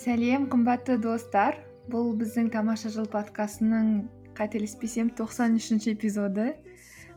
сәлем 0.00 0.46
қымбатты 0.48 0.94
достар. 0.96 1.58
Бұл 1.92 2.14
біздің 2.16 2.46
тамаша 2.54 2.88
жыл 2.94 3.04
подкастының 3.12 3.88
қателеспесем 4.38 5.10
тоқсан 5.18 5.58
үшінші 5.58 5.90
эпизоды. 5.92 6.54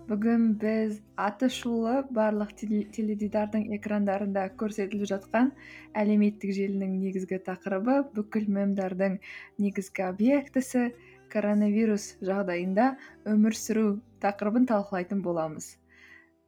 Бүгін 0.09 0.49
біз 0.59 0.97
аты 1.15 1.47
шулы 1.47 2.01
барлық 2.17 2.51
теледидардың 2.59 3.69
экрандарында 3.77 4.49
көрсетіліп 4.59 5.07
жатқан 5.13 5.53
әлеуметтік 6.01 6.51
желінің 6.57 6.97
негізгі 7.05 7.39
тақырыбы 7.45 8.01
бүкіл 8.17 8.49
мемдардың 8.57 9.15
негізгі 9.63 10.03
объектісі 10.09 10.89
коронавирус 11.31 12.09
жағдайында 12.19 12.89
өмір 13.31 13.55
сүру 13.61 13.87
тақырыбын 14.25 14.67
талқылайтын 14.73 15.23
боламыз. 15.23 15.77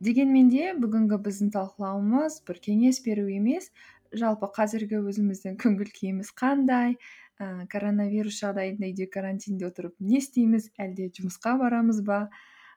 Дегенмен 0.03 0.49
де 0.51 0.73
бүгінгі 0.75 1.17
біздің 1.23 1.53
талқылауымыз 1.55 2.41
бір 2.47 2.57
кеңес 2.65 2.97
беру 3.05 3.29
емес 3.31 3.69
жалпы 4.19 4.49
қазіргі 4.55 5.03
өзіміздің 5.11 5.59
көңіл 5.61 5.91
күйіміз 5.99 6.31
қандай? 6.39 6.97
Ә, 7.35 7.67
коронавирус 7.71 8.37
жағдайында 8.39 8.87
үйде 8.87 9.07
карантинде 9.11 9.67
отырып 9.67 9.95
не 9.99 10.21
істейміз? 10.21 10.69
Әлде 10.79 11.09
жұмысқа 11.17 11.57
барамыз 11.59 11.99
ба? 12.07 12.29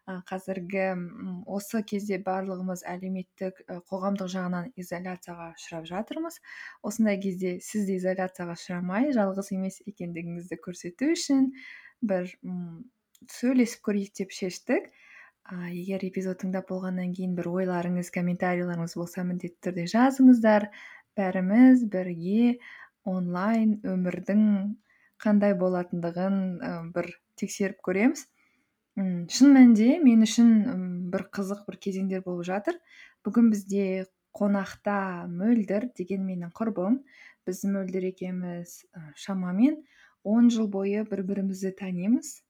Ә, 0.09 0.19
қазіргі 0.27 0.87
осы 1.47 1.83
кезде 1.87 2.17
барлығымыз 2.25 2.83
әлеуметтік 2.89 3.61
ә, 3.69 3.79
қоғамдық 3.91 4.31
жағынан 4.35 4.71
изоляцияға 4.81 5.51
ұшырап 5.55 5.85
жатырмыз. 5.91 6.41
Осындай 6.83 7.21
кезде 7.21 7.59
сіз 7.63 7.85
де 7.87 7.99
изоляцияға 8.01 8.57
ұшырамай 8.57 9.13
жалғыз 9.15 9.53
емес 9.55 9.83
екендігіңізді 9.85 10.59
көрсету 10.65 11.13
үшін 11.13 11.53
бір 12.01 12.33
м 12.43 12.89
сөйлесіп 13.35 13.85
көрейік 13.85 14.17
деп 14.17 14.33
шештік. 14.33 14.89
Ә, 15.49 15.71
егер 15.73 16.03
эпизод 16.05 16.43
тыңдап 16.43 16.67
болғаннан 16.69 17.15
кейін 17.17 17.33
бір 17.37 17.47
ойларыңыз 17.53 18.11
комментарийлеріңіз 18.13 18.95
болса 19.01 19.23
міндетті 19.25 19.61
түрде 19.65 19.87
жазыңыздар. 19.93 20.67
Бәріміз 21.19 21.85
бірге 21.93 22.59
онлайн 23.09 23.79
өмірдің 23.83 24.43
қандай 25.23 25.55
болатындығын 25.59 26.93
бір 26.95 27.11
тексеріп 27.41 27.83
көреміз. 27.87 28.25
М 28.99 29.27
шын 29.31 29.55
мәнінде 29.55 29.99
мен 30.03 30.25
үшін 30.27 30.51
бір 31.13 31.29
қызық 31.35 31.67
бір 31.69 31.79
кезеңдер 31.85 32.25
болып 32.27 32.47
жатыр. 32.49 32.79
Бүгін 33.27 33.51
бізде 33.53 34.07
қонақта 34.39 35.27
мөлдір 35.31 35.91
деген 35.99 36.27
менің 36.27 36.53
құрбым. 36.55 37.01
Біз 37.47 37.65
мөлдір 37.65 38.11
екеуміз 38.13 38.83
шамамен 39.17 39.81
он 40.23 40.51
жыл 40.53 40.69
бойы 40.69 41.05
бір 41.09 41.23
бірімізді 41.31 41.73
танимыз 41.79 42.43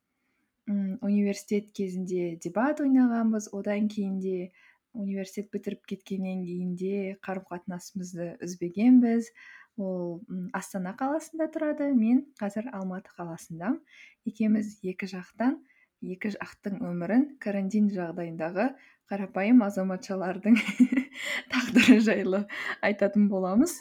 университет 0.69 1.71
кезінде 1.73 2.37
дебат 2.43 2.81
ойнағанбыз. 2.85 3.49
Одан 3.57 3.89
кейін 3.89 4.19
де 4.21 4.51
университет 4.99 5.51
бітіріп 5.55 5.87
кеткеннен 5.89 6.45
кейін 6.45 6.75
де 6.79 7.17
қарым 7.25 7.47
қатынасымызды 7.49 8.35
үзбегенбіз. 8.45 9.31
Ол 9.79 10.21
астана 10.59 10.93
қаласында 10.99 11.47
тұрады 11.55 11.93
мен 11.95 12.25
қазір 12.41 12.67
алматы 12.75 13.15
қаласындамын 13.15 13.79
екеуміз 14.27 14.79
екі 14.83 15.07
жақтан 15.07 15.61
екі 16.03 16.33
жақтың 16.35 16.81
өмірін 16.87 17.25
карантин 17.43 17.89
жағдайындағы 17.95 18.73
қарапайым 19.11 19.63
азаматшалардың 19.65 20.59
тағдыры 21.53 21.99
жайлы 22.05 22.43
айтатын 22.85 23.29
боламыз. 23.31 23.79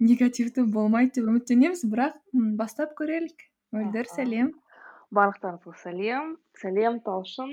Негативті 0.00 0.64
болмайды 0.64 1.20
деп 1.20 1.28
үміттенеміз 1.30 1.84
бірақ 1.92 2.16
бастап 2.58 2.96
көрелік. 2.98 3.44
Мөлдір 3.76 4.08
сәлем. 4.10 4.54
Барлықтарыңызға 5.14 5.76
сәлем. 5.84 6.34
Сәлем 6.62 6.98
талшын. 7.06 7.52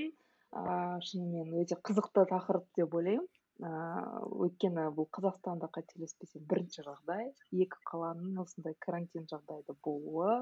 Ыыы 0.62 1.02
шынымен 1.08 1.54
өте 1.62 1.78
қызықты 1.90 2.26
тақырып 2.32 2.66
деп 2.80 2.96
ойлаймын. 3.00 3.28
Ыыы 3.68 4.22
өйткені 4.46 4.86
бұл 4.98 5.08
қазақстанда 5.18 5.70
қателеспесем 5.78 6.46
бірінші 6.52 6.86
жағдай 6.88 7.32
екі 7.66 7.82
қаланың 7.92 8.40
осындай 8.44 8.78
карантин 8.86 9.26
жағдайда 9.32 9.76
болуы. 9.88 10.38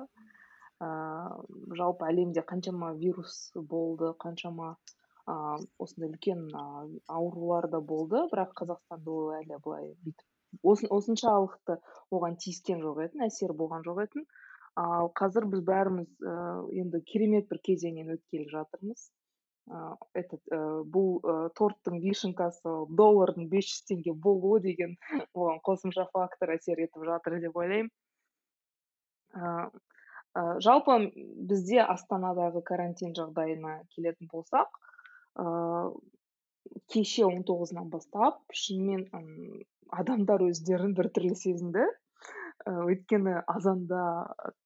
Ыыы 0.85 1.75
жалпы 1.81 2.07
әлемде 2.11 2.43
қаншама 2.51 2.93
вирус 2.99 3.51
болды 3.55 4.13
қаншама 4.25 4.75
ыыы 5.31 5.67
осындай 5.87 6.11
үлкен 6.11 6.47
аурулар 7.07 7.69
да 7.71 7.81
болды. 7.93 8.23
Бірақ 8.31 8.55
қазақстанда 8.61 9.17
ол 9.19 9.35
әлі 9.41 9.59
былай 9.63 9.93
бүйтіп 10.03 10.31
осыншалықты 10.63 11.79
оған 12.15 12.37
тиіскен 12.43 12.81
жоқ 12.83 13.01
еді 13.07 13.23
әсері 13.27 13.55
болған 13.61 13.83
жоқ 13.87 14.03
еді 14.05 14.25
ал 14.79 15.09
қазір 15.19 15.47
біз 15.51 15.61
бәріміз 15.67 16.09
ыыы 16.19 16.81
енді 16.83 17.01
керемет 17.11 17.47
бір 17.51 17.59
кезеңнен 17.67 18.11
өткелі 18.15 18.47
жатырмыз. 18.51 19.09
Этот 20.13 20.41
э, 20.51 20.57
бұл 20.85 21.19
э, 21.23 21.49
торттың 21.57 21.97
вишенкасы 22.03 22.73
доллардың 22.99 23.47
бес 23.49 23.65
жүз 23.71 23.85
теңге 23.89 24.13
болуы 24.13 24.59
деген 24.61 24.95
оған 25.33 25.61
қосымша 25.65 26.05
фактор 26.13 26.53
әсер 26.53 26.81
етіп 26.83 27.07
жатыр 27.09 27.39
деп 27.41 27.57
ойлаймын 27.57 27.89
жалпы 30.65 30.97
бізде 31.49 31.81
астанадағы 31.81 32.61
карантин 32.67 33.15
жағдайына 33.17 33.79
келетін 33.95 34.29
болсақ 34.31 34.77
кеше 36.93 37.25
он 37.25 37.43
тоғызынан 37.49 37.89
бастап 37.89 38.41
шынымен 38.53 39.07
адамдар 39.89 40.45
өздерін 40.45 40.93
біртүрлі 40.97 41.35
сезінді 41.41 41.87
өйткені 42.69 43.39
азанда 43.51 44.03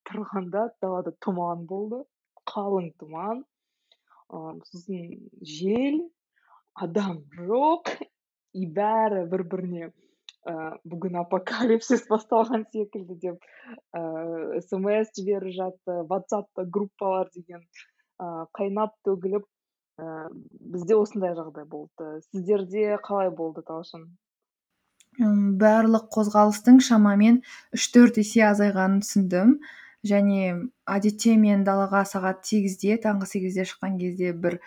тұрғанда 0.10 0.68
далада 0.84 1.16
тұман 1.26 1.66
болды 1.70 2.04
қалың 2.50 2.92
тұман. 3.02 3.44
Сосын 4.29 5.17
жел 5.41 6.00
адам 6.73 7.23
жоқ 7.35 7.94
и 8.53 8.66
бәрі 8.66 9.25
бір 9.31 9.44
біріне 9.51 9.90
ә, 9.90 10.53
бүгін 10.88 11.19
апокалипсис 11.23 12.06
басталған 12.09 12.66
секілді 12.73 13.18
деп 13.23 13.50
ә, 13.94 14.62
смс 14.66 15.13
жіберіп 15.18 15.56
жатты 15.57 16.01
ватсапта 16.09 16.66
группалар 16.66 17.29
деген 17.35 17.63
ә, 17.63 18.45
қайнап 18.57 18.95
төгіліп 19.07 19.45
ә, 20.00 20.29
бізде 20.73 20.97
осындай 21.00 21.35
жағдай 21.38 21.68
болды. 21.69 22.19
Сіздерде 22.29 22.97
қалай 23.06 23.31
болды 23.35 23.66
талшын? 23.68 24.07
Барлық 25.59 26.07
қозғалыстың 26.16 26.79
шамамен 26.85 27.41
үш 27.75 27.89
төрт 27.91 28.19
есе 28.22 28.45
азайғанын 28.47 29.01
түсіндім. 29.03 29.57
Және 30.08 30.70
әдетте 30.88 31.36
мен 31.38 31.66
далаға 31.68 32.06
сағат 32.08 32.46
сегізде 32.48 32.96
таңғы 33.04 33.28
сегізде 33.34 33.66
шыққан 33.68 33.98
кезде 34.00 34.32
бір 34.46 34.60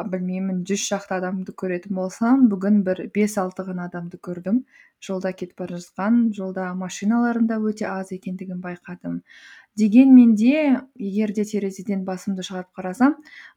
білмеймін 0.00 0.62
жүз 0.68 0.82
шақты 0.90 1.16
адамды 1.18 1.54
көретін 1.62 1.94
болсам 1.98 2.46
бүгін 2.50 2.82
бір 2.86 3.04
бес 3.14 3.36
алты 3.38 3.66
ғана 3.68 3.86
адамды 3.90 4.18
көрдім. 4.18 4.64
Жолда 5.00 5.32
кетіп 5.32 5.62
бара 5.62 5.78
жатқан 5.80 6.30
жолда 6.36 6.70
машиналардың 6.76 7.46
да 7.48 7.58
өте 7.70 7.86
аз 7.88 8.12
екендігін 8.16 8.60
байқадым. 8.64 9.20
Дегенмен 9.76 10.34
де 10.34 10.80
егер 10.98 11.32
де 11.36 11.44
терезеден 11.44 12.02
басымды 12.04 12.44
шығарып 12.44 12.72
қарасам 12.80 13.14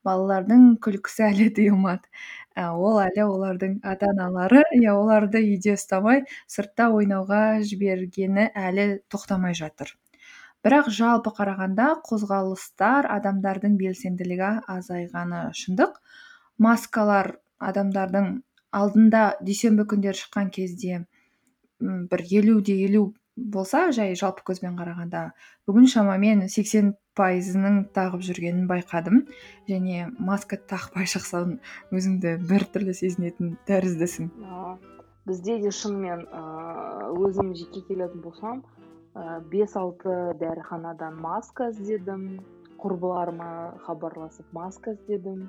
балалардың 0.08 0.78
күлкісі 0.86 1.26
әлі 1.32 1.50
тыйылмады 1.58 2.08
ә, 2.56 2.70
ол 2.70 3.02
әлі 3.02 3.26
олардың 3.26 3.80
ата 3.82 4.12
аналары 4.14 4.62
иә 4.78 4.94
оларды 4.94 5.42
үйде 5.42 5.74
ұстамай 5.80 6.24
сыртта 6.46 6.92
ойнауға 6.94 7.44
жібергені 7.66 8.52
әлі 8.54 8.88
тоқтамай 9.10 9.58
жатыр. 9.58 9.98
Бірақ 10.64 10.90
жалпы 10.96 11.34
қарағанда 11.38 11.90
қозғалыстар 12.08 13.10
адамдардың 13.18 13.76
белсенділігі 13.80 14.52
азайғаны 14.72 15.42
шындық. 15.60 15.98
Маскалар 16.64 17.34
адамдардың 17.60 18.30
алдында 18.74 19.24
дүйсенбі 19.44 19.86
күндері 19.92 20.22
шыққан 20.22 20.54
кезде 20.56 21.04
бір 21.84 22.24
елу 22.40 22.62
де 22.62 22.78
елу 22.86 23.04
болса 23.36 23.90
жай 23.92 24.16
жалпы 24.16 24.46
көзбен 24.50 24.78
қарағанда 24.78 25.24
бүгін 25.68 25.88
шамамен 25.94 26.46
сексен 26.54 26.94
пайызының 27.18 27.80
тағып 27.94 28.24
жүргенін 28.26 28.68
байқадым. 28.70 29.26
Және 29.70 30.08
маска 30.18 30.58
тақпай 30.58 31.10
шықсаң 31.10 31.58
өзіңді 31.94 32.38
біртүрлі 32.50 32.96
сезінетін 32.98 33.58
тәріздісің. 33.68 34.32
Бізде 35.28 35.60
де 35.64 35.72
шынымен 35.72 36.26
ыыы 36.28 37.28
өзім 37.30 37.54
жеке 37.58 37.84
келетін 37.88 38.24
болсам 38.26 38.64
бес 39.52 39.76
алты 39.78 40.14
дәріханадан 40.42 41.20
маска 41.22 41.70
іздедім 41.70 42.40
құрбыларыма 42.82 43.80
хабарласып 43.86 44.48
маска 44.58 44.96
іздедім. 44.96 45.46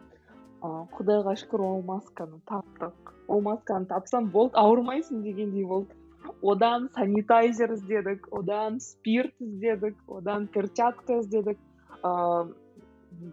Ы 0.64 0.70
құдайға 0.96 1.34
шүкір 1.40 1.64
ол 1.64 1.82
масканы 1.88 2.40
таптық. 2.50 3.12
Ол 3.28 3.40
масканы 3.44 3.88
тапсам 3.88 4.28
болды 4.34 4.58
ауырмайсың 4.60 5.22
дегендей 5.24 5.64
болды. 5.64 5.96
Одан 6.42 6.90
санитайзер 6.94 7.72
іздедік 7.78 8.28
одан 8.32 8.78
спирт 8.80 9.34
іздедік 9.40 9.96
одан 10.08 10.46
перчатка 10.46 11.18
іздедік. 11.22 11.58
Ыыы 12.04 12.52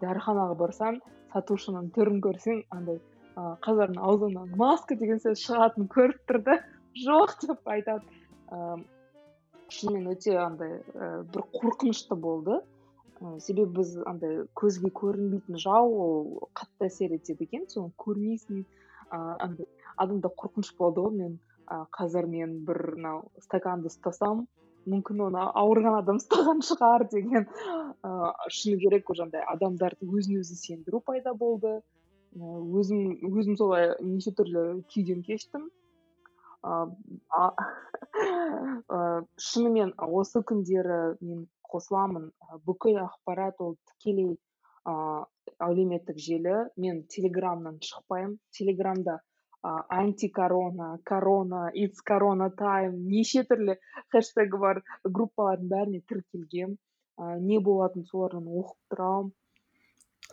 дәріханаға 0.01 0.55
барсаң 0.55 1.01
сатушының 1.33 1.91
түрін 1.95 2.21
көрсең 2.23 2.63
андай 2.71 3.01
ыыы 3.35 3.53
қазірдің 3.67 3.99
аузынан 3.99 4.55
маска 4.63 4.95
деген 4.95 5.19
сөз 5.19 5.43
шығатынын 5.43 5.91
көріп 5.91 6.23
тұр 6.31 6.41
да. 6.47 6.57
Жоқ 7.05 7.37
деп 7.45 7.67
айтады. 7.75 8.03
Шынымен 9.71 10.11
өте 10.13 10.35
андай 10.41 10.79
бір 11.33 11.45
қорқынышты 11.55 12.17
болды. 12.19 12.59
Ә, 13.21 13.37
себебі 13.39 13.77
біз 13.79 13.97
андай 14.09 14.41
көзге 14.57 14.89
көрінбейтін 14.97 15.59
жау 15.61 15.91
ол 16.05 16.49
қатты 16.57 16.87
әсер 16.89 17.13
етеді 17.17 17.45
екен. 17.45 17.67
Соны 17.69 17.93
көрмейсің 18.01 18.63
ыыы 18.63 19.35
андай 19.45 19.67
адамда 20.01 20.31
қорқыныш 20.41 20.73
болды 20.79 21.05
ғой. 21.05 21.13
Мен 21.19 21.37
ә, 21.67 21.85
қазір 21.97 22.27
мен 22.31 22.57
бір 22.65 22.95
мынау 22.95 23.27
стаканды 23.45 23.91
ұстасам 23.91 24.47
мүмкін 24.89 25.27
оны 25.27 25.43
ауырған 25.61 25.99
адам 25.99 26.17
ұстаған 26.17 26.63
шығар 26.65 27.05
деген. 27.13 27.45
Ыыы 28.01 28.53
шыны 28.57 28.79
керек 28.81 29.11
жаңағыдай 29.11 29.45
адамдарды 29.53 30.09
өзін 30.09 30.41
өзі 30.41 30.57
сендіру 30.57 31.03
пайда 31.05 31.35
болды. 31.37 31.77
Өзім 32.33 33.19
өзім 33.27 33.57
солай 33.59 33.91
неше 34.01 34.33
түрлі 34.33 34.81
күйден 34.89 35.21
кештім. 35.27 35.69
шынымен 39.47 39.89
осы 39.97 40.39
күндері 40.51 40.99
мен 41.21 41.39
қосыламын. 41.71 42.25
Бүкіл 42.67 42.95
ақпарат 43.05 43.55
ол 43.65 43.73
тікелей 43.89 44.31
ыыы 44.85 45.25
әлеуметтік 45.67 46.17
желі. 46.21 46.55
Мен 46.77 46.95
телеграмнан 47.09 47.75
шықпаймын. 47.81 48.37
Телеграмда 48.57 49.15
анти 49.63 50.29
корона 50.29 50.99
корона 51.05 51.71
итс 51.73 52.01
корона 52.01 52.49
тайм 52.49 52.95
неше 53.09 53.43
түрлі 53.45 53.77
хэштегі 54.13 54.61
бар 54.63 54.81
группалардың 55.05 55.69
бәріне 55.73 56.01
тіркелгенмін 56.09 56.79
не 57.45 57.59
болатынын 57.61 58.07
солардан 58.09 58.47
оқып 58.49 58.95
тұрамын. 58.95 59.31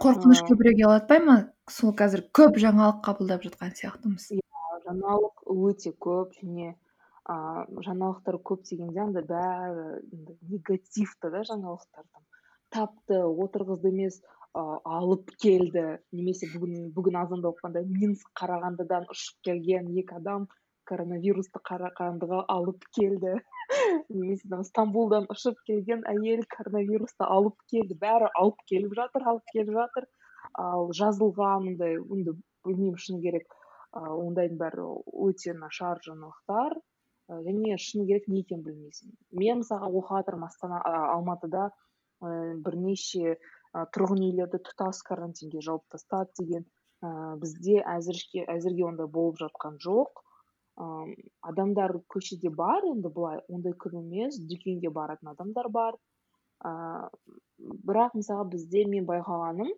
Қорқыныш 0.01 0.45
көбірек 0.49 0.81
ұялатпай 0.81 1.21
ма? 1.25 1.37
Сол 1.69 1.93
қазір 2.01 2.25
көп 2.33 2.57
жаңалық 2.63 3.03
қабылдап 3.05 3.45
жатқан 3.45 3.77
сияқтымыз. 3.77 4.31
иә 4.33 4.48
жаңалық 4.89 5.45
өте 5.69 5.93
көп 6.09 6.35
және 6.41 6.73
ыыы 7.29 7.85
жаңалықтар 7.87 8.41
көп 8.51 8.65
дегенде 8.71 9.05
андай 9.05 9.25
бәрі 9.29 9.87
негативті 10.53 11.31
да 11.35 11.45
жаңалықтар 11.53 12.07
тапты 12.75 13.21
отырғызды 13.45 13.93
емес 13.93 14.21
алып 14.55 15.31
келді. 15.43 15.99
Немесе 16.13 16.49
бүгін 16.55 16.89
бүгін 16.97 17.19
азанда 17.23 17.53
оқығандай 17.53 17.85
минск 17.89 18.31
қарағандыдан 18.41 19.07
ұшып 19.13 19.45
келген 19.49 19.91
екі 20.01 20.17
адам 20.19 20.49
коронавирусты 20.89 21.61
қарағандыға 21.69 22.45
алып 22.55 22.85
келді. 22.97 23.37
Немесе 24.09 24.49
там 24.49 24.65
стамбулдан 24.65 25.29
ұшып 25.35 25.61
келген 25.69 26.05
әйел 26.09 26.45
коронавирусты 26.57 27.29
алып 27.29 27.61
келді. 27.73 27.99
Бәрі 28.01 28.33
алып 28.41 28.65
келіп 28.73 28.97
жатыр 29.01 29.29
алып 29.33 29.53
келіп 29.53 29.75
жатыр. 29.77 30.09
Ал 30.57 30.93
жазылған 30.97 31.73
ондай 31.75 31.99
енді 32.01 32.39
білмеймін 32.65 32.97
шыны 33.05 33.21
керек. 33.23 33.45
ыыы 33.53 33.68
ондайдың 33.97 34.59
бәрі 34.61 34.85
өте 35.27 35.55
нашар 35.57 36.01
жаңалықтар 36.05 36.77
және 37.29 37.77
шыны 37.77 38.07
керек 38.09 38.29
не 38.29 38.41
екенін 38.41 38.65
білмейсің. 38.65 39.13
Мен 39.33 39.63
мысалға 39.63 39.89
оқып 39.89 40.17
жатырмын 40.17 40.49
астана 40.49 40.81
алматыда 41.15 41.71
ыыы 42.25 42.57
бірнеше 42.65 43.37
тұрғын 43.95 44.23
үйлерді 44.29 44.61
тұтас 44.69 45.03
карантинге 45.05 45.61
жауып 45.65 45.85
тастады 45.93 46.33
деген. 46.41 46.65
Ыыы 47.05 47.37
бізде 47.43 47.83
әзірше 47.85 48.45
әзірге 48.49 48.87
ондай 48.89 49.07
болып 49.07 49.41
жатқан 49.43 49.77
жоқ. 49.85 50.23
Ыыы 50.81 51.17
адамдар 51.43 51.99
көшеде 52.15 52.51
бар 52.51 52.85
енді 52.89 53.13
былай 53.13 53.43
ондай 53.49 53.73
көп 53.73 53.99
емес 54.01 54.41
дүкенге 54.41 54.91
баратын 54.91 55.35
адамдар 55.35 55.69
бар. 55.69 55.99
Ыыы 56.65 57.37
бірақ 57.59 58.17
мысалы 58.21 58.49
бізде 58.57 58.85
мен 58.89 59.07
байқағаным 59.07 59.75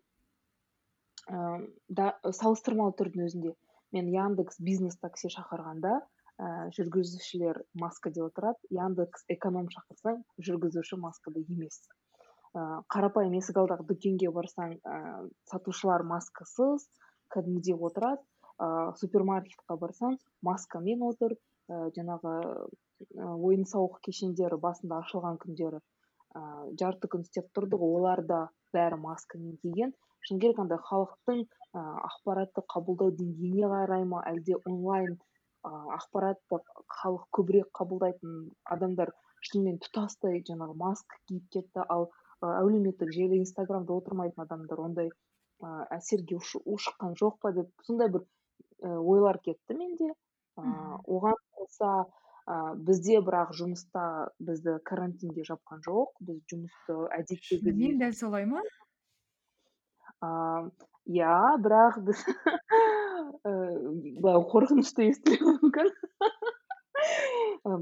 да 1.28 2.06
салыстырмалы 2.24 2.94
түрдің 2.98 3.26
өзінде 3.26 3.52
мен 3.92 4.10
яндекс 4.14 4.60
бизнес 4.60 4.98
такси 5.02 5.30
шақырғанда 5.34 5.98
ііі 6.40 6.72
жүргізушілер 6.76 7.58
маскаде 7.82 8.22
отырады 8.24 8.58
яндекс 8.72 9.26
эконом 9.34 9.68
шақырсаң 9.74 10.22
жүргізуші 10.46 10.96
маскада 11.02 11.42
емес. 11.42 11.82
Ыыы 12.56 12.80
қарапайым 12.94 13.36
есік 13.36 13.60
алдағы 13.60 13.84
дүкенге 13.90 14.30
барсаң 14.34 14.78
ыыы 14.78 15.28
сатушылар 15.52 16.02
маскасыз 16.12 16.86
кәдімгідей 17.34 17.76
отырады. 17.76 18.24
Ыыы 18.58 18.96
супермаркетқа 19.02 19.76
барсаң 19.84 20.16
маскамен 20.48 21.04
отыр. 21.10 21.36
Ыыы 21.68 21.92
жаңағы 21.98 22.34
ойын 23.18 23.68
сауық 23.68 24.00
кешендері 24.06 24.58
басында 24.64 25.02
ашылған 25.04 25.38
күндері 25.44 25.82
ыыы 26.40 26.74
жарты 26.80 27.10
күн 27.12 27.26
істеп 27.28 27.52
тұрды 27.56 27.76
олар 27.76 28.24
да 28.26 28.40
бәрі 28.72 28.98
маскамен 29.04 29.58
киген. 29.62 29.92
Шыны 30.26 30.40
керек 30.44 30.60
андай 30.64 30.80
халықтың 30.90 31.42
ыыы 31.44 31.96
ақпаратты 32.10 32.64
қабылдау 32.74 33.14
деңгейіне 33.20 33.72
қарай 33.74 34.06
ма 34.12 34.22
әлде 34.32 34.58
онлайн 34.64 35.16
ыыы 35.70 35.96
ақпаратты 35.96 36.60
халық 37.00 37.26
көбірек 37.38 37.70
қабылдайтын 37.80 38.36
адамдар 38.76 39.14
шынымен 39.48 39.78
тұтастай 39.84 40.42
жаңағы 40.48 40.76
маска 40.84 41.20
киіп 41.28 41.46
кетті 41.56 41.86
ал 41.96 42.10
әлеуметтік 42.48 43.12
желі 43.16 43.40
инстаграмда 43.44 43.96
отырмайтын 44.00 44.44
адамдар 44.44 44.84
ондай 44.88 45.10
ыыы 45.10 45.86
әсерге 45.96 46.40
ушыққан 46.40 47.16
жоқ 47.20 47.40
па 47.44 47.52
деп 47.56 47.88
сондай 47.88 48.08
бір 48.12 48.24
і 48.80 48.96
ойлар 49.12 49.38
кетті 49.44 49.76
менде. 49.76 50.12
Ыыы 50.60 51.00
оған 51.16 51.36
қоса 51.56 51.90
ыыы 52.48 52.76
бізде 52.88 53.20
бірақ 53.24 53.52
жұмыста 53.60 54.04
бізді 54.40 54.78
карантинге 54.90 55.44
жапқан 55.48 55.84
жоқ 55.86 56.16
біз 56.28 56.40
жұмысты 56.52 56.96
әдеттегідей 57.18 57.98
дәл 58.00 58.16
солай 58.16 58.48
ма? 58.48 58.64
Иә 60.20 61.36
бірақ 61.64 62.00
біз 62.06 62.24
ііі 62.28 62.40
былай 64.22 64.42
қорқынышты 64.52 65.08
естілуі 65.10 65.56
мүмкін. 65.62 65.92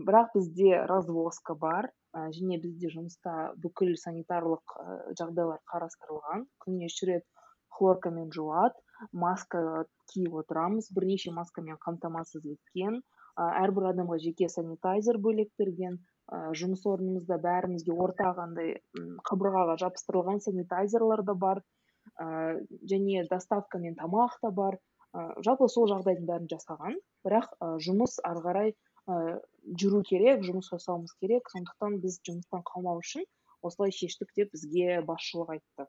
Бірақ 0.07 0.35
бізде 0.37 0.85
развозка 0.91 1.55
бар 1.59 1.91
және 2.15 2.61
бізде 2.63 2.93
жұмыста 2.95 3.35
бүкіл 3.63 3.97
санитарлық 3.99 4.77
жағдайлар 5.19 5.61
қарастырылған. 5.73 6.47
Күніне 6.63 6.91
үш 6.93 7.01
рет 7.11 7.27
хлоркамен 7.79 8.31
жуады 8.35 8.79
маска 9.13 9.85
киіп 10.13 10.39
отырамыз 10.43 10.91
бірнеше 10.95 11.35
маскамен 11.35 11.79
қамтамасыз 11.85 12.47
еткен 12.55 13.03
әрбір 13.39 13.91
адамға 13.93 14.19
жеке 14.23 14.49
санитайзер 14.51 15.19
бөлек 15.23 15.51
берген 15.59 15.99
жұмыс 16.61 16.83
орнымызда 16.91 17.39
бәрімізге 17.45 17.95
ортақ 18.05 18.41
андай 18.43 18.75
қабырғаға 19.29 19.79
жабыстырылған 19.83 20.43
санитайзерлар 20.45 21.23
да 21.25 21.35
бар. 21.35 21.63
Ыыы 22.25 22.67
және 22.93 23.25
доставкамен 23.31 23.97
тамақ 24.01 24.39
та 24.43 24.51
бар. 24.61 24.79
Жалпы 25.47 25.69
сол 25.73 25.89
жағдайдың 25.93 26.27
бәрін 26.29 26.51
жасаған. 26.53 26.99
Бірақ 27.27 27.55
жұмыс 27.87 28.19
ары 28.31 28.45
қарай 28.47 28.75
жүру 29.83 30.03
керек 30.11 30.45
жұмыс 30.49 30.69
жасауымыз 30.75 31.15
керек. 31.23 31.49
Сондықтан 31.55 32.01
біз 32.03 32.21
жұмыстан 32.29 32.67
қалмау 32.73 33.01
үшін 33.05 33.25
осылай 33.63 33.95
шештік 33.95 34.35
деп 34.37 34.53
бізге 34.53 35.01
басшылық 35.09 35.57
айтты 35.57 35.89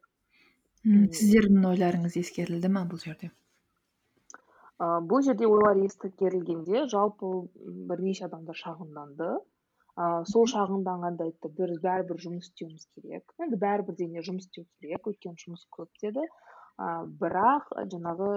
сіздердің 0.85 1.65
ойларыңыз 1.67 2.15
ескерілді 2.21 2.69
ма 2.71 2.85
бұл 2.87 3.01
жерде? 3.03 3.31
Ыыы 4.79 5.01
бұл 5.11 5.23
жерде 5.25 5.47
ойлар 5.47 5.79
ескерілгенде 5.83 6.85
жалпы 6.93 7.49
бірнеше 7.89 8.25
адамдар 8.29 8.55
шағымданды. 8.55 9.31
Ыыы 9.99 10.27
сол 10.31 10.45
шағымданғанда 10.47 11.27
айтты 11.27 11.49
біз 11.57 11.79
бәрібір 11.83 12.21
жұмыс 12.23 12.49
істеуіміз 12.49 12.85
керек. 12.95 13.33
Енді 13.43 13.59
бәрібір 13.59 13.97
дене 13.99 14.23
жұмыс 14.23 14.47
істеу 14.47 14.65
керек 14.79 15.09
өйткені 15.11 15.41
жұмыс 15.43 15.65
көп 15.75 15.89
деді. 16.03 16.23
Ыыы 16.79 17.09
бірақ 17.19 17.73
жаңағы 17.93 18.29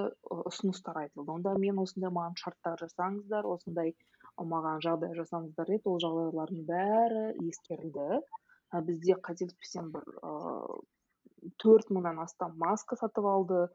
ұсыныстар 0.51 1.05
айтылды. 1.05 1.31
Онда 1.37 1.55
мен 1.63 1.79
осындай 1.79 2.11
маған 2.11 2.35
шарттар 2.41 2.81
жасаңыздар 2.83 3.47
осындай 3.47 3.95
маған 4.39 4.83
жағдай 4.83 5.15
жасаңыздар 5.15 5.71
деді 5.71 5.93
ол 5.93 6.01
жағдайлардың 6.03 6.65
бәрі 6.67 7.27
ескерілді. 7.47 8.23
Бізде 8.89 9.19
қателеспесем 9.29 9.93
бір 9.95 10.09
ыыы 10.25 10.81
төрт 11.63 11.95
мыңнан 11.95 12.19
астам 12.25 12.57
маска 12.59 12.97
сатып 12.99 13.27
алды. 13.29 13.67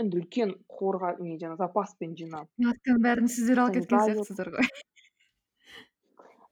Енді 0.00 0.20
үлкен 0.20 0.54
қорға 0.70 1.16
не 1.18 1.36
жаңағы 1.40 1.64
запаспен 1.64 2.14
жинап. 2.18 2.48
Масканың 2.62 3.02
бәрін 3.04 3.30
сіздер 3.30 3.64
алып 3.64 3.80
кеткен 3.80 4.06
сияқтысыздар 4.06 4.50
ғой. 4.54 4.70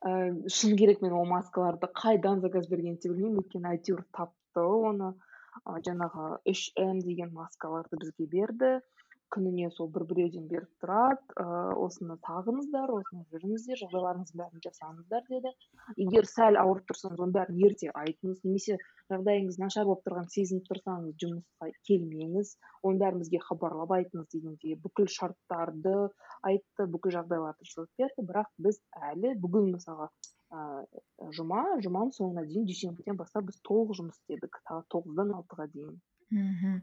Ііі 0.09 0.53
шыны 0.57 0.77
керек 0.81 1.03
мен 1.05 1.15
ол 1.19 1.27
маскаларды 1.29 1.88
қайдан 2.03 2.41
заказ 2.45 2.69
бергенімді 2.71 3.09
де 3.09 3.15
білмеймін. 3.15 3.41
Өйткені 3.43 3.71
әйтеуір 3.75 4.05
тапты 4.17 4.65
оны. 4.65 5.12
Жаңағы 5.88 6.29
үш 6.53 6.69
м 6.81 7.00
деген 7.05 7.35
маскаларды 7.35 7.99
бізге 8.00 8.29
берді. 8.33 8.73
Күніне 9.35 9.69
сол 9.77 9.89
бір 9.95 10.05
біреуден 10.11 10.47
беріп 10.51 10.71
тұрады 10.83 11.35
ыыы 11.43 11.75
осыны 11.87 12.17
тағыңыздар 12.27 12.93
осыны 12.95 13.25
жүріңіздер 13.33 13.81
жағдайларыңыздың 13.83 14.41
бәрін 14.41 14.63
жасаңыздар 14.67 15.27
деді. 15.29 15.53
Егер 16.05 16.29
сәл 16.31 16.59
ауырып 16.63 16.89
тұрсаңыз 16.91 17.21
оның 17.25 17.35
бәрін 17.37 17.61
ерте 17.69 17.91
айтыңыз 18.03 18.41
немесе 18.47 18.79
жағдайыңыз 19.13 19.61
нашар 19.63 19.89
болып 19.89 20.07
тұрғанын 20.09 20.33
сезініп 20.33 20.71
тұрсаңыз 20.71 21.15
жұмысқа 21.25 21.71
келмеңіз 21.91 22.55
оның 22.83 23.03
бәрін 23.05 23.23
бізге 23.25 23.43
хабарлап 23.45 23.95
айтыңыз 23.99 24.33
дегендей 24.35 24.81
бүкіл 24.85 25.09
шарттарды 25.19 25.95
айтты 26.51 26.89
бүкіл 26.97 27.17
жағдайларды 27.19 27.69
жасап 27.69 27.89
берді. 28.01 28.27
Бірақ 28.33 28.53
біз 28.67 28.83
әлі 29.13 29.35
бүгін 29.45 29.73
мысалға 29.77 30.11
ыыы 30.59 31.33
жұма 31.37 31.65
жұманың 31.85 32.13
соңына 32.17 32.45
дейін 32.49 32.69
дүйсенбіден 32.69 33.19
бастап 33.21 33.49
біз 33.49 33.59
толық 33.69 33.97
жұмыс 33.99 34.17
істедік. 34.21 34.61
Сағат 34.69 34.87
тоғыздан 34.95 35.35
алтыға 35.37 35.67
дейін. 35.75 35.99
Мхм 36.35 36.81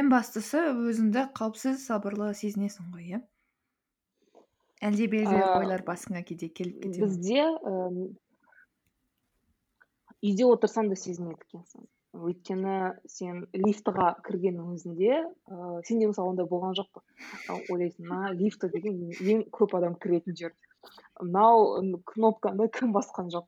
ең 0.00 0.08
бастысы 0.10 0.62
өзіңді 0.70 1.28
қауіпсіз 1.38 1.84
сабырлы 1.86 2.32
сезінесің 2.38 2.90
ғой 2.94 3.12
иә? 3.14 3.20
Әлде 4.88 5.06
белгілі 5.12 5.38
бір 5.38 5.60
ойлар 5.60 5.84
басыңа 5.86 6.24
кейде 6.26 6.48
келіп 6.48 6.82
кете 6.82 7.00
ме? 7.00 7.06
бізде 7.06 7.44
үйде 10.20 10.46
отырсаң 10.48 10.90
да 10.90 10.96
сезінеді 10.98 11.38
екенсің. 11.46 11.86
Өйткені 12.18 12.76
сен 13.06 13.44
лифтіға 13.54 14.08
кіргеннің 14.26 14.72
өзінде 14.74 15.12
ыыы 15.20 15.84
сенде 15.86 16.08
мысалы 16.10 16.32
ондай 16.32 16.48
болған 16.50 16.74
жоқ 16.80 16.88
па? 16.96 17.04
Ойлайсың 17.70 18.08
мына 18.08 18.32
лифті 18.34 18.72
деген 18.72 18.98
ең 19.14 19.44
көп 19.54 19.76
адам 19.78 19.94
кіретін 20.02 20.34
жер 20.40 20.56
мынау 21.20 22.00
кнопканы 22.10 22.66
кім 22.74 22.96
басқан 22.96 23.30
жоқ? 23.30 23.46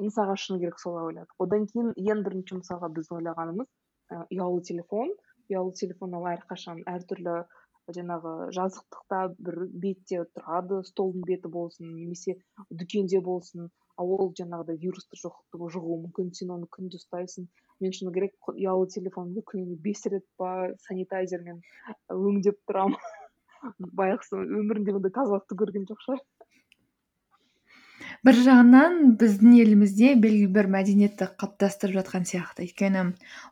Мысалға 0.00 0.34
шыны 0.40 0.58
керек 0.64 0.80
солай 0.82 1.12
ойладық 1.12 1.44
одан 1.44 1.68
кейін 1.70 1.92
ең 1.94 2.24
бірінші 2.26 2.58
мысалға 2.62 2.88
біз 2.96 3.12
ойлағанымыз 3.14 3.68
ә, 4.10 4.24
ұялы 4.34 4.62
телефон. 4.66 5.12
Ұялы 5.50 5.74
телефон 5.78 6.14
ол 6.18 6.28
әрқашан 6.30 6.82
әртүрлі 6.90 7.40
жаңағы 7.96 8.32
жазықтықта 8.54 9.20
бір 9.46 9.56
бетте 9.82 10.24
тұрады 10.36 10.80
столдың 10.86 11.24
беті 11.26 11.50
болсын 11.52 11.94
немесе 11.94 12.36
дүкенде 12.70 13.20
болсын. 13.26 13.70
Ал 14.00 14.12
ол 14.16 14.30
жаңағыдай 14.38 14.78
вирусты 14.80 15.18
жұғуы 15.20 15.98
мүмкін. 16.04 16.30
Сен 16.36 16.52
оны 16.54 16.68
күнде 16.76 17.00
ұстайсың. 17.00 17.48
Мен 17.80 17.96
шыны 17.96 18.12
керек 18.14 18.52
ұялы 18.52 18.88
телефонымды 18.94 19.42
күніне 19.50 19.76
бес 19.84 20.06
рет 20.12 20.24
па 20.40 20.70
санитайзермен 20.86 21.60
өңдеп 22.14 22.60
тұрамын. 22.70 23.00
Байғұс 24.00 24.32
өмірінде 24.36 24.94
ондай 24.96 25.12
тазалықты 25.16 25.58
көрген 25.62 25.88
жоқ 25.90 26.06
шығар. 26.06 26.22
Бір 28.26 28.36
жағынан 28.44 29.14
біздің 29.20 29.54
елімізде 29.62 30.14
белгілі 30.20 30.50
бір 30.56 30.68
мәдениетті 30.74 31.30
қалыптастырып 31.40 32.00
жатқан 32.00 32.26
сияқты. 32.28 32.66
Өйткені 32.66 33.04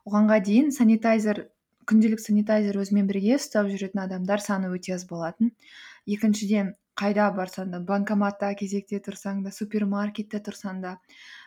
оғанға 0.09 0.41
дейін 0.45 0.69
санитайзер 0.77 1.47
күнделік 1.89 2.21
санитайзер 2.21 2.77
өзімен 2.83 3.09
бірге 3.09 3.39
ұстап 3.39 3.71
жүретін 3.73 4.05
адамдар 4.05 4.45
саны 4.45 4.69
өте 4.75 4.93
аз 4.99 5.07
болатын. 5.09 5.55
Екіншіден 6.05 6.75
қайда 7.01 7.31
барсаң 7.37 7.73
да 7.73 7.81
банкоматта 7.81 8.51
кезекте 8.61 9.01
тұрсаң 9.01 9.41
да 9.47 9.55
супермаркетте 9.55 10.43
тұрсаң 10.45 10.83
да 10.85 10.97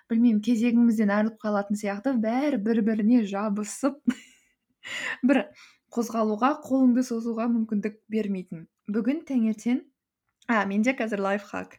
білмеймін 0.09 0.41
кезегіңізден 0.47 1.13
айырылып 1.13 1.37
қалатын 1.45 1.77
сияқты 1.77 2.15
бәрі 2.25 2.57
бір 2.65 2.81
біріне 2.87 3.21
жабысып 3.29 4.01
бір 5.29 5.43
қозғалуға 5.93 6.55
қолыңды 6.65 7.03
созуға 7.05 7.49
мүмкіндік 7.51 7.99
бермейтін. 8.09 8.65
Бүгін 8.89 9.25
таңертең 9.27 9.83
а 10.51 10.63
менде 10.65 10.95
қазір 10.97 11.21
лайфхак. 11.27 11.77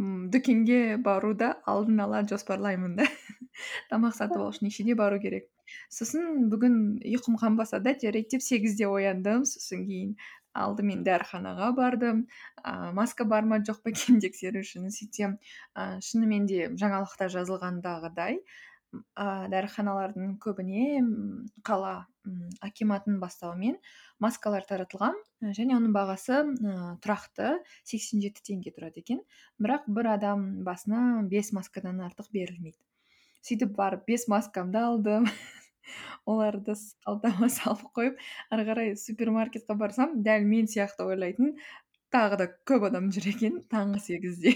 Ммм 0.00 0.28
дүкенге 0.32 0.96
баруды 1.04 1.52
алдын 1.68 2.00
ала 2.06 2.22
жоспарлаймын 2.32 2.96
да. 3.00 3.06
Тамақ 3.92 4.16
сатып 4.16 4.40
алу 4.40 4.52
үшін 4.54 4.68
нешеде 4.70 4.96
бару 4.96 5.18
керек. 5.20 5.48
Сосын 5.92 6.48
бүгін 6.52 6.76
ұйқым 7.12 7.36
қанбаса 7.42 7.82
да 7.84 7.92
жарайды 8.02 8.36
деп 8.36 8.44
сегізде 8.46 8.88
ояндым. 8.88 9.44
Сосын 9.50 9.84
кейін 9.88 10.14
алдымен 10.56 11.04
дәріханаға 11.06 11.70
бардым. 11.76 12.24
Ә, 12.64 12.90
маска 12.96 13.26
бар 13.28 13.46
ма 13.50 13.60
жоқ 13.66 13.82
па 13.84 13.92
екенін 13.92 14.22
тексеру 14.24 14.64
үшін 14.64 14.88
сөйтсем 14.96 15.36
ә, 15.76 16.00
шынымен 16.06 16.48
де 16.50 16.70
жаңалықта 16.80 17.28
жазылғандағыдай 17.36 18.40
ә, 18.92 19.46
дәріханалардың 19.52 20.36
көбіне 20.42 21.02
қала 21.66 21.94
акиматтың 22.64 23.18
бастауымен 23.22 23.76
маскалар 24.22 24.66
таратылған 24.68 25.16
және 25.56 25.76
оның 25.76 25.94
бағасы 25.96 26.40
ә, 26.42 26.74
тұрақты 27.04 27.52
87 27.88 28.24
жеті 28.26 28.44
теңге 28.50 28.74
тұрады 28.76 29.02
екен. 29.04 29.22
Бірақ 29.62 29.86
бір 29.88 30.12
адам 30.16 30.46
басына 30.66 31.22
бес 31.30 31.52
маскадан 31.56 32.02
артық 32.06 32.30
берілмейді. 32.34 32.78
Сөйтіп 33.46 33.76
барып 33.78 34.06
бес 34.10 34.26
маскамды 34.28 34.82
алдым. 34.82 35.28
Оларды 36.30 36.76
қалтама 37.06 37.48
салып 37.50 37.88
қойып 37.96 38.18
ары 38.52 38.66
қарай 38.68 38.92
супермаркетке 39.00 39.74
барсам 39.74 40.20
дәл 40.26 40.44
мен 40.46 40.68
сияқты 40.70 41.06
ойлайтын 41.08 41.56
тағы 42.14 42.42
да 42.42 42.50
көп 42.68 42.90
адам 42.90 43.08
жүр 43.14 43.30
екен 43.32 43.62
таңғы 43.72 44.02
сегізде. 44.04 44.54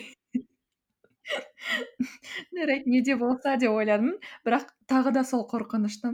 Жарайды 2.56 2.90
не 2.90 3.02
де 3.06 3.16
болса 3.20 3.56
деп 3.60 3.72
ойладым. 3.72 4.16
Бірақ 4.46 4.70
тағы 4.90 5.14
да 5.16 5.24
сол 5.24 5.46
қорқынышты 5.50 6.12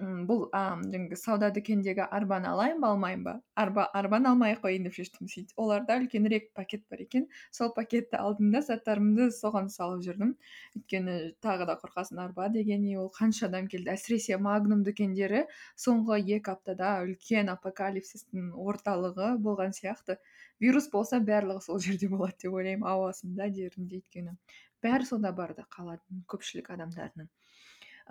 бұл 0.00 0.46
жаңағы 0.52 1.16
сауда 1.20 1.50
дүкеніндегі 1.54 2.06
арбаны 2.16 2.48
алайын 2.50 2.80
ба 2.80 2.90
алмайын 2.94 3.24
ба? 3.24 3.34
Арба 3.54 3.84
арбаны 3.96 4.30
алмай 4.30 4.54
ақ 4.54 4.62
қояйын 4.64 4.86
деп 4.88 4.94
шештім 4.96 5.28
сөйтіп 5.28 5.60
оларда 5.60 5.98
үлкенірек 6.00 6.50
пакет 6.56 6.86
бар 6.90 7.02
екен. 7.04 7.26
Сол 7.52 7.72
пакетті 7.76 8.16
алдым 8.16 8.50
да 8.54 8.62
заттарымды 8.64 9.28
соған 9.36 9.68
салып 9.72 10.04
жүрдім. 10.06 10.32
Өйткені 10.78 11.16
тағы 11.44 11.66
да 11.68 11.76
қорқасың 11.82 12.22
арба 12.24 12.48
деген 12.54 12.84
не 12.84 12.96
ол 12.98 13.10
қанша 13.12 13.50
адам 13.50 13.68
келді. 13.68 13.92
Әсіресе 13.92 14.38
магнум 14.40 14.84
дүкендері 14.86 15.44
соңғы 15.76 16.20
екі 16.38 16.54
аптада 16.54 16.94
үлкен 17.04 17.52
апокалипсистің 17.52 18.54
орталығы 18.56 19.34
болған 19.44 19.76
сияқты. 19.76 20.16
Вирус 20.60 20.88
болса 20.92 21.20
барлығы 21.20 21.64
сол 21.64 21.78
жерде 21.80 22.08
болады 22.08 22.40
деп 22.46 22.56
ойлаймын 22.56 22.88
ауасында 22.88 23.52
жерінде 23.52 24.00
өйткені. 24.00 24.36
Бәрі 24.84 25.04
сонда 25.08 25.32
барды 25.36 25.64
қаланың 25.76 26.24
көпшілік 26.32 26.72
адамдарының. 26.72 27.28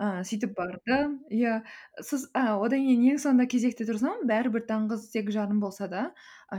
Ыыы 0.00 0.26
сөйтіп 0.28 0.54
барды 0.56 0.98
иә 1.36 1.56
сіз 2.10 2.28
а 2.34 2.56
одан 2.56 2.86
кейін 2.86 3.06
ең 3.14 3.18
соңында 3.24 3.48
кезекте 3.54 3.86
тұрсам 3.88 4.22
бәрібір 4.30 4.64
таңғы 4.70 5.00
сегіз 5.02 5.36
жарым 5.36 5.60
болса 5.60 5.88
да 5.92 6.06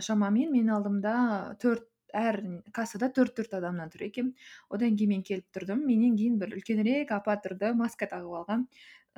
шамамен 0.08 0.52
мен 0.54 0.70
алдымда 0.76 1.16
төрт 1.64 1.88
әр 2.14 2.42
кассада 2.76 3.10
төрт 3.16 3.36
төрт 3.40 3.54
адамнан 3.58 3.92
тұр 3.92 4.06
екен. 4.08 4.34
Одан 4.70 4.98
кейін 5.00 5.16
мен 5.16 5.22
келіп 5.28 5.48
тұрдым. 5.56 5.86
Менен 5.88 6.18
кейін 6.20 6.40
бір 6.42 6.58
үлкенірек 6.58 7.14
апа 7.16 7.38
тұрды 7.44 7.72
маска 7.78 8.08
тағып 8.12 8.42
алған. 8.42 8.66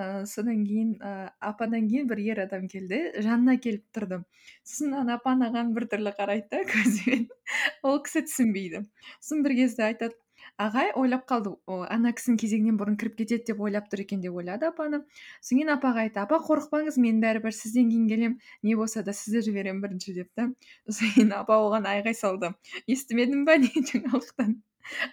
Ыыы 0.02 0.26
содан 0.30 0.64
кейін 0.66 0.96
ыыы 0.98 1.28
ападан 1.50 1.88
кейін 1.90 2.08
бір 2.10 2.22
ер 2.24 2.40
адам 2.48 2.68
келді 2.70 3.02
жанына 3.22 3.60
келіп 3.62 3.84
тұрды 3.94 4.24
сосын 4.66 4.96
ана 4.98 5.20
апа 5.20 5.36
маған 5.38 5.74
біртүрлі 5.76 6.16
қарайды 6.18 6.50
да 6.50 6.64
көзімен. 6.72 7.28
Ол 7.90 8.00
кісі 8.06 8.24
түсінбейді. 8.26 8.86
Сосын 9.20 9.44
бір 9.46 9.58
кезде 9.60 9.86
айтады 9.92 10.18
ағай 10.62 10.92
ойлап 11.00 11.24
қалды 11.30 11.54
ана 11.68 12.12
кісінің 12.14 12.38
кезегінен 12.42 12.76
бұрын 12.78 12.98
кіріп 13.02 13.16
кетеді 13.22 13.48
деп 13.50 13.62
ойлап 13.66 13.88
тұр 13.90 14.04
екен 14.04 14.22
деп 14.22 14.36
ойлады 14.38 14.68
апаны. 14.70 15.00
Содан 15.42 15.60
кейін 15.60 15.72
апаға 15.74 16.04
айтты 16.06 16.22
апа 16.22 16.38
қорықпаңыз 16.46 17.00
мен 17.02 17.22
бәрібір 17.24 17.56
сізден 17.58 17.90
кейін 17.90 18.06
келемін 18.12 18.38
не 18.62 18.76
болса 18.78 19.04
да 19.04 19.14
сізді 19.18 19.42
жіберемін 19.50 19.82
бірінші 19.82 20.14
деп 20.20 20.30
та 20.38 20.48
содан 20.86 21.16
кейін 21.16 21.34
апа 21.40 21.58
оған 21.66 21.90
айғай 21.90 22.14
салды. 22.14 22.54
Естімедің 22.88 23.46
ба? 23.50 23.58
не 23.66 23.72
жаңалықтан 23.74 24.58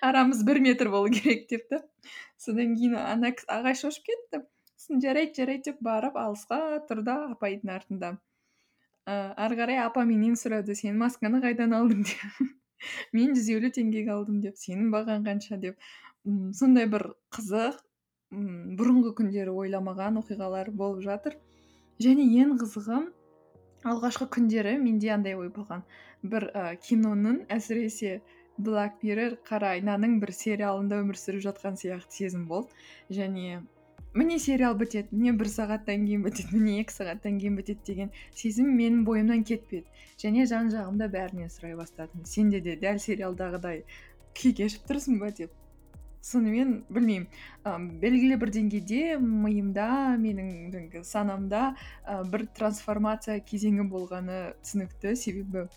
арамыз 0.04 0.44
бір 0.44 0.60
метр 0.60 0.92
болу 0.92 1.10
керек 1.16 1.48
деп 1.48 1.68
та 1.72 1.82
содан 2.36 2.76
кейін 2.76 2.98
ана 3.00 3.32
ағай 3.48 3.78
шошып 3.80 4.12
кетті. 4.12 4.44
Сосын 4.76 5.00
жарайды 5.00 5.40
жарайды 5.40 5.70
деп 5.70 5.80
барып 5.84 6.16
алысқа 6.20 6.80
тұрды 6.88 7.16
апайдың 7.32 7.74
артында. 7.80 8.14
Ыыы 9.08 9.34
ары 9.44 9.56
қарай 9.58 9.80
апа 9.88 10.04
менен 10.04 10.36
сұрады 10.40 10.76
сен 10.76 10.98
масканы 11.00 11.40
қайдан 11.44 11.76
алдың? 11.76 12.04
деп. 12.10 12.56
мен 13.16 13.36
жүз 13.36 13.50
елу 13.56 13.70
теңгеге 13.76 14.12
алдым 14.16 14.40
деп 14.44 14.58
сенің 14.60 14.90
бағаң 14.94 15.24
қанша? 15.28 15.60
деп 15.60 15.78
м 16.26 16.52
сондай 16.56 16.88
бір 16.90 17.06
қызық 17.36 17.78
м 18.36 18.76
бұрынғы 18.78 19.14
күндері 19.20 19.54
ойламаған 19.62 20.20
оқиғалар 20.22 20.70
болып 20.82 21.02
жатыр. 21.06 21.38
Және 22.00 22.26
ең 22.42 22.56
қызығы 22.60 23.00
алғашқы 23.90 24.28
күндері 24.36 24.76
менде 24.80 25.10
андай 25.14 25.36
ой 25.36 25.48
болған. 25.56 25.82
Бір 26.22 26.50
ә, 26.52 26.76
киноның 26.84 27.44
әсіресе 27.56 28.20
блак 28.60 29.02
миррор 29.02 29.38
қара 29.48 29.74
айнаның 29.76 30.18
бір 30.22 30.32
сериалында 30.36 31.00
өмір 31.00 31.18
сүріп 31.20 31.44
жатқан 31.48 31.78
сияқты 31.80 32.20
сезім 32.22 32.46
болды. 32.50 32.76
Және 33.10 33.62
міне 34.14 34.38
сериал 34.38 34.74
бітеді 34.74 35.08
міне 35.12 35.32
бір 35.38 35.48
сағаттан 35.52 36.06
кейін 36.06 36.24
бітеді 36.24 36.56
міне 36.56 36.80
екі 36.82 36.94
сағаттан 36.94 37.38
кейін 37.38 37.56
бітеді 37.60 37.80
деген 37.86 38.10
сезім 38.34 38.72
менің 38.74 39.04
бойымнан 39.06 39.44
кетпеді. 39.46 39.86
Және 40.18 40.46
жан 40.50 40.70
жағымда 40.74 41.06
бәрінен 41.12 41.52
сұрай 41.52 41.76
бастадым. 41.78 42.24
Сенде 42.26 42.60
де 42.64 42.74
дәл 42.80 42.98
сериалдағыдай 42.98 43.84
күй 44.34 44.54
кешіп 44.58 44.90
тұрсың 44.90 45.20
ба 45.22 45.30
деп. 45.30 45.54
Сонымен 46.26 46.82
білмеймін. 46.90 47.28
Ә, 47.64 47.78
белгілі 48.02 48.36
бір 48.42 48.50
деңгейде 48.58 49.16
миымда 49.22 50.18
менің 50.20 50.50
жаңағы 50.74 51.04
санамда 51.06 51.62
ә, 52.04 52.20
бір 52.26 52.48
трансформация 52.58 53.38
кезеңі 53.40 53.86
болғаны 53.94 54.42
түсінікті 54.58 55.14
себебі 55.16 55.68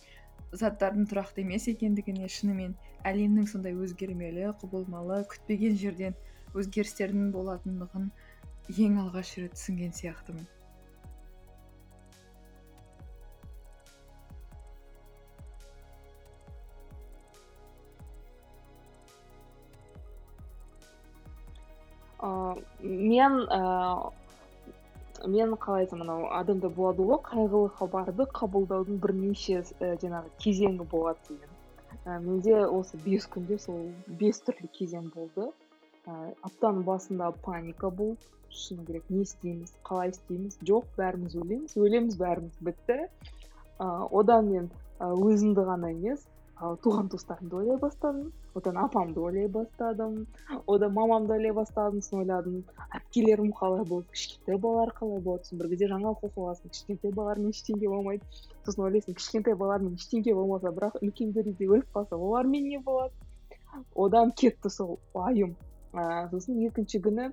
заттардың 0.54 1.08
тұрақты 1.10 1.46
емес 1.46 1.70
екендігіне 1.72 2.28
шынымен 2.30 2.76
әлемнің 3.08 3.48
сондай 3.54 3.78
өзгермелі 3.78 4.52
құбылмалы 4.62 5.24
күтпеген 5.32 5.80
жерден 5.80 6.18
өзгерістердің 6.54 7.32
болатындығын 7.34 8.12
ең 8.72 9.00
алғаш 9.02 9.38
рет 9.44 9.56
түсінген 9.58 9.92
сияқтымын. 9.96 10.46
Мен 22.84 23.34
мен 25.28 25.56
қалай 25.56 25.84
айтсам 25.84 26.02
анау 26.04 26.30
адамда 26.36 26.70
болады 26.70 27.04
ғой 27.10 27.20
қайғылы 27.28 27.70
хабарды 27.80 28.26
қабылдаудың 28.40 28.98
бірнеше 29.04 29.60
ә, 29.60 29.94
жаңағы 30.04 30.32
кезеңі 30.44 30.88
болады 30.92 31.20
деген 31.30 32.24
менде 32.26 32.56
осы 32.66 32.98
бес 33.06 33.28
күнде 33.36 33.58
сол 33.66 33.86
бес 34.20 34.42
түрлі 34.48 34.68
кезең 34.80 35.12
болды. 35.16 35.52
Аптаның 36.06 36.84
басында 36.88 37.32
паника 37.46 37.90
болды. 37.90 38.20
Шыны 38.54 38.84
керек 38.86 39.06
не 39.10 39.24
істейміз 39.26 39.72
қалай 39.88 40.12
істейміз? 40.14 40.60
Жоқ 40.70 40.92
бәріміз 40.98 41.36
өлеміз 41.42 41.78
өлеміз 41.80 42.18
бәріміз 42.20 42.60
бітті. 42.68 42.98
Ыыы 43.82 44.10
одан 44.20 44.52
мен 44.52 44.70
өзімді 45.00 45.66
ғана 45.70 45.90
емес 45.96 46.28
туған 46.84 47.10
туыстарымды 47.10 47.56
ойлай 47.60 47.80
бастадым. 47.82 48.28
Одан 48.54 48.78
апамды 48.84 49.20
ойлай 49.20 49.48
бастадым. 49.48 50.28
Одан 50.68 50.94
мамамды 50.94 51.34
ойлай 51.34 51.52
бастадым 51.52 52.02
сосын 52.02 52.22
ойладым. 52.22 52.62
Әпкелерім 53.00 53.50
қалай 53.58 53.84
болады 53.90 54.14
кішкентай 54.14 54.62
балалар 54.62 54.94
қалай 55.00 55.20
болады? 55.20 55.48
Сосын 55.48 55.64
бір 55.64 55.72
кезде 55.74 55.90
жаңалық 55.92 56.22
оқып 56.22 56.40
аласың. 56.46 56.76
Кішкентай 56.78 57.12
балалармен 57.12 57.58
ештеңе 57.58 57.90
болмайды. 57.90 58.24
Сосын 58.68 58.86
ойлайсың 58.86 59.18
кішкентай 59.18 59.58
балалармен 59.58 59.98
ештеңе 59.98 60.38
болмаса 60.38 60.72
бірақ 60.78 61.02
үлкендері 61.02 61.58
де 61.58 61.68
өліп 61.74 61.90
қалса 61.98 62.16
олармен 62.16 62.70
не 62.70 62.80
болады? 62.80 63.14
Одан 63.96 64.32
кетті 64.32 64.70
сол 64.70 65.00
уайым 65.14 65.58
ыыы 65.94 66.28
сосын 66.32 66.60
екінші 66.68 67.00
күні 67.06 67.30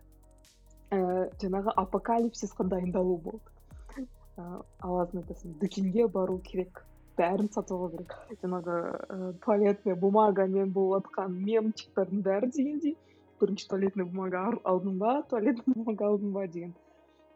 ііі 0.92 1.26
жаңағы 1.42 1.74
апокалипсисқа 1.82 2.66
дайындалу 2.72 3.16
болды. 3.26 3.52
Ыыы 3.96 4.60
алатын 4.88 5.22
айтасың 5.22 5.54
дүкенге 5.62 6.08
бару 6.16 6.38
керек 6.48 6.82
бәрін 7.20 7.48
сатып 7.54 7.76
алу 7.76 7.88
керек. 7.94 8.16
Жаңағы 8.42 8.76
ыыы 9.16 9.32
туалетная 9.46 9.96
бумагамен 10.04 10.74
болып 10.76 11.08
жатқан 11.08 11.38
мемчиктардың 11.46 12.22
бәрі 12.28 12.52
дегендей 12.56 12.96
бірінші 13.40 13.68
туалетная 13.72 14.06
бумага 14.12 14.44
алдың 14.74 15.00
ба 15.00 15.16
туалетная 15.32 15.76
бумага 15.76 16.12
алдың 16.12 16.36
ба 16.36 16.46
деген. 16.56 16.76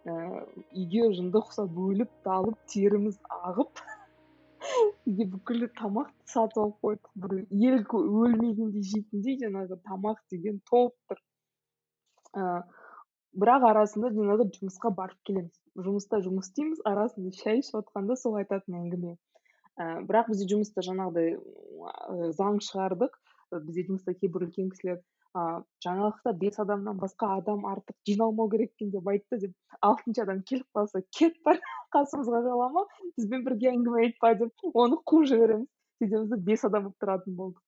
Ііі 0.05 0.85
үйге 0.85 1.11
жынды 1.17 1.41
ұқсап 1.41 1.79
өліп 1.89 2.11
талып 2.29 2.59
теріміз 2.75 3.17
ағып 3.41 3.81
үйге 5.09 5.27
бүкіл 5.33 5.67
тамақты 5.81 6.33
сатып 6.33 6.63
алып 6.63 6.79
қойдық 6.87 7.11
бір 7.25 7.35
ел 7.69 7.83
өлмегендей 8.01 8.87
жейтіндей 8.93 9.39
жаңағы 9.43 9.81
тамақ 9.91 10.23
деген 10.33 10.61
толып 10.71 10.97
тұр. 11.11 11.21
Ыыы 12.35 12.63
бірақ 13.35 13.67
арасында 13.71 14.13
жаңағы 14.15 14.47
жұмысқа 14.55 14.93
барып 14.95 15.19
келеміз. 15.29 15.55
Жұмыста 15.75 16.21
жұмыс 16.23 16.51
істейміз 16.51 16.83
арасында 16.87 17.33
шай 17.41 17.61
ішіп 17.61 17.81
жатқанда 17.81 18.17
сол 18.21 18.39
айтатын 18.39 18.77
әңгіме. 18.81 19.15
Ііі 19.75 20.05
бірақ 20.11 20.31
бізде 20.31 20.47
жұмыста 20.53 20.85
жаңағыдай 20.87 21.35
заң 22.39 22.61
шығардық. 22.69 23.19
Бізде 23.55 23.87
жұмыста 23.89 24.15
кейбір 24.21 24.47
үлкен 24.47 24.71
кісілер 24.71 25.03
ыыы 25.35 25.63
жаңалықта 25.85 26.33
бес 26.41 26.59
адамнан 26.63 26.99
басқа 27.03 27.29
адам 27.41 27.65
артық 27.67 27.97
жиналмау 28.09 28.51
керек 28.51 28.71
екен 28.75 28.91
деп 28.95 29.09
айтты 29.13 29.39
деп 29.45 29.79
алтыншы 29.89 30.23
адам 30.23 30.43
келіп 30.51 30.79
қалса 30.79 31.03
кет 31.19 31.39
бар 31.49 31.59
қасымызға 31.97 32.43
жолама 32.47 32.85
бізбен 33.17 33.47
бірге 33.49 33.73
әңгіме 33.73 34.05
айтпа 34.05 34.35
деп 34.43 34.67
оны 34.73 35.01
қуып 35.13 35.31
жібереміз. 35.33 35.71
Сөйтеміз 36.03 36.45
бес 36.51 36.65
адам 36.69 36.87
болып 36.87 37.03
тұратын 37.03 37.39
болдық. 37.41 37.63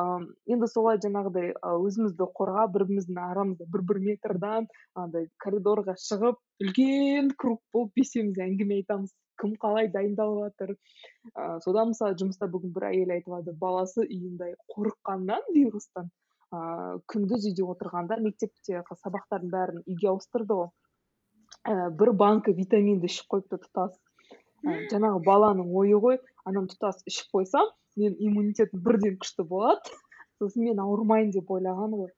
Ыыы 0.00 0.26
енді 0.54 0.68
солай 0.72 1.00
жаңағыдай 1.04 1.52
өзімізді 1.88 2.28
қорғап 2.38 2.72
бір 2.76 2.86
біріміздің 2.86 3.20
арамызда 3.26 3.68
бір 3.76 3.84
бір 3.90 4.00
метрдан 4.06 4.68
андай 5.04 5.28
коридорға 5.44 5.96
шығып 6.06 6.40
үлкен 6.64 7.32
круг 7.44 7.60
болып 7.74 7.92
бесеуміз 8.00 8.40
әңгіме 8.46 8.80
айтамыз. 8.80 9.12
Кім 9.40 9.56
қалай 9.60 9.88
дайындалып 9.92 10.44
жатыр? 10.46 10.74
Ыыы 11.34 11.60
содан 11.66 11.92
мысалы 11.92 12.16
жұмыста 12.24 12.48
бүгін 12.52 12.72
бір 12.76 12.88
әйел 12.92 13.14
айтып 13.16 13.36
жатыр 13.36 13.58
баласы 13.64 14.04
үйінде 14.06 14.52
қорыққаннан 14.76 15.48
вирустан. 15.56 16.12
Ыыы 16.52 17.00
күндіз 17.12 17.46
үйде 17.48 17.64
отырғанда 17.72 18.18
мектепте 18.22 18.82
сабақтардың 19.02 19.52
бәрін 19.52 19.82
үйге 19.86 20.10
ауыстырды 20.12 20.58
ғой. 20.58 20.70
Ііі 21.68 21.90
бір 22.00 22.12
банка 22.22 22.52
витаминді 22.56 23.08
ішіп 23.08 23.30
қойыпты 23.34 23.60
тұтас. 23.62 23.94
Жаңағы 24.92 25.22
баланың 25.26 25.72
ойы 25.82 26.00
ғой. 26.04 26.18
Ананы 26.44 26.68
тұтас 26.72 27.00
ішіп 27.08 27.38
қойсам 27.38 27.70
менің 27.96 28.18
иммунитетім 28.28 28.82
бірден 28.84 29.16
күшті 29.22 29.46
болады. 29.48 29.96
Сосын 30.38 30.66
мен 30.68 30.80
ауырмайын 30.82 31.32
деп 31.34 31.50
ойлаған 31.54 31.96
ғой. 32.00 32.10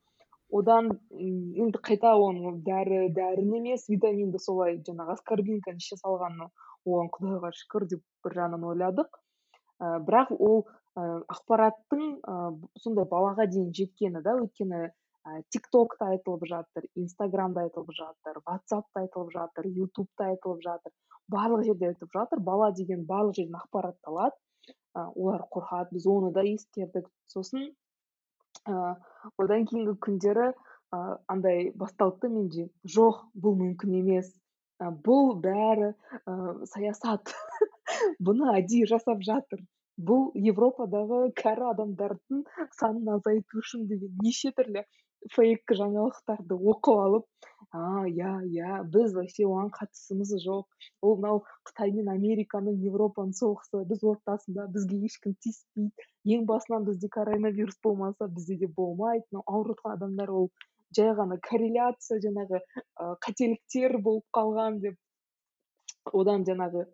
Одан 0.55 0.91
енді 1.19 1.81
қайта 1.87 2.15
оны 2.21 2.55
дәрі 2.67 3.09
дәріні 3.17 3.61
емес 3.61 3.89
витаминді 3.91 4.39
солай 4.43 4.79
жаңағы 4.87 5.17
аскорбинканы 5.17 5.83
іше 5.83 5.99
салғаны 5.99 6.49
оған 6.87 7.11
құдайға 7.17 7.51
шүкір 7.59 7.87
деп 7.91 8.03
бір 8.25 8.37
жағынан 8.39 8.67
ойладық. 8.71 9.19
Ә, 9.81 9.99
бірақ 10.07 10.31
ол 10.39 10.65
ақпараттың 10.95 12.03
ә, 12.23 12.35
сондай 12.79 13.07
балаға 13.11 13.47
дейін 13.51 13.73
жеткені 13.75 14.23
да 14.23 14.37
өйткені 14.39 14.83
ә, 14.87 15.41
тик 15.51 15.67
токта 15.75 16.13
айтылып 16.15 16.45
жатыр 16.47 16.87
инстаграмда 16.95 17.65
айтылып 17.67 17.91
жатыр 17.99 18.39
ватсапта 18.47 19.03
айтылып 19.03 19.33
жатыр 19.35 19.67
ютубта 19.67 20.29
айтылып 20.31 20.63
жатыр. 20.63 20.93
Барлық 21.33 21.65
жерде 21.67 21.89
айтылып 21.91 22.15
жатыр 22.15 22.45
бала 22.47 22.71
деген 22.79 23.07
барлық 23.09 23.41
жерден 23.41 23.59
ақпаратты 23.59 24.13
алады 24.13 24.39
олар 24.95 25.43
қорқады 25.51 25.97
біз 25.97 26.07
оны 26.07 26.31
да 26.33 26.47
ескердік. 26.47 27.11
Сосын 27.27 27.67
ыыы 28.69 28.95
одан 29.43 29.67
кейінгі 29.67 29.97
күндері 30.07 30.53
ыыы 30.95 31.19
андай 31.27 31.73
басталды 31.75 32.31
менде. 32.31 32.69
Жоқ 32.87 33.25
бұл 33.35 33.59
мүмкін 33.59 33.99
емес. 34.05 34.31
Бұл 34.79 35.35
бәрі 35.43 35.95
ыыы 36.31 36.67
саясат. 36.71 37.35
Бұны 38.25 38.55
әдейі 38.55 38.87
жасап 38.95 39.27
жатыр. 39.27 39.65
Бұл 40.11 40.31
европадағы 40.35 41.21
кәрі 41.41 41.69
адамдардың 41.71 42.45
санын 42.79 43.11
азайту 43.17 43.61
үшін 43.63 43.87
деген 43.91 44.17
неше 44.23 44.51
түрлі 44.59 44.83
фейк 45.33 45.73
жаңалықтарды 45.79 46.57
оқып 46.73 47.03
алып 47.05 47.51
а 47.75 48.05
иә 48.07 48.33
иә 48.55 48.83
біз 48.95 49.15
вообще 49.15 49.47
оған 49.47 49.71
қатысымыз 49.75 50.35
жоқ. 50.45 50.67
Ол 51.03 51.17
мынау 51.19 51.41
қытай 51.67 51.91
мен 51.97 52.11
американың 52.13 52.77
европаның 52.91 53.33
соғысы 53.39 53.81
біз 53.91 54.05
ортасында 54.11 54.67
бізге 54.75 54.99
ешкім 55.09 55.35
тиіспейді. 55.43 56.07
Ең 56.37 56.45
басынан 56.51 56.87
бізде 56.87 57.09
коронавирус 57.17 57.79
болмаса 57.83 58.29
бізде 58.29 58.59
де 58.63 58.69
болмайды 58.77 59.27
мынау 59.33 59.45
ауырып 59.47 59.81
жатқан 59.81 59.97
адамдар 59.97 60.31
ол 60.31 60.51
жай 60.97 61.15
ғана 61.19 61.41
корреляция 61.49 62.21
жаңағы 62.27 62.61
ы 62.61 63.09
қателіктер 63.27 63.99
болып 63.99 64.27
қалған 64.39 64.81
деп. 64.85 64.99
Одан 66.13 66.45
жаңағы 66.47 66.87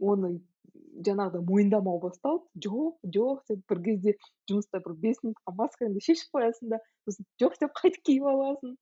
оны 0.00 0.40
жаңағыдай 1.06 1.44
мойындамау 1.50 2.00
басталды 2.02 2.64
жоқ 2.66 3.12
жоқ 3.16 3.42
деп 3.50 3.62
бір 3.72 3.82
кезде 3.86 4.14
жұмыста 4.50 4.80
бір 4.86 4.96
бес 5.04 5.22
минутқа 5.24 5.54
маскаңды 5.60 6.02
шешіп 6.06 6.38
қоясың 6.38 6.74
да 6.74 6.80
сосын 7.06 7.28
жоқ 7.42 7.56
деп 7.62 7.76
қайтып 7.82 8.02
киіп 8.08 8.26
аласың 8.32 8.74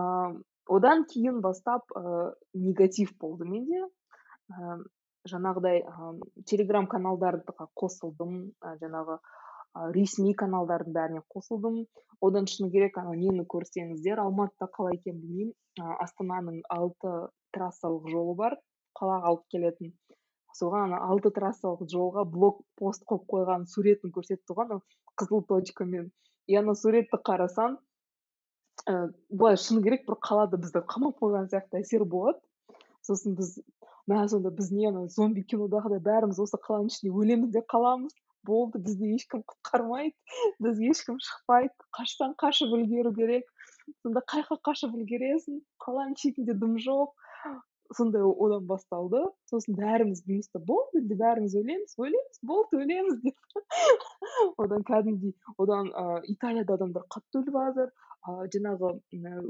ыыы 0.00 0.40
одан 0.78 1.04
кейін 1.12 1.40
бастап 1.44 1.96
ыыы 2.00 2.24
негатив 2.66 3.14
болды 3.20 3.48
менде 3.52 3.82
ыыы 3.82 4.78
жаңағыдай 5.32 5.84
ыыы 5.86 6.44
телеграм 6.50 6.88
каналдарға 6.94 7.68
қосылдым 7.82 8.38
жаңағы 8.82 9.18
ресми 9.96 10.32
каналдардың 10.40 10.96
бәріне 10.96 11.22
қосылдым 11.34 11.84
одан 12.28 12.48
шыны 12.52 12.70
керек 12.74 12.98
ана 13.02 13.14
нені 13.20 13.44
көрсеңіздер 13.54 14.20
алматыда 14.24 14.68
қалай 14.76 14.98
екенін 14.98 15.22
білмеймін 15.22 15.94
астананың 16.04 16.60
алты 16.76 17.14
трассалық 17.56 18.10
жолы 18.12 18.34
бар 18.42 18.58
қалаға 18.98 19.30
алып 19.32 19.46
келетін. 19.54 19.94
Соған 20.58 20.94
алты 20.96 21.32
трассалық 21.34 21.86
жолға 21.92 22.24
блок 22.28 22.62
пост 22.80 23.04
қойып 23.08 23.24
қойған 23.32 23.66
суретін 23.70 24.12
көрсетіп 24.14 24.44
тұрған 24.50 24.82
қызыл 25.20 25.44
точкамен. 25.48 26.10
И 26.48 26.56
ана 26.58 26.74
суретті 26.74 27.20
қарасам 27.28 27.78
ііі 28.88 29.12
былай 29.30 29.56
шыны 29.56 29.82
керек 29.84 30.06
бір 30.08 30.18
қалада 30.28 30.58
бізді 30.58 30.82
қамап 30.92 31.20
қойған 31.22 31.48
сияқты 31.52 31.82
әсер 31.82 32.04
болады. 32.04 32.40
Сосын 33.06 33.36
біз 33.38 33.56
мә 34.10 34.26
сонда 34.28 34.50
біз 34.50 34.72
не 34.74 34.88
ана 34.90 35.06
зомби 35.08 35.44
кинодағыдай 35.46 36.02
бәріміз 36.02 36.40
осы 36.42 36.58
қаланың 36.66 36.90
ішінде 36.90 37.12
өлеміз 37.14 37.52
де 37.54 37.62
қаламыз. 37.74 38.14
Болды 38.42 38.80
бізді 38.82 39.12
ешкім 39.14 39.44
құтқармайды 39.46 40.16
бізге 40.58 40.88
ешкім 40.90 41.20
шықпайды. 41.22 41.70
Қашсаң 41.94 42.34
қашып 42.42 42.72
үлгеру 42.74 43.12
керек. 43.14 43.46
Сонда 44.02 44.22
қай 44.26 44.42
жаққа 44.42 44.58
қашып 44.66 44.96
үлгересің? 44.98 45.60
Қаланың 45.84 46.16
шетінде 46.18 46.56
дым 46.58 46.74
жоқ. 46.82 47.14
Сондай 47.96 48.22
одан 48.22 48.66
басталды. 48.66 49.22
Сосын 49.50 49.76
бәріміз 49.78 50.22
жұмыста 50.26 50.60
болды 50.70 51.02
енді 51.02 51.18
бәріміз 51.20 51.56
өлеміз 51.60 51.96
өлеміз 51.98 52.40
болды 52.50 52.80
өлеміз 52.84 53.18
деп. 53.24 53.60
Одан 54.62 54.86
кәдімгідей 54.88 55.34
одан 55.58 55.92
ыыы 55.92 56.32
италияда 56.34 56.78
адамдар 56.78 57.04
қатты 57.12 57.42
өліп 57.42 57.58
жатыр 57.58 57.92
ыыы 58.32 58.48
жаңағы 58.54 58.90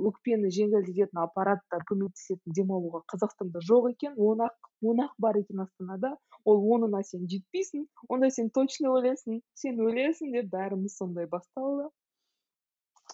өкпені 0.08 0.50
жеңілдететін 0.56 1.22
аппараттар 1.22 1.84
көмектесетін 1.90 2.56
демалуға 2.58 3.02
қазақстанда 3.12 3.62
жоқ 3.68 3.90
екен. 3.92 4.14
Он 4.16 4.46
ақ 4.48 4.70
он 4.82 5.02
ақ 5.04 5.12
бар 5.18 5.38
екен 5.42 5.60
астанада. 5.66 6.16
Ол 6.44 6.62
онына 6.74 7.02
сен 7.06 7.28
жетпейсің 7.30 7.86
онда 8.08 8.30
сен 8.30 8.50
точно 8.50 8.94
өлесің 8.98 9.42
сен 9.54 9.78
өлесің 9.88 10.32
деп 10.38 10.48
бәріміз 10.54 10.96
сондай 10.96 11.28
басталды. 11.30 11.90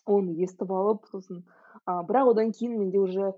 Оны 0.06 0.36
естіп 0.44 0.70
алып 0.72 1.10
сосын 1.10 1.42
ы 1.42 1.98
бірақ 2.08 2.32
одан 2.32 2.52
кейін 2.52 2.78
менде 2.78 2.98
уже 3.02 3.34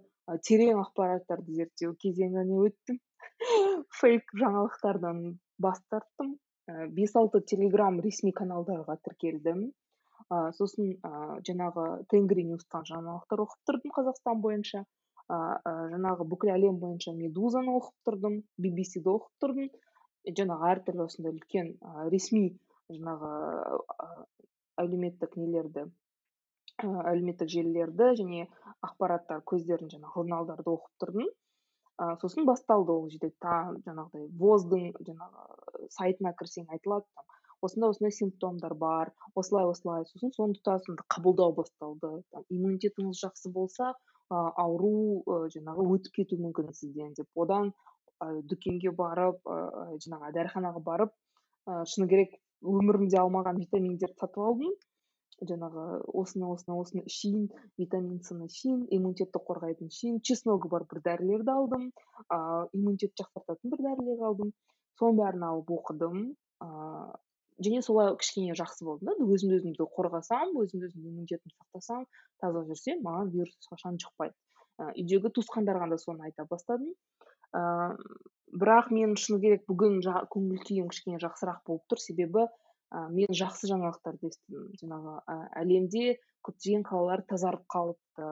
терең 0.46 0.80
ақпараттарды 0.84 1.56
зерттеу 1.56 1.94
кезеңіне 2.02 2.60
өттім. 2.66 3.00
Фейк 4.00 4.32
жаңалықтардан 4.42 5.20
бас 5.58 5.80
тарттым. 5.92 6.36
І 6.70 6.86
бес 6.96 7.14
алты 7.18 7.40
телеграм 7.52 8.00
ресми 8.04 8.32
каналдарға 8.36 8.98
тіркелдім. 9.06 9.68
Ыыы 10.30 10.54
сосын 10.54 10.92
ыыы 10.94 11.38
жаңағы 11.48 11.86
тенгринюстан 12.12 12.86
жаңалықтар 12.90 13.44
оқып 13.46 13.70
тұрдым 13.70 13.94
қазақстан 13.96 14.42
бойынша. 14.44 14.84
Ыыы 15.30 15.86
жаңағы 15.94 16.26
бүкіл 16.32 16.54
әлем 16.54 16.78
бойынша 16.82 17.14
медузаны 17.16 17.74
оқып 17.80 18.10
тұрдым 18.10 18.42
ды 18.58 18.72
оқып 19.16 19.44
тұрдым. 19.44 19.70
Жаңағы 20.38 20.68
әртүрлі 20.74 21.06
осындай 21.06 21.32
үлкен 21.32 21.74
ресми 22.12 22.44
жаңағы 22.92 23.30
әлеуметтік 24.82 25.36
нелерді 25.40 25.86
әлеуметтік 26.84 27.50
желілерді 27.54 28.10
және 28.20 28.46
ақпараттар 28.86 29.42
көздерін 29.52 29.90
жаңағы 29.92 30.14
журналдарды 30.16 30.70
оқып 30.72 31.04
тұрдым. 31.04 31.30
Ыыы 32.00 32.16
сосын 32.22 32.46
басталды 32.48 32.92
ол 32.92 33.10
жерде 33.12 33.32
жаңағыдай 33.40 34.28
воздың 34.40 34.86
жаңағы 35.08 35.90
сайтына 35.96 36.32
кірсең 36.38 36.70
айтылады 36.76 37.06
осындай 37.62 37.90
осындай 37.90 38.12
симптомдар 38.12 38.74
бар 38.74 39.12
осылай 39.34 39.68
осылай. 39.68 40.04
Сосын 40.08 40.32
соны 40.36 40.56
тұтасыңды 40.58 41.04
қабылдау 41.14 41.54
басталды. 41.56 42.12
Там 42.32 42.44
иммунитетіңіз 42.48 43.20
жақсы 43.24 43.52
болса 43.52 43.92
ы 44.30 44.42
ауру 44.64 45.22
ы 45.26 45.40
жаңағы 45.54 45.86
өтіп 45.96 46.20
кетуі 46.20 46.40
мүмкін 46.46 46.72
сізден 46.72 47.12
деп. 47.18 47.28
Одан 47.36 47.72
дүкенге 48.20 48.94
барып 48.96 49.44
ы 49.44 49.98
жаңағы 50.06 50.32
дәріханаға 50.38 50.84
барып 50.86 51.12
ы 51.68 51.82
шыны 51.92 52.08
керек 52.08 52.38
өмірімде 52.62 53.20
алмаған 53.20 53.60
витаминдерді 53.60 54.16
сатып 54.20 54.44
алдым. 54.46 54.72
Жаңағы 55.48 55.84
осыны 56.20 56.48
осыны 56.52 56.76
осыны 56.80 57.02
ішейін 57.08 57.46
витамин 57.80 58.20
сны 58.26 58.48
ішейін 58.50 58.84
иммунитетті 58.96 59.40
қорғайтын 59.46 59.90
ішейін 59.92 60.20
чесногы 60.26 60.68
бар 60.72 60.84
бір 60.90 61.00
дәрілерді 61.06 61.54
алдым 61.54 61.86
ыыы 61.88 62.68
иммунитетті 62.76 63.24
жақсартатын 63.24 63.72
бір 63.72 63.84
дәрілер 63.88 64.24
алдым. 64.30 64.52
Соның 65.00 65.20
бәрін 65.22 65.46
алып 65.48 65.72
оқыдым 65.78 66.18
ыыы 66.66 67.18
және 67.64 67.82
солай 67.84 68.14
кішкене 68.20 68.56
жақсы 68.56 68.84
болдым 68.88 69.10
да 69.10 69.30
өзімді 69.34 69.60
өзімді 69.60 69.88
қорғасам 69.96 70.54
өзімді 70.60 70.90
өзім 70.90 71.08
иммунитетімді 71.10 71.56
сақтасам 71.56 72.06
таза 72.40 72.64
жүрсем 72.68 73.02
маған 73.04 73.32
вирус 73.34 73.56
ешқашан 73.60 74.00
жұқпайды 74.00 74.36
үйдегі 74.88 75.32
туысқандарға 75.36 75.90
да 75.92 75.98
соны 76.00 76.28
айта 76.28 76.46
бастадым. 76.48 76.94
Ыыы 77.56 77.96
бірақ 78.50 78.90
мен 78.90 79.14
шыны 79.20 79.38
керек 79.42 79.66
бүгін 79.70 80.00
көңіл 80.32 80.62
күйім 80.66 80.88
кішкене 80.90 81.20
жақсырақ 81.22 81.60
болып 81.66 81.84
тұр. 81.90 82.00
Себебі 82.02 82.46
ә, 82.90 83.06
мен 83.14 83.30
жақсы 83.40 83.70
жаңалықтарды 83.70 84.30
естідім 84.30 84.66
жаңағы 84.82 85.14
ә, 85.30 85.36
әлемде 85.62 86.16
көптеген 86.46 86.84
қалалар 86.88 87.22
тазарып 87.30 87.66
қалыпты. 87.74 88.30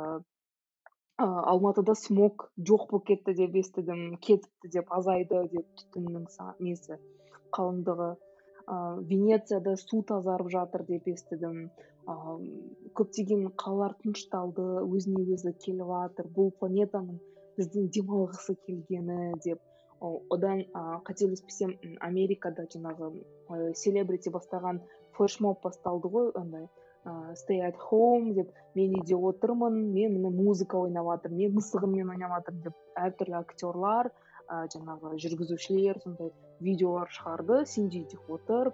Ә, 1.19 1.27
алматыда 1.53 1.95
смог 1.99 2.49
жоқ 2.71 2.89
болып 2.91 3.07
кетті 3.11 3.35
деп 3.39 3.59
естідім 3.63 4.17
кетіпті 4.23 4.73
деп 4.77 4.91
азайды 4.95 5.45
деп 5.55 5.69
түтіннің 5.83 6.27
несі 6.67 6.99
қалыңдығы. 7.57 8.11
Ә, 8.69 8.77
венецияда 9.13 9.77
су 9.81 10.03
тазарып 10.11 10.51
жатыр 10.55 10.87
деп 10.91 11.09
естідім. 11.15 11.71
Ә, 12.09 12.17
көптеген 12.99 13.49
қалалар 13.63 13.97
тынышталды 14.03 14.67
өзіне 14.85 15.25
өзі 15.37 15.55
келіп 15.65 15.91
жатыр 15.95 16.31
бұл 16.35 16.55
планетаның 16.61 17.19
біздің 17.59 17.91
демалғысы 17.95 18.55
келгені 18.67 19.33
деп 19.45 19.63
одан 20.01 20.63
ыыы 20.63 20.99
қателеспесем 21.09 21.75
америкада 22.01 22.67
жаңағы 22.75 23.11
селебрити 23.75 24.31
бастаған 24.35 24.81
флешмоб 25.19 25.61
басталды 25.65 26.11
ғой 26.15 26.31
андай 26.39 26.69
ыыы 27.05 27.35
stay 27.41 27.61
at 27.67 27.77
home 27.91 28.35
деп 28.39 28.53
мен 28.75 28.95
үйде 29.01 29.17
отырмын 29.31 29.77
мен 29.95 30.15
міне 30.17 30.31
музыка 30.31 30.79
ойнап 30.79 31.11
жатырмын 31.11 31.43
мен 31.43 31.59
мысығыммен 31.59 32.15
ойнап 32.15 32.37
жатырмын 32.37 32.65
деп 32.69 33.05
әртүрлі 33.07 33.39
актерлар 33.41 34.11
ыыы 34.13 34.71
жаңағы 34.75 35.17
жүргізушілер 35.25 36.01
сондай 36.05 36.33
видеолар 36.61 37.11
шығарды 37.17 37.65
сен 37.73 37.89
де 37.93 38.05
үйде 38.05 38.19
отыр 38.37 38.73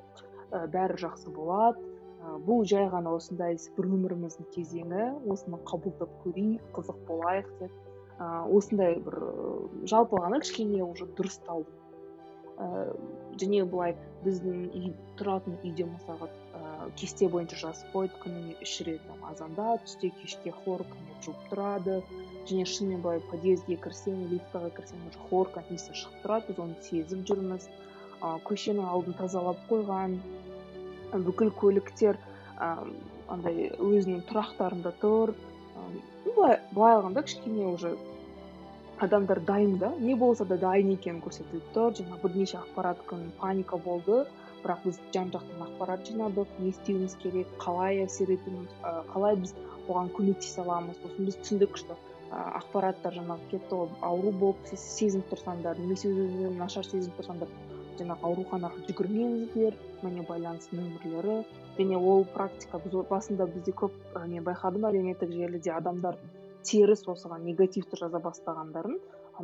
ә, 0.51 0.67
бәрі 0.75 1.01
жақсы 1.05 1.33
болады 1.35 1.81
ә, 1.81 2.37
бұл 2.47 2.65
жай 2.69 2.87
ғана 2.93 3.15
осындай 3.19 3.59
бір 3.77 3.91
өміріміздің 3.97 4.51
кезеңі 4.55 5.09
осыны 5.35 5.61
қабылдап 5.71 6.13
көрейік 6.25 6.69
қызық 6.77 7.01
болайық 7.09 7.51
деп. 7.61 7.73
Ыыы 8.19 8.59
осындай 8.59 8.99
бір 9.07 9.17
жалпы 9.91 10.19
алғанда 10.21 10.43
кішкене 10.45 10.85
уже 10.85 11.09
дұрысталдым 11.19 11.81
ііі 12.55 13.41
және 13.43 13.65
былай 13.67 13.95
біздің 14.25 14.59
үй 14.79 14.91
тұратын 15.19 15.57
үйде 15.67 15.87
мысалға 15.89 16.29
ыыы 16.31 16.91
кесте 17.01 17.29
бойынша 17.33 17.57
жазып 17.63 17.95
қойды 17.95 18.21
күніне 18.23 18.55
үш 18.63 18.75
рет 18.87 19.03
там 19.09 19.25
азанда 19.31 19.75
түсте 19.87 20.13
кешке 20.21 20.53
хлоркамен 20.61 21.19
жуып 21.25 21.41
тұрады. 21.51 21.97
Және 22.47 22.67
шынымен 22.69 23.03
былай 23.03 23.23
подъездге 23.31 23.79
кірсең 23.87 24.21
лифтаға 24.31 24.71
кірсең 24.77 25.03
уже 25.09 25.23
хлорка 25.29 25.65
иісі 25.71 25.97
шығып 25.97 26.23
тұрады 26.23 26.53
біз 26.53 26.63
оны 26.67 26.77
сезіп 26.87 27.25
жүрміз. 27.31 27.69
Ы 28.21 28.33
көшенің 28.49 28.87
алдын 28.93 29.19
тазалап 29.19 29.65
қойған 29.71 30.19
бүкіл 31.27 31.51
көліктер 31.59 32.21
ыыы 32.61 32.95
андай 33.35 33.71
өзінің 33.81 34.23
тұрақтарында 34.29 34.95
тұр. 35.03 35.35
Былай 36.25 36.59
былай 36.73 36.97
алғанда 36.99 37.23
кішкене 37.27 37.67
уже 37.73 37.97
адамдар 39.05 39.41
дайын 39.41 39.77
да? 39.79 39.93
Не 39.99 40.15
болса 40.15 40.45
да 40.45 40.57
дайын 40.57 40.95
екенін 40.95 41.21
көрсетіліп 41.25 41.71
тұр 41.75 41.95
жаңағы 41.99 42.23
бірнеше 42.23 42.59
ақпарат 42.61 43.05
күн 43.11 43.29
паника 43.41 43.79
болды 43.89 44.23
бірақ 44.65 44.87
біз 44.87 45.01
жан 45.17 45.31
жақтан 45.35 45.67
ақпарат 45.67 46.07
жинадық 46.09 46.59
не 46.63 46.71
істеуіміз 46.73 47.17
керек 47.23 47.51
қалай 47.65 48.05
әсер 48.07 48.33
етуіміз 48.37 48.77
қалай 49.13 49.37
біз 49.43 49.55
оған 49.89 50.11
көмектесе 50.17 50.63
аламыз 50.65 51.01
сосын 51.03 51.29
біз 51.29 51.41
түсіндік 51.43 51.81
что 51.83 51.99
ақпараттар 52.33 53.19
жаңағы 53.19 53.51
кетті 53.51 53.81
ғой 53.81 53.91
ауру 54.09 54.33
болып 54.41 54.71
сезініп 54.73 55.29
тұрсаңдар 55.35 55.79
немесе 55.83 56.11
өз 56.11 56.57
нашар 56.59 56.87
сезініп 56.89 57.21
тұрсаңдар 57.21 57.53
жаңағы 58.01 58.29
ауруханаға 58.29 58.85
жүгірмеңіздер 58.89 59.77
міне 60.05 60.25
байланыс 60.29 60.71
нөмірлері 60.73 61.37
және 61.79 61.99
ол 62.13 62.25
практика 62.37 62.81
біз 62.85 62.97
басында 63.11 63.47
бізде 63.57 63.75
көп 63.83 63.99
мен 64.27 64.47
байқадым 64.47 64.89
әлеуметтік 64.91 65.35
желіде 65.35 65.73
адамдар 65.75 66.19
теріс 66.71 67.05
осыған 67.15 67.45
негативті 67.49 68.01
жаза 68.01 68.21
бастағандарын 68.25 68.99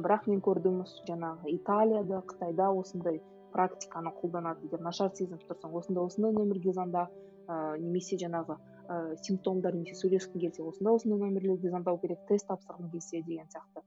бірақ 0.07 0.29
мен 0.31 0.41
көрдім 0.47 0.83
жаңағы 1.09 1.55
италияда 1.57 2.23
қытайда 2.33 2.71
осындай 2.83 3.21
практиканы 3.53 4.13
қолданады 4.21 4.67
егер 4.69 4.83
нашар 4.87 5.11
сезініп 5.15 5.43
тұрсаң 5.49 5.75
осындай 5.81 6.05
осындай 6.05 6.37
нөмірге 6.37 6.75
звонда 6.77 7.07
ыыы 7.51 7.81
немесе 7.83 8.19
жаңағы 8.23 8.57
ыыы 8.95 9.17
симптомдар 9.27 9.75
немесе 9.75 9.99
сөйлескің 10.01 10.45
келсе 10.45 10.63
осындай 10.63 10.95
осындай 10.95 11.19
нөмірлерге 11.25 11.73
звондау 11.73 11.99
керек 12.05 12.23
тест 12.29 12.47
тапсырғың 12.51 12.93
келсе 12.95 13.23
деген 13.27 13.51
сияқты. 13.51 13.83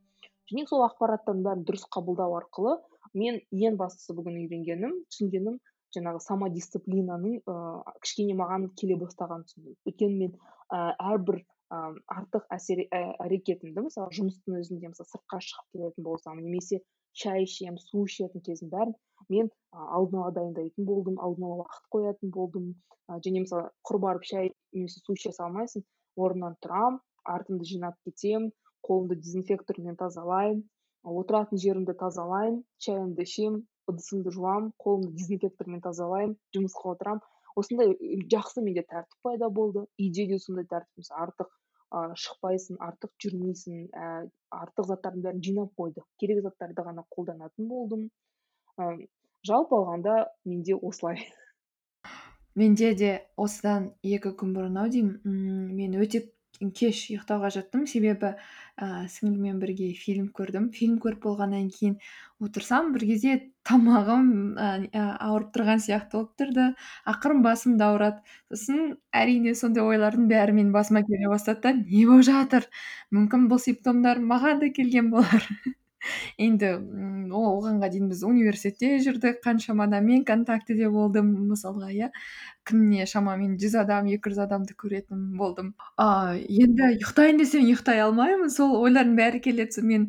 Және 0.52 0.68
сол 0.68 0.84
ақпараттардың 0.90 1.46
бәрін 1.48 1.64
дұрыс 1.70 1.88
қабылдау 1.96 2.36
арқылы 2.42 2.76
мен 3.18 3.40
ең 3.52 3.78
бастысы 3.80 4.16
бүгін 4.18 4.40
үйренгенім 4.44 4.98
түсінгенім 5.12 5.60
жаңағы 5.96 6.22
самодисциплинаның 6.26 7.40
ыыы 7.54 7.96
кішкене 8.06 8.38
маған 8.40 8.70
келе 8.80 8.98
бастағанын 9.02 9.46
түсіндім. 9.50 9.76
Өйткені 9.90 10.18
мен 10.22 10.34
ыыы 10.34 10.96
әрбір 11.14 11.40
ыыы 11.78 12.02
артық 12.18 12.48
әсер 12.58 12.84
әрекетімді 12.94 13.86
мысалы 13.88 14.18
жұмыстың 14.18 14.60
өзінде 14.62 14.92
мысалы 14.94 15.10
сыртқа 15.12 15.40
шығып 15.46 15.78
келетін 15.78 16.08
болсам 16.08 16.42
немесе 16.42 16.82
шай 17.14 17.46
ішемін 17.46 17.78
су 17.82 18.06
ішетін 18.10 18.42
кездің 18.46 18.72
бәрін 18.74 18.96
мен 19.30 19.50
алдын 19.72 20.24
ала 20.24 20.34
дайындайтын 20.38 20.86
болдым 20.90 21.20
алдын 21.22 21.46
ала 21.48 21.64
уақыт 21.64 21.90
қоятын 21.94 22.34
болдым. 22.34 22.74
Және 23.26 23.44
мысалы 23.46 23.70
құр 23.88 24.00
барып 24.06 24.26
шай 24.30 24.52
немесе 24.74 25.02
су 25.06 25.16
іше 25.18 25.34
салмайсың 25.38 25.86
орнымнан 26.18 26.58
тұрамын 26.66 27.00
артымды 27.36 27.68
жинап 27.70 27.98
кетемін 28.08 28.52
қолымды 28.88 29.20
дезинфектормен 29.22 29.98
тазалаймын. 30.00 30.64
Отыратын 31.04 31.60
жерімді 31.60 31.96
тазалаймын 32.00 32.62
шайымды 32.86 33.26
ішемін 33.28 33.62
ыдысымды 33.92 34.32
жуамын 34.36 34.72
қолымды 34.84 35.12
дезинфектормен 35.20 35.82
тазалаймын 35.84 36.38
жұмысқа 36.56 36.94
отырамын. 36.96 37.24
Осындай 37.60 37.94
жақсы 38.32 38.64
менде 38.66 38.86
тәртіп 38.90 39.28
пайда 39.28 39.50
болды. 39.50 39.86
Үйде 40.00 40.26
де 40.32 40.40
сондай 40.40 40.66
тәртіп 40.72 41.04
мысалы 41.04 41.26
артық 41.28 41.52
ыыы 41.94 42.16
шықпайсың 42.24 42.80
артық 42.88 43.12
жүрмейсің 43.22 43.76
ііі 43.84 44.32
артық 44.58 44.88
заттардың 44.90 45.26
бәрін 45.28 45.44
жинап 45.48 45.76
қойды. 45.78 46.06
Керек 46.20 46.42
заттарды 46.46 46.86
ғана 46.88 47.06
қолданатын 47.14 47.68
болдым. 47.70 48.08
Ыыы 48.80 49.08
жалпы 49.46 49.78
алғанда 49.78 50.16
менде 50.46 50.76
осылай. 50.76 51.28
Менде 52.56 52.94
де 52.96 53.12
осыдан 53.38 53.92
екі 54.02 54.34
күн 54.40 54.56
бұрын 54.56 54.80
ау 54.82 54.90
деймін. 54.94 55.20
Мен 55.78 56.00
өте 56.02 56.24
кеш 56.72 57.00
ұйықтауға 57.12 57.50
жаттым. 57.56 57.84
Себебі 57.90 58.34
ііі 58.80 59.10
сіңліммен 59.14 59.60
бірге 59.62 59.92
фильм 59.98 60.30
көрдім. 60.38 60.70
Фильм 60.74 60.96
көріп 61.04 61.26
болғаннан 61.28 61.68
кейін 61.74 61.98
отырсам 62.44 62.94
бір 62.96 63.06
кезде 63.10 63.36
тамағым 63.68 64.32
ііі 64.56 65.04
ауырып 65.28 65.52
тұрған 65.58 65.84
сияқты 65.84 66.18
болып 66.18 66.34
тұрды. 66.40 66.70
Ақырын 67.10 67.44
басым 67.46 67.78
да 67.82 67.92
ауырады 67.92 68.24
сосын 68.54 68.98
әрине 69.12 69.54
сондай 69.60 69.84
ойлардың 69.84 70.32
бәрі 70.32 70.58
менің 70.58 70.74
басыма 70.74 71.04
келе 71.08 71.30
бастады 71.30 71.62
да 71.68 71.76
не 71.78 72.06
болып 72.08 72.28
жатыр? 72.32 72.68
Мүмкін 73.12 73.48
бұл 73.52 73.62
симптомдар 73.68 74.24
маған 74.34 74.64
да 74.64 74.74
келген 74.80 75.12
болар. 75.14 75.50
Енді 76.38 76.72
оғанға 77.34 77.90
дейін 77.94 78.10
біз 78.12 78.24
университетте 78.28 78.98
жүрдік 79.04 79.42
қаншама 79.44 79.88
адаммен 79.88 80.24
контактіде 80.28 80.90
болдым 80.94 81.32
мысалға 81.50 81.92
иә. 81.94 82.10
Күніне 82.68 83.06
шамамен 83.10 83.58
жүз 83.60 83.76
адам 83.82 84.08
екі 84.14 84.32
жүз 84.32 84.40
адамды 84.46 84.76
көретін 84.80 85.34
болдым. 85.40 85.74
А 86.00 86.36
енді 86.38 86.94
ұйықтайын 86.94 87.42
десем 87.42 87.66
ұйықтай 87.68 88.00
алмаймын. 88.06 88.52
Сол 88.54 88.78
ойлардың 88.80 89.18
бәрі 89.20 89.42
келеді. 89.44 89.84
Мен 89.84 90.08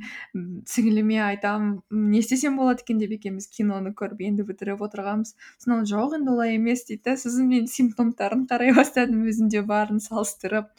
сіңіліме 0.71 1.19
айтамын 1.33 1.81
не 2.13 2.23
істесем 2.23 2.61
болады 2.61 2.85
екен 2.87 3.03
деп 3.03 3.17
екеуміз 3.19 3.49
киноны 3.51 3.91
көріп 3.99 4.23
енді 4.29 4.47
бітіріп 4.47 4.87
отырғанбыз. 4.87 5.35
Ол 5.67 5.83
жоқ 5.91 6.19
енді 6.21 6.35
олай 6.37 6.55
емес 6.61 6.87
дейді. 6.87 7.03
Да 7.11 7.19
сосын 7.19 7.51
мен 7.51 7.67
симптомдарын 7.67 8.47
қарай 8.51 8.75
бастадым 8.77 9.27
өзімде 9.27 9.65
барын 9.67 9.99
салыстырып. 10.05 10.71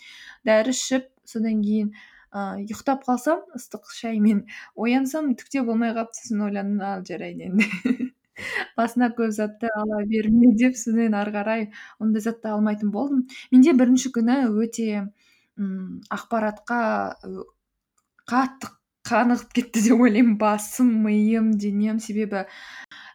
Дәрі 0.48 0.72
ішіп 0.72 1.12
содан 1.28 1.60
кейін 1.66 1.92
ұйықтап 2.36 3.06
қалсам 3.08 3.42
ыстық 3.56 3.90
шаймен 3.96 4.44
оянсам 4.76 5.32
түк 5.40 5.52
те 5.54 5.64
болмай 5.64 5.94
қалыпты 5.96 6.20
сосын 6.22 6.44
ойландым 6.48 6.84
ал 6.84 7.04
жарайды 7.08 7.48
енді 7.48 7.68
басына 8.80 9.10
көп 9.18 9.32
затты 9.38 9.72
ала 9.80 10.02
берме 10.10 10.52
деп 10.60 10.76
содан 10.80 11.16
ары 11.16 11.32
қарай 11.36 11.68
ондай 12.00 12.26
затты 12.26 12.52
алмайтын 12.52 12.92
болдым. 12.92 13.26
Менде 13.52 13.74
бірінші 13.80 14.12
күні 14.18 14.40
өте 14.52 15.06
ммм 15.56 16.02
ақпаратқа 16.12 16.80
қатты 18.28 18.74
қанығып 19.06 19.52
кетті 19.56 19.82
деп 19.86 20.02
ойлаймын. 20.02 20.38
Басым 20.42 20.90
миым 21.06 21.52
денем 21.62 22.00
себебі 22.04 22.46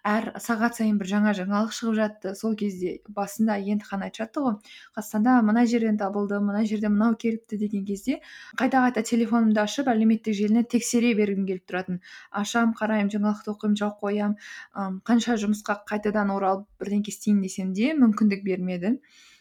әр 0.07 0.31
сағат 0.41 0.79
сайын 0.79 0.97
бір 1.01 1.09
жаңа 1.11 1.33
жаңалық 1.37 1.75
шығып 1.77 1.97
жатты. 1.99 2.35
Сол 2.39 2.55
кезде 2.57 3.01
басында 3.09 3.59
емтихан 3.61 4.05
айтып 4.07 4.23
жатты 4.23 4.45
ғой. 4.45 4.55
Қазақстанда 4.97 5.41
мына 5.45 5.67
жерден 5.69 5.99
табылды 6.01 6.41
мына 6.41 6.63
жерде 6.65 6.89
мынау 6.89 7.17
келіпті 7.21 7.59
деген 7.61 7.85
кезде 7.85 8.21
қайта 8.57 8.85
қайта 8.87 9.05
телефонымды 9.05 9.61
ашып 9.61 9.91
әлеуметтік 9.93 10.37
желіні 10.41 10.65
тексере 10.65 11.13
бергім 11.19 11.45
келіп 11.51 11.67
тұратын. 11.69 12.01
Ашамын 12.31 12.77
қараймын 12.79 13.13
жаңалықты 13.17 13.53
оқимын 13.53 13.77
жауып 13.83 14.01
қоямын 14.07 15.03
қанша 15.05 15.37
жұмысқа 15.43 15.83
қайтадан 15.91 16.33
оралып 16.33 16.69
бірдеңке 16.81 17.13
істейін 17.13 17.43
десем 17.45 17.75
де 17.77 17.93
мүмкіндік 17.99 18.47
бермеді. 18.47 18.97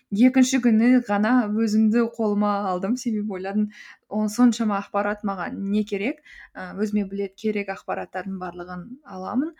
Екінші 0.09 0.59
күні 0.63 1.03
ғана 1.05 1.33
өзімді 1.53 2.07
қолыма 2.15 2.51
алдым. 2.69 2.95
Себебі 2.97 3.37
ойладым 3.37 3.67
оны 4.09 4.29
соншама 4.33 4.79
ақпарат 4.79 5.21
маған 5.27 5.59
не 5.69 5.83
керек 5.85 6.23
өзіме 6.55 7.05
білет 7.09 7.35
керек 7.37 7.69
ақпараттардың 7.69 8.39
барлығын 8.41 8.81
аламын 9.05 9.53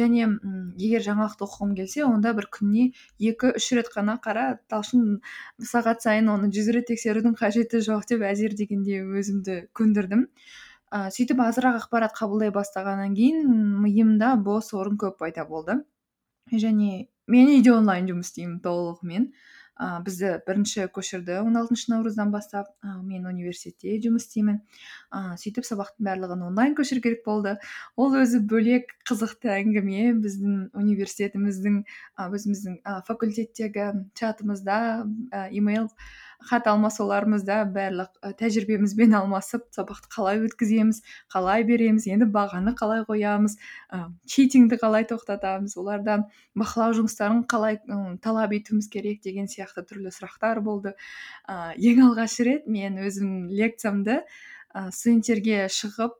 және 0.00 0.30
егер 0.80 1.04
жаңалықты 1.04 1.44
оқығым 1.44 1.76
келсе 1.76 2.06
онда 2.08 2.32
бір 2.38 2.48
күніне 2.56 2.94
екі 3.20 3.52
үш 3.60 3.68
рет 3.76 3.92
қана 3.92 4.16
қара 4.24 4.46
талшын 4.72 5.20
сағат 5.60 6.00
сайын 6.06 6.32
оны 6.32 6.48
жүз 6.48 6.72
рет 6.78 6.88
тексерудің 6.88 7.36
қажеті 7.36 7.84
жоқ 7.84 8.08
деп 8.08 8.24
әзер 8.24 8.56
дегенде 8.56 9.04
өзімді 9.04 9.60
көндірдім. 9.76 10.26
Ә, 10.90 11.06
сөйтіп 11.14 11.38
азырақ 11.44 11.84
ақпарат 11.84 12.16
қабылдай 12.16 12.50
бастағаннан 12.50 13.12
кейін 13.14 13.44
миымда 13.84 14.34
бос 14.42 14.72
орын 14.74 14.96
көп 14.98 15.20
пайда 15.20 15.44
болды. 15.46 15.76
Және 16.50 17.06
мен 17.30 17.52
үйде 17.52 17.70
онлайн 17.70 18.08
жұмыс 18.10 18.32
істеймін 18.32 18.58
толығымен. 18.64 19.28
Ә, 19.80 19.88
бізді 20.04 20.32
бірінші 20.46 20.86
көшірді 20.92 21.40
он 21.40 21.56
алтыншы 21.56 21.88
наурыздан 21.92 22.30
бастап 22.34 22.68
ә, 22.84 22.98
мен 23.00 23.24
университетте 23.30 23.96
жұмыс 24.04 24.26
істеймін. 24.28 24.60
Ә, 25.08 25.36
сөйтіп 25.40 25.64
сабақтың 25.64 26.04
барлығын 26.10 26.44
онлайн 26.50 26.76
көшіру 26.78 27.02
керек 27.06 27.24
болды. 27.24 27.56
Ол 27.96 28.16
өзі 28.20 28.42
бөлек 28.44 28.92
қызықты 29.08 29.52
әңгіме. 29.56 30.10
Біздің 30.20 30.58
университетіміздің 30.84 31.82
өзіміздің 32.28 32.80
факультеттегі 33.08 33.92
чатымызда 34.20 34.80
имейл 35.56 35.88
хат 36.48 36.66
алмасуларымызда 36.70 37.56
барлық 37.74 38.14
тәжірибемізбен 38.40 39.14
алмасып 39.18 39.66
сабақты 39.74 40.10
қалай 40.14 40.40
өткіземіз 40.46 41.02
қалай 41.32 41.64
береміз 41.68 42.06
енді 42.10 42.28
бағаны 42.32 42.74
қалай 42.78 43.04
қоямыз 43.08 43.56
ә, 43.92 44.08
қалай 44.80 45.06
тоқтатамыз 45.10 45.76
олардан 45.80 46.26
бақылау 46.58 46.96
жұмыстарын 47.00 47.44
қалай 47.50 47.80
талап 48.24 48.54
етуіміз 48.56 48.88
керек 48.92 49.20
деген 49.22 49.50
сияқты 49.50 49.84
түрлі 49.86 50.12
сұрақтар 50.14 50.60
болды. 50.64 50.94
Ең 51.48 52.04
алғаш 52.08 52.40
рет 52.46 52.66
мен 52.66 52.98
өзім 52.98 53.50
лекциямды 53.50 54.22
ә, 54.74 54.90
студенттерге 54.94 55.66
шығып 55.72 56.14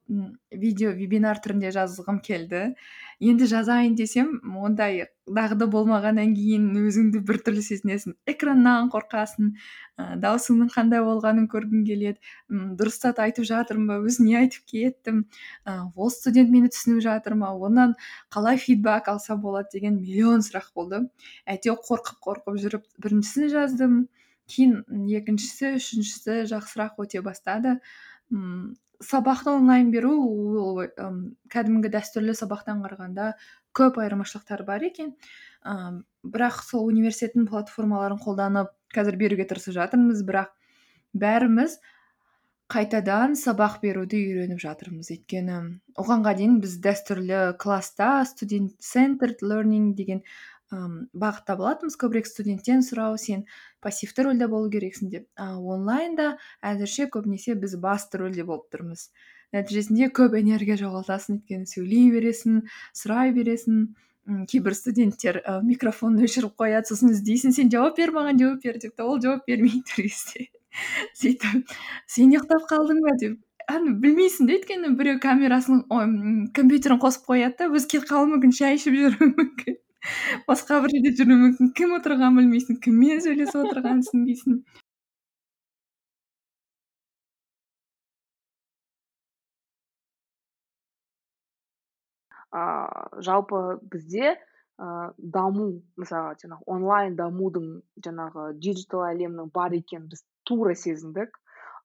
видео 0.51 0.91
вебинар 0.97 1.39
түрінде 1.43 1.71
жазғым 1.75 2.19
келді. 2.25 2.75
Енді 3.21 3.47
жазайын 3.47 3.95
десем 3.95 4.31
ондай 4.65 5.07
дағды 5.29 5.69
болмағаннан 5.71 6.33
кейін 6.35 6.71
өзіңді 6.81 7.21
біртүрлі 7.29 7.63
сезінесің. 7.63 8.17
Экраннан 8.33 8.91
қорқасың. 8.91 9.53
Ә, 10.01 10.17
даусыңның 10.23 10.71
қандай 10.75 11.05
болғанын 11.05 11.47
көргің 11.53 11.85
келеді. 11.87 12.19
М 12.51 12.75
дұрыстап 12.81 13.21
айтып 13.23 13.47
жатырмын 13.47 13.91
ба 13.93 13.99
өзім 14.03 14.31
не 14.31 14.39
айтып 14.41 14.67
кеттім? 14.73 15.27
Ә, 15.69 15.91
ол 15.95 16.11
студент 16.11 16.51
мені 16.51 16.73
түсініп 16.73 17.05
жатыр 17.07 17.37
ма? 17.39 17.53
Онан 17.55 17.95
қалай 18.33 18.59
фидбак 18.59 19.09
алса 19.13 19.37
болады 19.37 19.69
деген 19.77 20.01
миллион 20.01 20.43
сұрақ 20.43 20.73
болды. 20.75 21.05
Әйтеуір 21.47 21.85
қорқып 21.87 22.25
қорқып 22.25 22.59
жүріп 22.65 22.89
біріншісін 22.99 23.53
жаздым. 23.53 24.01
Кейін 24.51 24.81
екіншісі 25.15 25.77
үшіншісі 25.79 26.41
жақсырақ 26.51 26.97
өте 27.05 27.21
бастады. 27.23 27.77
Сабақты 29.01 29.51
онлайн 29.51 29.91
беру 29.91 30.13
ол 30.61 30.83
кәдімгі 31.51 31.91
дәстүрлі 31.93 32.35
сабақтан 32.37 32.83
қарағанда 32.85 33.33
көп 33.77 34.01
айырмашылықтар 34.03 34.65
бар 34.69 34.85
екен. 34.87 35.15
Ыыы 35.65 36.03
бірақ 36.35 36.61
сол 36.67 36.85
университеттің 36.91 37.47
платформаларын 37.49 38.21
қолданып 38.21 38.75
қазір 38.93 39.17
беруге 39.17 39.47
тырысып 39.49 39.73
жатырмыз 39.79 40.21
бірақ 40.29 40.53
бәріміз 41.17 41.79
қайтадан 42.71 43.35
сабақ 43.41 43.81
беруді 43.83 44.21
үйреніп 44.21 44.61
жатырмыз. 44.63 45.09
Өйткені 45.15 45.57
оғанға 45.99 46.37
дейін 46.39 46.61
біз 46.63 46.77
дәстүрлі 46.85 47.41
класста 47.63 48.21
студент 48.29 48.77
центрд 48.85 49.43
learning 49.43 49.95
деген 49.99 50.23
ым 50.75 50.93
бағытта 51.23 51.57
болатынбыз 51.59 51.97
көбірек 52.01 52.29
студенттен 52.31 52.85
сұрау 52.87 53.17
сен 53.19 53.43
пассивті 53.83 54.27
рөлде 54.29 54.47
болу 54.51 54.71
керексің 54.71 55.11
деп. 55.15 55.27
А 55.37 55.57
онлайнда 55.59 56.37
әзірше 56.63 57.09
көбінесе 57.15 57.57
біз 57.59 57.75
басты 57.83 58.21
рөлде 58.23 58.47
болып 58.47 58.71
тұрмыз. 58.75 59.09
Нәтижесінде 59.57 60.11
көп 60.15 60.37
энергия 60.39 60.79
жоғалтасың 60.79 61.41
өйткені 61.41 61.67
сөйлей 61.67 62.13
бересің 62.15 62.63
сұрай 62.95 63.35
бересің. 63.35 63.91
Кейбір 64.47 64.77
студенттер 64.77 65.41
і 65.41 65.53
микрофонды 65.67 66.29
өшіріп 66.29 66.53
қояды 66.61 66.93
сосын 66.93 67.17
іздейсің 67.17 67.55
сен 67.57 67.71
жауап 67.73 67.97
бер 67.99 68.13
маған 68.15 68.39
жауап 68.39 68.63
бер 68.63 68.77
деп 68.79 69.01
ол 69.03 69.17
жауап 69.19 69.49
бермейді 69.49 69.97
бір 69.97 70.07
кезде 70.07 70.45
сөйтіп 71.21 71.73
сен 72.07 72.31
ұйықтап 72.37 72.69
қалдың 72.71 73.01
ба? 73.07 73.17
деп. 73.19 73.39
Аны 73.71 73.97
білмейсің 74.05 74.47
да 74.47 74.59
өйткені 74.59 74.93
біреу 75.01 75.19
камерасын 75.25 75.83
компьютерін 76.55 77.01
қосып 77.03 77.27
қояды 77.33 77.65
да 77.65 77.71
өзі 77.73 77.91
кетіп 77.95 78.09
қалуы 78.13 78.31
мүмкін 78.37 78.55
шай 78.61 78.79
ішіп 78.79 79.01
жүруі 79.01 79.33
мүмкін. 79.33 79.81
Басқа 80.51 80.81
бір 80.85 80.95
жерде 80.97 81.15
жүруі 81.23 81.41
мүмкін. 81.47 81.73
Кім 81.81 81.97
отырғанын 82.01 82.39
білмейсің 82.43 82.81
кіммен 82.87 83.25
сөйлесіп 83.27 83.65
отырғанын 83.65 84.05
түсінбейсің 84.07 84.63
ыыы 92.51 93.23
жалпы 93.27 93.61
бізде 93.93 94.33
ыыы 94.81 95.11
даму 95.37 95.67
мысалға 96.01 96.33
жаңағы 96.43 96.67
онлайн 96.75 97.17
дамудың 97.21 97.69
жаңағы 98.07 98.47
диджитал 98.65 99.05
әлемнің 99.11 99.53
бар 99.55 99.77
екенін 99.79 100.09
біз 100.11 100.25
тура 100.49 100.75
сезіндік. 100.75 101.37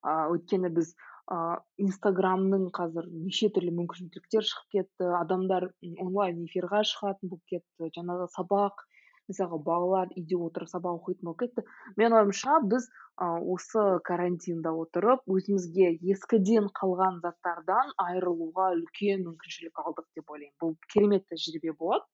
Ыыы 0.02 0.36
өйткені 0.36 0.72
біз 0.78 0.94
ыыы 1.34 1.86
инстаграмның 1.86 2.68
қазір 2.76 3.06
неше 3.12 3.48
түрлі 3.54 3.72
мүмкіншіліктер 3.78 4.46
шығып 4.50 4.76
кетті. 4.76 5.08
Адамдар 5.20 5.70
онлайн 6.04 6.44
эфирға 6.46 6.84
шығатын 6.90 7.32
болып 7.32 7.54
кетті. 7.54 7.90
Жаңағы 7.96 8.28
сабақ 8.34 8.84
мысалға 9.26 9.58
балалар 9.66 10.12
үйде 10.14 10.38
отырып 10.38 10.70
сабақ 10.70 11.00
оқитын 11.00 11.26
болып 11.26 11.40
кетті. 11.42 11.64
Менің 11.98 12.18
ойымша 12.20 12.60
біз 12.70 12.86
осы 13.18 13.84
карантинда 14.06 14.70
отырып 14.82 15.26
өзімізге 15.26 15.88
ескіден 16.14 16.70
қалған 16.78 17.18
заттардан 17.24 17.90
айырылуға 18.06 18.70
үлкен 18.76 19.26
мүмкіншілік 19.26 19.82
алдық 19.82 20.06
деп 20.14 20.30
ойлаймын. 20.30 20.54
Бұл 20.62 20.76
керемет 20.92 21.26
тәжірибе 21.32 21.74
болады. 21.80 22.06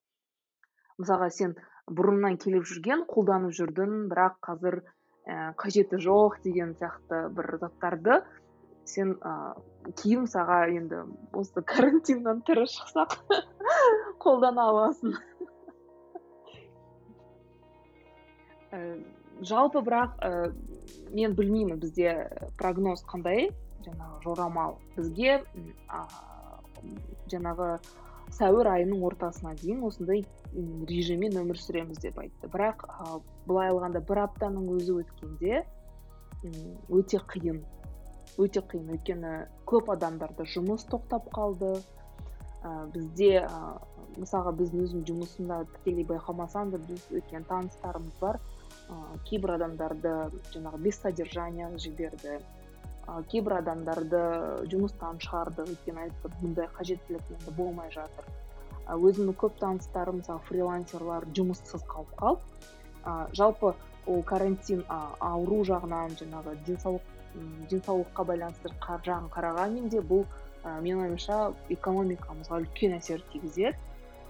Мысалға 0.97 1.29
сен 1.33 1.55
бұрыннан 1.89 2.39
келіп 2.41 2.65
жүрген 2.69 3.05
қолданып 3.09 3.53
жүрдің 3.59 4.07
бірақ 4.09 4.39
қазір 4.47 4.81
ә, 5.25 5.53
қажеті 5.59 5.99
жоқ 6.01 6.39
деген 6.45 6.73
сияқты 6.79 7.27
бір 7.33 7.57
заттарды 7.61 8.21
сен 8.89 9.15
ыыы 9.19 9.63
кейін 9.99 10.27
саған 10.31 10.75
енді 10.77 10.99
осы 11.35 11.63
карантиннен 11.67 12.41
тірі 12.47 12.63
шықсақ 12.71 13.17
қолдана 14.23 14.67
аласың. 14.71 15.17
Ә, 18.73 18.79
жалпы 19.43 19.83
бірақ 19.85 20.15
ә, 20.23 20.31
мен 21.11 21.35
білмеймін 21.35 21.81
бізде 21.83 22.15
прогноз 22.59 23.03
қандай. 23.09 23.51
Жаңағы 23.83 24.23
жорамал 24.23 24.77
бізге 24.95 25.41
ә, 25.91 26.05
жаңағы 27.33 27.69
сәуір 28.33 28.71
айының 28.71 29.03
ортасына 29.09 29.53
дейін 29.59 29.83
осындай 29.83 30.23
режиммен 30.87 31.35
өмір 31.43 31.59
сүреміз 31.59 31.99
деп 32.01 32.23
айтты. 32.23 32.47
Бірақ 32.47 32.87
ә, 32.87 33.19
былай 33.49 33.73
алғанда 33.73 34.01
бір 34.07 34.23
аптаның 34.29 34.71
өзі 34.77 35.01
өткенде 35.03 35.63
өте 36.89 37.19
қиын. 37.31 37.61
Өте 38.41 38.63
қиын. 38.69 38.89
Өйткені 38.95 39.33
көп 39.69 39.91
адамдарда 39.93 40.45
жұмыс 40.49 40.85
тоқтап 40.89 41.29
қалды. 41.35 41.75
Ә, 42.63 42.87
бізде 42.93 43.43
ә, 43.43 43.61
мысалға 44.17 44.53
біздің 44.59 44.83
өзім 44.85 45.05
жұмысымда 45.09 45.63
тікелей 45.77 46.07
байқамасам 46.07 46.71
да 46.71 46.79
біз 46.87 47.05
өйткені 47.11 47.47
таныстарымыз 47.49 48.19
бар. 48.21 48.39
Ә, 48.89 48.99
кейбір 49.29 49.57
адамдарды 49.57 50.13
жаңағы 50.53 50.83
без 50.85 51.01
содержания 51.01 51.69
жіберді. 51.77 52.39
Ә, 53.07 53.23
кейбір 53.31 53.59
адамдарды 53.59 54.23
жұмыстан 54.71 55.19
шығарды. 55.23 55.67
Өйткені 55.75 56.07
айтты 56.07 56.31
бұндай 56.39 56.71
қажеттілік 56.77 57.35
енді 57.35 57.57
болмай 57.57 57.91
жатыр. 57.91 58.29
Ә, 58.87 58.95
өзімнің 58.95 59.35
көп 59.39 59.59
таныстарым 59.59 60.21
мысалы 60.21 60.43
фрилансерлар 60.47 61.27
жұмыссыз 61.35 61.83
қалып 61.87 62.15
қалды 62.19 62.71
ә, 63.05 63.27
жалпы 63.33 63.73
ол 64.07 64.23
карантин 64.23 64.83
ә, 64.87 64.99
ауру 65.19 65.61
жағынан 65.67 66.15
жаңағы 66.19 66.55
денсаулық 66.67 67.12
денсаулыққа 67.71 68.25
байланысты 68.29 68.71
жағын 69.07 69.29
қарағанмен 69.33 69.89
де 69.89 70.01
бұл 70.01 70.25
ә, 70.63 70.79
менің 70.81 71.03
ойымша 71.07 71.39
экономикамызға 71.73 72.61
үлкен 72.63 72.97
әсер 72.99 73.23
тигізеді. 73.33 73.73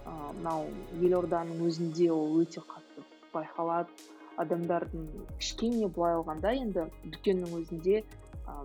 Мынау 0.04 0.66
елорданың 1.00 1.62
өзінде 1.64 2.10
ол 2.12 2.40
өте 2.42 2.60
қатты 2.60 3.04
байқалады. 3.32 3.92
Адамдардың 4.40 5.06
кішкене 5.38 5.88
былай 5.88 6.16
алғанда 6.18 6.52
енді 6.58 6.88
дүкеннің 7.04 7.54
өзінде 7.60 8.00
ә, 8.02 8.56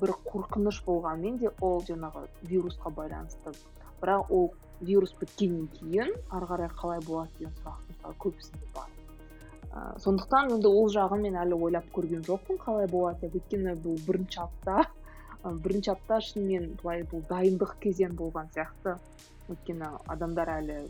бір 0.00 0.14
қорқыныш 0.30 0.80
болғанмен 0.86 1.38
де 1.42 1.52
ол 1.60 1.84
жаңағы 1.86 2.24
вирусқа 2.42 2.94
байланысты. 2.96 3.52
Бірақ 4.00 4.32
ол 4.32 4.50
вирус 4.80 5.12
біткеннен 5.20 5.68
кейін 5.76 6.14
ары 6.30 6.48
қарай 6.48 6.72
қалай 6.80 7.04
болады 7.04 7.30
деген 7.38 7.52
сұрақ 7.60 7.84
мысалы 7.90 8.18
көбісінде 8.24 8.72
бар. 8.74 8.88
Ә, 9.70 9.98
сондықтан 10.02 10.54
енді 10.56 10.68
ол 10.68 10.90
жағын 10.92 11.24
мен 11.26 11.38
әлі 11.42 11.58
ойлап 11.66 11.86
көрген 11.94 12.24
жоқпын 12.26 12.60
қалай 12.64 12.88
болады. 12.90 13.20
Деп 13.26 13.36
өйткені 13.40 13.76
бұл 13.84 13.98
бірінші 14.06 14.42
апта. 14.46 14.84
Бірінші 15.64 15.94
апта 15.94 16.20
шынымен 16.20 16.74
былай 16.82 17.04
бұл 17.10 17.24
дайындық 17.30 17.76
кезең 17.84 18.16
болған 18.18 18.50
сияқты. 18.54 18.96
Өйткені 19.50 19.90
адамдар 20.14 20.52
әлі 20.58 20.80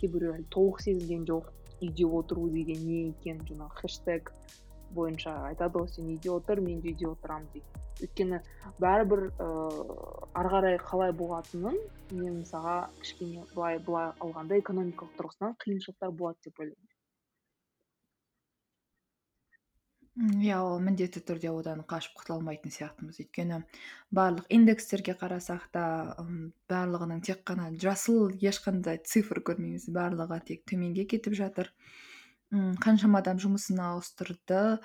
кейбіреу 0.00 0.36
әлі 0.38 0.48
толық 0.54 0.82
сезген 0.84 1.26
жоқ. 1.28 1.50
Үйде 1.82 2.06
отыру 2.06 2.48
деген 2.48 2.84
не 2.86 3.00
екенін 3.10 3.42
жаңағы 3.48 3.80
хэштег 3.82 4.30
бойынша 4.94 5.32
айтады 5.50 5.80
ғой 5.80 5.88
сен 5.90 6.06
үйде 6.12 6.30
отыр 6.32 6.60
мен 6.64 6.80
де 6.80 6.92
үйде 6.92 7.08
отырамын 7.10 7.48
дейді. 7.52 7.82
Өйткені 8.04 8.40
бәрібір 8.82 9.22
ыыы 9.26 9.98
ары 10.38 10.52
қарай 10.54 10.78
қалай 10.82 11.12
болатынын 11.18 11.76
мен 12.12 12.40
мысалға 12.40 12.76
кішкене 13.02 13.44
былай 13.54 13.78
былай 13.88 14.12
алғанда 14.20 14.58
экономикалық 14.62 15.14
тұрғысынан 15.18 15.56
қиыншылықтар 15.64 16.14
болады 16.22 16.48
деп 16.48 16.60
ойлаймын. 16.60 16.93
Иә 20.14 20.60
ол 20.62 20.78
міндетті 20.78 21.24
түрде 21.26 21.50
одан 21.50 21.80
қашып 21.90 22.20
құтыла 22.20 22.36
алмайтын 22.38 22.70
сияқтымыз. 22.70 23.16
Өйткені 23.24 23.56
барлық 24.14 24.46
индекстерге 24.54 25.16
қарасақ 25.18 25.64
та 25.74 25.86
барлығының 26.70 27.24
тек 27.26 27.42
қана 27.48 27.72
жасыл 27.82 28.30
ешқандай 28.38 29.00
цифр 29.02 29.42
көрмейміз. 29.42 29.88
Барлығы 29.90 30.38
тек 30.46 30.62
төменге 30.70 31.08
кетіп 31.10 31.34
жатыр. 31.34 31.72
М 32.54 32.76
қаншама 32.78 33.24
адам 33.24 33.42
жұмысын 33.42 33.82
ауыстырды 33.82 34.78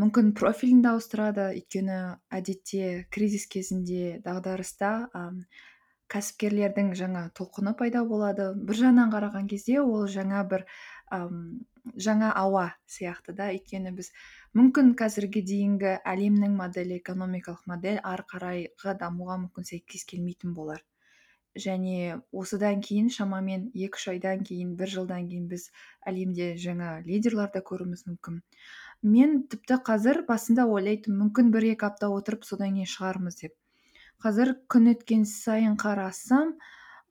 мүмкін 0.00 0.32
профилін 0.32 0.80
де 0.80 0.94
ауыстырады. 0.94 1.50
Өйткені 1.60 2.00
әдетте 2.32 3.04
кризис 3.12 3.44
кезінде 3.52 4.22
дағдарыста 4.24 5.12
кәсіпкерлердің 6.08 6.94
жаңа 6.96 7.28
толқыны 7.36 7.76
пайда 7.76 8.06
болады. 8.08 8.54
Бір 8.56 8.80
жағынан 8.86 9.12
қараған 9.12 9.48
кезде 9.52 9.82
ол 9.82 10.06
жаңа 10.08 10.44
бір 10.48 10.64
жаңа 11.94 12.32
ауа 12.40 12.66
сияқты 12.90 13.34
да 13.36 13.48
өйткені 13.54 13.92
біз 13.96 14.10
мүмкін 14.58 14.92
қазірге 14.98 15.42
дейінгі 15.46 15.92
әлемнің 16.12 16.56
моделі 16.58 16.98
экономикалық 17.00 17.64
модель 17.70 18.00
ары 18.02 18.26
қарайғы 18.32 18.94
дамуға 19.00 19.38
мүмкін 19.46 19.68
сәйкес 19.70 20.06
келмейтін 20.12 20.54
болар. 20.56 20.82
Және 21.56 22.20
осыдан 22.36 22.82
кейін 22.84 23.06
шамамен 23.12 23.68
екі 23.72 23.96
үш 23.96 24.08
айдан 24.12 24.42
кейін 24.44 24.74
бір 24.80 24.92
жылдан 24.94 25.28
кейін 25.30 25.46
біз 25.52 25.70
әлемде 26.10 26.50
жаңа 26.60 26.90
лидерларды 27.06 27.62
көруіміз 27.70 28.04
мүмкін. 28.10 28.42
Мен 29.02 29.38
тіпті 29.52 29.78
қазір 29.86 30.24
басында 30.28 30.66
ойлайтынмын 30.68 31.22
мүмкін 31.26 31.52
бір 31.54 31.70
екі 31.72 31.88
апта 31.88 32.10
отырып 32.12 32.44
содан 32.44 32.76
кейін 32.76 32.90
шығармыз 32.92 33.40
деп. 33.40 33.54
Қазір 34.24 34.52
күн 34.72 34.92
өткен 34.92 35.24
сайын 35.28 35.76
қарасам 35.80 36.54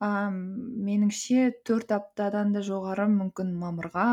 ә, 0.02 0.30
меніңше 0.30 1.50
төрт 1.66 1.94
аптадан 1.98 2.52
да 2.54 2.62
жоғары 2.66 3.06
мүмкін 3.12 3.54
мамырға 3.60 4.08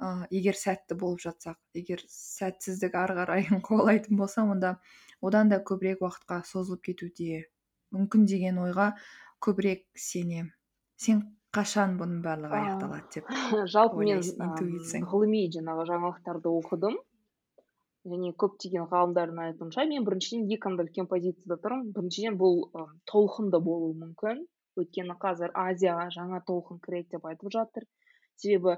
ә, 0.00 0.26
егер 0.30 0.58
сәтті 0.58 0.98
болып 1.00 1.22
жатсақ 1.26 1.58
егер 1.80 2.02
сәтсіздік 2.08 2.98
ары 3.02 3.18
қарай 3.20 3.46
қуалайтын 3.68 4.18
болса 4.20 4.42
онда 4.42 4.76
одан 5.22 5.52
да 5.52 5.60
көбірек 5.70 6.02
уақытқа 6.04 6.42
созылып 6.50 6.82
кетуде 6.90 7.44
мүмкін 7.94 8.26
деген 8.30 8.60
ойға 8.66 8.92
көбірек 9.44 9.86
сенемін 9.94 10.52
сен 11.06 11.24
қашан 11.54 11.98
бұның 12.00 12.22
барлығы 12.24 12.60
аяқталады 12.60 13.10
деп 13.14 13.28
жалпы 13.74 14.06
мен 14.06 14.22
ғылыми 15.10 15.42
жаңағы 15.56 15.84
жаңалықтарды 15.90 16.54
оқыдым. 16.60 16.96
Және 18.12 18.32
көптеген 18.42 18.88
ғалымдардың 18.90 19.38
айтуынша 19.46 19.84
мен 19.88 20.04
біріншіден 20.04 20.50
екі 20.56 20.72
үлкен 20.84 21.06
позицияда 21.08 21.56
тұрмын. 21.62 21.92
Біріншіден 21.96 22.34
бұл 22.40 22.58
толқынды 23.10 23.60
болуы 23.64 23.94
мүмкін. 24.00 24.42
Өйткені 24.76 25.16
қазір 25.22 25.54
азияға 25.56 26.10
жаңа 26.12 26.42
толқын 26.50 26.82
кіреді 26.84 27.14
деп 27.14 27.30
айтып 27.30 27.54
жатыр. 27.54 27.86
Себебі 28.42 28.76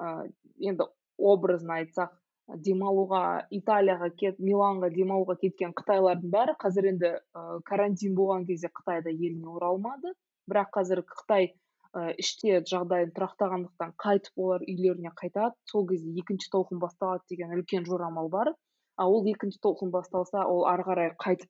енді 0.00 0.88
образно 1.18 1.78
айтсақ 1.78 2.14
демалуға 2.48 3.46
италияға 3.56 4.10
кет 4.20 4.40
миланға 4.42 4.90
демалуға 4.92 5.36
кеткен 5.40 5.72
қытайлардың 5.78 6.32
бәрі 6.34 6.54
қазір 6.60 6.88
енді 6.90 7.10
ә, 7.16 7.60
карантин 7.64 8.14
болған 8.18 8.44
кезде 8.48 8.68
қытайда 8.68 9.12
еліне 9.14 9.48
оралмады. 9.48 10.12
Бірақ 10.50 10.70
қазір 10.76 11.00
қытай 11.08 11.48
ә, 11.94 12.12
іште 12.20 12.60
жағдайы 12.68 13.08
тұрақтағандықтан 13.16 13.94
қайтып 14.04 14.44
олар 14.44 14.66
үйлеріне 14.68 15.14
қайтады. 15.16 15.56
Сол 15.64 15.88
кезде 15.88 16.12
екінші 16.20 16.52
толқын 16.52 16.82
басталады 16.84 17.24
деген 17.32 17.56
үлкен 17.56 17.88
жорамал 17.88 18.28
бар. 18.28 18.52
Ал 18.96 19.16
ол 19.16 19.24
екінші 19.24 19.62
толқын 19.64 19.90
басталса 19.94 20.44
ол 20.44 20.66
ары 20.68 20.84
қарай 20.84 21.14
қайтып 21.16 21.48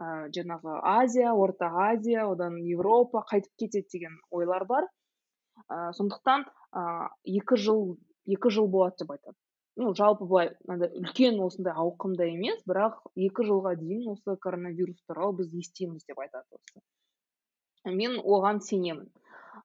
ә, 0.00 0.32
жаңағы 0.32 0.80
азия 0.96 1.34
орта 1.36 1.68
азия 1.90 2.24
одан 2.30 2.56
еуропа 2.56 3.20
қайтып 3.28 3.52
кетеді 3.58 3.98
деген 3.98 4.16
ойлар 4.30 4.64
бар. 4.64 4.88
Ә, 5.68 5.92
сондықтан 5.98 6.46
ыыы 6.72 7.38
екі 7.40 7.58
жыл 7.64 7.96
екі 8.26 8.52
жыл 8.54 8.68
болады 8.70 9.02
деп 9.02 9.12
айтады. 9.14 9.36
Ну 9.76 9.94
жалпы 9.96 10.26
былай 10.28 10.50
мынандай 10.68 10.92
үлкен 11.00 11.40
осындай 11.44 11.74
ауқымда 11.84 12.26
емес 12.28 12.60
бірақ 12.68 12.98
екі 13.16 13.46
жылға 13.48 13.74
дейін 13.80 14.10
осы 14.12 14.36
коронавирус 14.36 15.00
туралы 15.08 15.38
біз 15.40 15.54
естиміз 15.62 16.04
деп 16.08 16.20
айтады 16.20 16.58
осы. 16.58 16.82
Мен 17.84 18.18
оған 18.20 18.60
сенемін. 18.60 19.08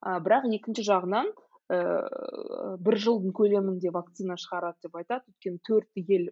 Ә, 0.01 0.19
бірақ 0.23 0.47
екінші 0.57 0.87
жағынан 0.87 1.31
ііі 1.31 1.75
ә, 1.75 2.77
бір 2.87 2.99
жылдың 3.03 3.35
көлемінде 3.35 3.91
вакцина 3.91 4.37
шығарады 4.39 4.87
деп 4.87 4.95
айтады. 4.95 5.27
Өйткені 5.33 5.59
төрт 5.67 5.91
ел 5.99 6.29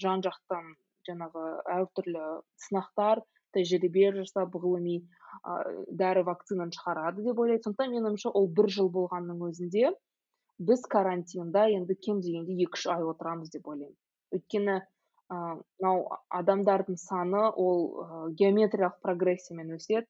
жан 0.00 0.24
жақтан 0.24 0.72
жаңағы 1.08 1.44
әртүрлі 1.76 2.24
сынақтар 2.66 3.22
тәжірибе 3.56 4.12
жасап 4.18 4.54
ғылыми 4.54 5.00
ә, 5.00 5.56
дәрі 6.02 6.26
вакцинаны 6.28 6.76
шығарады 6.76 7.26
деп 7.26 7.42
ойлайды 7.44 7.66
сондықтан 7.66 7.92
менің 7.94 8.12
ойымша 8.12 8.32
ол 8.40 8.48
бір 8.60 8.70
жыл 8.76 8.90
болғанның 8.94 9.42
өзінде 9.48 9.90
біз 10.70 10.86
карантинда 10.94 11.66
енді 11.72 11.96
кем 12.06 12.20
дегенде 12.24 12.56
екі 12.64 12.78
үш 12.78 12.86
ай 12.94 13.04
отырамыз 13.12 13.52
деп 13.54 13.68
ойлаймын. 13.72 13.96
Өйткені 14.36 14.80
мынау 15.30 16.00
адамдардың 16.40 16.98
саны 17.00 17.42
ол 17.64 17.84
геометриялық 18.40 18.98
прогрессиямен 19.04 19.76
өседі. 19.76 20.06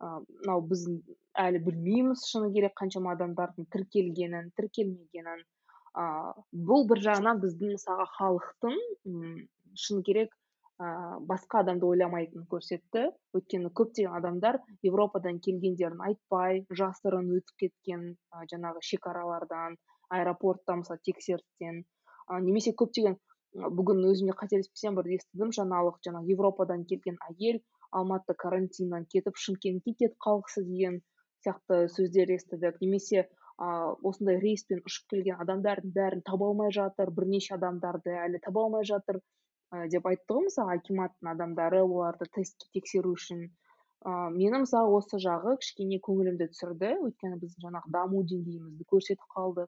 Мынау 0.00 0.62
біз 0.70 0.86
әлі 1.38 1.62
білмейміз 1.66 2.24
шыны 2.30 2.52
керек 2.54 2.76
қаншама 2.80 3.12
адамдардың 3.16 3.68
тіркелгенін 3.74 4.50
тіркелмегенін. 4.58 5.42
Ыыы 6.02 6.64
бұл 6.70 6.86
бір 6.88 7.02
жағынан 7.08 7.42
біздің 7.42 7.74
мысалға 7.76 8.06
халықтың 8.16 8.78
шыны 9.84 10.06
керек 10.08 10.32
ыыы 10.82 11.18
басқа 11.30 11.60
адамды 11.62 11.86
ойламайтынын 11.86 12.46
көрсетті. 12.52 13.02
Өйткені 13.38 13.70
көптеген 13.80 14.16
адамдар 14.18 14.58
европадан 14.88 15.38
келгендерін 15.46 16.00
айтпай 16.08 16.62
жасырын 16.80 17.28
өтіп 17.38 17.64
кеткен 17.64 18.06
ә, 18.12 18.46
жаңағы 18.52 18.82
шекаралардан 18.88 19.76
аэропортта 20.16 20.76
мысалы 20.80 21.02
тексерістен. 21.08 21.84
Ә, 22.28 22.40
немесе 22.46 22.74
көптеген 22.82 23.18
бүгін 23.52 24.06
өзім 24.08 24.32
де 24.32 24.36
қателеспесем 24.40 24.96
бір 24.98 25.12
естідім 25.18 25.52
жаңалық 25.58 26.00
жаңағы 26.06 26.34
европадан 26.34 26.84
келген 26.88 27.18
әйел 27.28 27.60
алматы 27.92 28.34
карантиннан 28.44 29.04
кетіп 29.12 29.36
шымкентке 29.44 29.92
кетіп 29.92 30.16
қалғысы 30.26 30.64
деген 30.64 31.00
сияқты 31.44 31.86
сөздер 31.92 32.32
естідік. 32.32 32.80
Немесе 32.80 33.26
ыыы 33.60 33.92
осындай 34.08 34.40
рейспен 34.40 34.80
ұшып 34.88 35.12
келген 35.12 35.40
адамдардың 35.44 35.92
бәрін 35.98 36.24
таба 36.24 36.48
алмай 36.48 36.72
жатыр 36.72 37.12
бірнеше 37.18 37.54
адамдарды 37.58 38.16
әлі 38.24 38.40
таба 38.46 38.64
алмай 38.64 38.88
жатыр. 38.88 39.20
ә, 39.20 39.41
деп 39.72 40.06
айтты 40.08 40.34
ғой 40.36 40.46
мысалы 40.46 40.76
акиматтың 40.78 41.28
адамдары 41.32 41.82
оларды 41.82 42.26
тестке 42.36 42.68
тексеру 42.76 43.12
үшін. 43.16 43.46
Ыыы 44.04 44.32
мені 44.34 44.62
мысалы 44.64 44.92
осы 44.98 45.20
жағы 45.22 45.54
кішкене 45.62 45.98
көңілімді 46.08 46.48
түсірді. 46.52 46.90
Өйткені 47.06 47.38
біздің 47.40 47.66
жаңағы 47.68 47.92
даму 47.96 48.22
деңгейімізді 48.32 48.86
көрсетіп 48.92 49.24
қалды. 49.36 49.66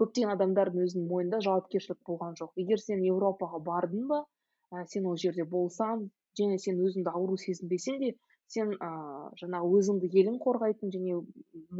Көптеген 0.00 0.32
адамдардың 0.36 0.86
өзінің 0.86 1.06
мойнында 1.10 1.40
жауапкершілік 1.46 2.00
болған 2.08 2.34
жоқ. 2.40 2.52
Егер 2.62 2.80
сен 2.80 3.04
еуропаға 3.04 3.60
бардың 3.68 4.08
ба 4.10 4.24
ә, 4.72 4.84
сен 4.92 5.06
ол 5.10 5.16
жерде 5.20 5.44
болсаң 5.44 6.08
және 6.40 6.58
сен 6.64 6.80
өзіңді 6.84 7.12
ауру 7.12 7.36
сезінбесең 7.44 8.00
де 8.02 8.10
сен 8.54 8.74
ыыы 8.76 9.30
жаңағы 9.40 9.70
өзіңді 9.78 10.10
елің 10.22 10.36
қорғайтын 10.44 10.92
және 10.96 11.16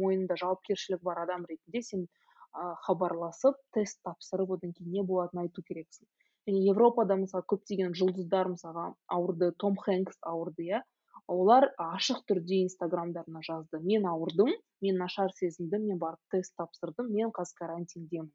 мойнында 0.01 0.37
жауапкершілігі 0.43 1.07
бар 1.07 1.23
адам 1.25 1.45
ретінде 1.49 1.81
сен 1.89 2.05
ыыы 2.05 2.73
хабарласып 2.87 3.61
тест 3.77 4.01
тапсырып 4.07 4.57
одан 4.57 4.73
кейін 4.77 4.97
не 4.97 5.05
болатынын 5.13 5.45
айту 5.45 5.63
керексің. 5.69 6.07
Және 6.49 6.63
европада 6.71 7.17
мысалы 7.21 7.45
көптеген 7.53 7.95
жұлдыздар 7.99 8.49
мысалға 8.53 8.87
ауырды 9.17 9.51
том 9.63 9.77
хэнкс 9.85 10.19
ауырды 10.33 10.67
иә. 10.67 10.81
Олар 11.31 11.69
ашық 11.79 12.23
түрде 12.27 12.63
инстаграмдарына 12.65 13.41
жазды. 13.47 13.79
Мен 13.79 14.07
ауырдым 14.09 14.51
мен 14.81 14.97
нашар 14.97 15.31
сезіндім 15.37 15.85
мен 15.91 15.99
барып 16.01 16.19
тест 16.33 16.55
тапсырдым 16.57 17.11
мен 17.13 17.31
қазір 17.37 17.61
карантиндемін 17.61 18.31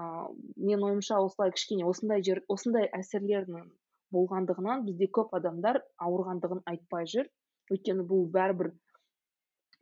ыыы 0.00 0.34
менің 0.66 0.84
ойымша 0.88 1.20
осылай 1.26 1.52
кішкене 1.54 1.86
осындай 1.92 2.22
жер 2.26 2.42
осындай 2.54 2.90
әсерлердің 2.98 3.70
болғандығынан 4.16 4.84
бізде 4.86 5.08
көп 5.18 5.34
адамдар 5.38 5.80
ауырғандығын 6.06 6.62
айтпай 6.72 7.08
жүр. 7.14 7.30
Өйткені 7.74 8.04
бұл 8.10 8.24
бәрібір 8.34 8.72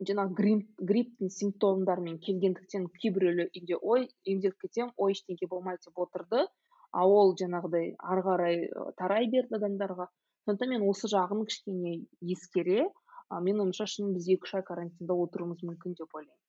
жаңағы 0.07 0.35
грипп 0.39 0.83
грипптің 0.91 1.31
симптомдарымен 1.35 2.19
келгендіктен 2.25 2.87
кейбіреулер 3.03 3.49
үйде 3.49 3.79
ой 3.93 4.07
емделіп 4.33 4.57
кетсем 4.63 4.91
ой 4.97 5.15
ештеңе 5.17 5.49
болмайды 5.53 5.89
деп 5.89 5.99
отырды. 6.05 6.45
А 6.91 7.05
ол 7.05 7.35
жаңағыдай 7.41 7.93
ары 8.11 8.25
қарай 8.25 8.61
тарай 9.01 9.29
берді 9.33 9.57
адамдарға. 9.59 10.09
Сондықтан 10.45 10.73
мен 10.73 10.85
осы 10.89 11.09
жағын 11.11 11.45
кішкене 11.49 11.95
ескере 12.35 12.81
ә, 12.85 13.39
менің 13.45 13.67
ойымша 13.67 13.85
шын 13.93 14.13
біз 14.15 14.29
екі 14.35 14.47
үш 14.49 14.55
ай 14.59 14.65
карантинда 14.69 15.17
отыруымыз 15.25 15.61
мүмкін 15.67 15.97
деп 15.99 16.15
ойлаймын. 16.15 16.39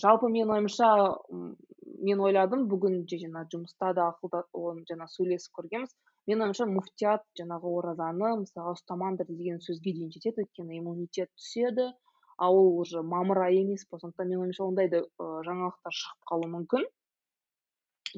Жалпы 0.00 0.30
менің 0.32 0.52
ойымша 0.56 0.88
мен 2.08 2.20
ойладым 2.22 2.66
бүгін 2.70 3.00
жаңа 3.10 3.44
жұмыста 3.52 3.92
да 3.98 4.10
ақылда 4.12 4.44
оны 4.54 4.84
жаңа 4.88 5.08
сөйлесіп 5.14 5.58
көргенбіз. 5.58 5.94
Менің 6.30 6.46
ойымша 6.46 6.66
муфтият 6.70 7.26
жаңағы 7.38 7.72
оразаны 7.80 8.30
мысалға 8.42 8.76
ұстамаңдар 8.78 9.28
деген 9.30 9.58
сөзге 9.66 9.92
дейін 9.98 10.12
жетеді 10.14 10.46
өйткені 10.46 10.78
иммунитет 10.80 11.30
түседі 11.34 11.90
ал 12.38 12.56
ол 12.60 12.78
уже 12.80 13.02
мамыр 13.02 13.42
айы 13.48 13.60
емес 13.64 13.84
па 13.90 13.98
сондықтан 14.00 14.30
менің 14.30 14.46
ойымша 14.46 14.64
ондай 14.64 14.90
да 14.92 15.02
жаңалықтар 15.18 15.98
шығып 15.98 16.30
қалуы 16.30 16.50
мүмкін. 16.54 16.88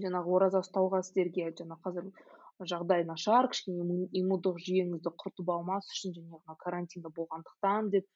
Жаңағы 0.04 0.34
ораза 0.38 0.62
ұстауға 0.64 1.02
сіздерге 1.06 1.50
жаңа 1.60 1.78
қазір 1.84 2.10
жағдай 2.72 3.04
нашар 3.08 3.48
кішкене 3.52 4.08
иммундық 4.20 4.58
жүйеңізді 4.64 5.12
құртып 5.22 5.52
алмас 5.54 5.90
үшін 5.94 6.16
жаңағы 6.16 6.56
карантинда 6.64 7.12
болғандықтан 7.18 7.90
деп 7.94 8.06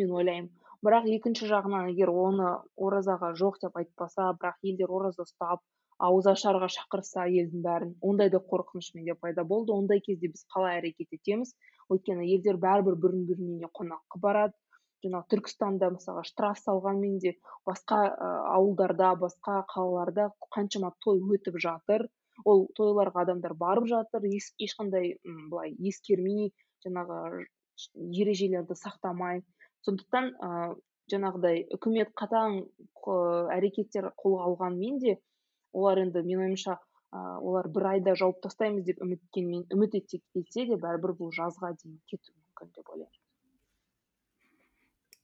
мен 0.00 0.14
ойлаймын. 0.20 0.50
Бірақ 0.86 1.08
екінші 1.16 1.50
жағынан 1.50 1.90
егер 1.92 2.12
оны 2.12 2.54
оразаға 2.86 3.34
жоқ 3.42 3.60
деп 3.64 3.76
айтпаса 3.82 4.30
бірақ 4.40 4.70
елдер 4.70 4.94
ораза 4.98 5.26
ұстап 5.26 5.60
ауызашарға 6.06 6.70
шақырса 6.72 7.26
елдің 7.28 7.64
бәрін 7.66 7.90
ондай 8.10 8.30
да 8.32 8.40
қорқыныш 8.52 8.94
менде 8.96 9.14
пайда 9.20 9.44
болды. 9.44 9.74
Ондай 9.76 10.00
кезде 10.06 10.30
біз 10.32 10.46
қалай 10.54 10.80
әрекет 10.80 11.12
етеміз? 11.18 11.52
Өйткені 11.92 12.30
елдер 12.36 12.56
бәрібір 12.64 12.96
бірін 13.04 13.26
бірінің 13.28 13.52
үйіне 13.58 13.70
қонаққа 13.76 14.22
барады. 14.24 14.56
Жаңағы 15.04 15.30
түркістанда 15.34 15.90
мысалы 15.94 16.24
штраф 16.28 16.58
салғанмен 16.62 17.18
де 17.24 17.34
басқа 17.68 18.00
ә, 18.08 18.30
ауылдарда 18.56 19.14
басқа 19.20 19.60
қалаларда 19.72 20.30
қаншама 20.56 20.92
той 21.04 21.22
өтіп 21.36 21.58
жатыр. 21.66 22.08
Ол 22.44 22.66
тойларға 22.76 23.24
адамдар 23.26 23.54
барып 23.54 23.88
жатыр. 23.90 24.24
Еш, 24.24 24.52
ешқандай 24.60 25.16
былай 25.24 25.74
ескермей 25.78 26.52
жаңағы 26.84 27.46
ережелерді 27.96 28.76
сақтамай. 28.76 29.42
Сондықтан 29.86 30.32
ә, 30.36 30.52
жаңағыдай 31.12 31.64
үкімет 31.76 32.12
қатаң 32.20 32.60
әрекеттер 33.56 34.12
қолға 34.20 34.46
алғанмен 34.50 35.00
де 35.02 35.16
олар 35.72 36.02
енді 36.04 36.22
менің 36.26 36.46
ойымша 36.46 36.76
олар 37.12 37.68
бір 37.76 37.88
айда 37.94 38.14
жауып 38.20 38.42
тастаймыз 38.44 38.84
деп 38.86 39.00
үміткенмен 39.06 39.64
үміт 39.74 39.96
етсе 39.98 40.66
де 40.70 40.78
бәрібір 40.84 41.16
бұл 41.22 41.32
жазға 41.34 41.72
дейін 41.80 41.98
кетуі 42.12 42.36
мүмкін 42.36 42.72
деп 42.76 42.92
ойлаймын. 42.94 43.19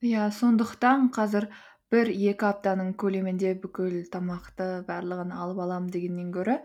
Иә 0.05 0.27
сондықтан 0.37 1.09
қазір 1.15 1.47
бір 1.93 2.11
екі 2.13 2.47
аптаның 2.51 2.93
көлемінде 3.01 3.55
бүкіл 3.63 4.03
тамақты 4.13 4.67
барлығын 4.89 5.33
алып 5.33 5.63
аламын 5.65 5.89
дегеннен 5.95 6.33
гөрі 6.35 6.59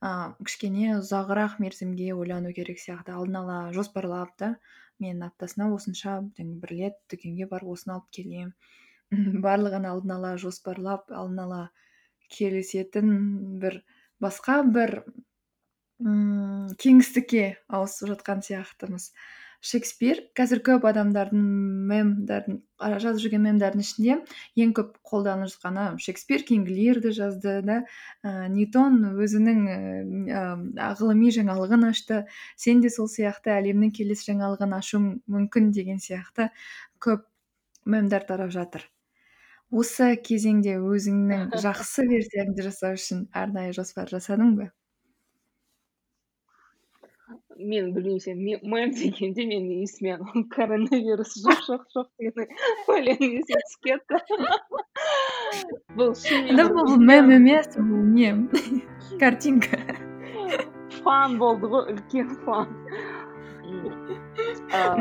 ә, 0.00 0.32
кішкене 0.40 0.94
ұзағырақ 0.96 1.58
мерзімге 1.60 2.14
ойлану 2.14 2.52
керек 2.56 2.78
сияқты. 2.80 3.12
Алдын 3.12 3.40
ала 3.42 3.58
жоспарлап 3.74 4.36
та 4.38 4.54
мен 5.02 5.22
аптасына 5.22 5.68
осынша 5.74 6.20
бір 6.38 6.72
рет 6.72 6.98
дүкенге 7.10 7.48
барып 7.50 7.74
осыны 7.74 7.98
алып 7.98 8.08
келемін. 8.14 8.54
Барлығын 9.44 9.88
алдын 9.90 10.14
ала 10.16 10.36
жоспарлап 10.40 11.10
алдын 11.10 11.44
ала 11.44 11.62
келісетін 12.32 13.12
бір 13.60 13.82
басқа 14.22 14.62
бір 14.64 15.02
мм 15.98 16.72
кеңістікке 16.78 17.44
ауысып 17.68 18.14
жатқан 18.14 18.44
сияқтымыз. 18.46 19.10
Шекспир 19.60 20.20
қазір 20.38 20.60
көп 20.66 20.84
адамдардың 20.86 21.46
мемдардың 21.90 22.58
жазып 23.02 23.22
жүрген 23.24 23.42
мемдардың 23.42 23.82
ішінде 23.82 24.16
ең 24.62 24.74
көп 24.78 24.92
қолданып 25.10 25.50
жатқаны 25.50 25.86
шекспир 26.04 26.44
кинг 26.46 26.70
лирді 26.70 27.10
жазды 27.16 27.56
да 27.66 27.78
ә, 28.22 28.46
ньютон 28.52 29.00
өзінің 29.18 29.64
ә, 30.30 30.44
ғылыми 31.00 31.32
жаңалығын 31.34 31.88
ашты. 31.90 32.20
Сен 32.56 32.84
де 32.84 32.92
сол 32.94 33.10
сияқты 33.10 33.56
әлемнің 33.56 33.90
келесі 33.98 34.30
жаңалығын 34.30 34.78
ашуың 34.78 35.10
мүмкін 35.26 35.72
деген 35.74 35.98
сияқты 35.98 36.50
көп 37.02 37.26
мемдар 37.84 38.26
тарап 38.30 38.54
жатыр. 38.54 38.86
Осы 39.70 40.14
кезеңде 40.22 40.78
өзіңнің 40.78 41.50
жақсы 41.66 42.06
версияңды 42.08 42.70
жасау 42.70 42.94
үшін 43.00 43.26
арнайы 43.34 43.74
жоспар 43.76 44.08
жасадың 44.14 44.54
ба? 44.60 44.70
мен 47.57 47.91
білмеймін 47.95 48.19
сен 48.23 48.37
мем 48.43 48.91
дегенде 48.97 49.45
менің 49.49 49.83
есіме 49.85 50.17
коронавирус 50.55 51.35
жоқ 51.45 51.59
жоқ 51.67 51.83
жоқ 51.95 52.07
деген 52.19 52.47
өлең 52.95 53.21
есіме 53.39 53.61
түсіп 53.67 53.81
кетті 53.89 54.15
бұл 55.97 56.13
шынымен 56.23 56.73
бұл 56.77 56.95
мем 57.11 57.33
емес 57.37 57.69
бұл 57.77 58.05
не 58.13 58.33
картинка 59.21 59.81
фан 61.03 61.37
болды 61.41 61.69
ғой 61.73 61.93
үлкен 61.93 62.33
фан 62.45 62.67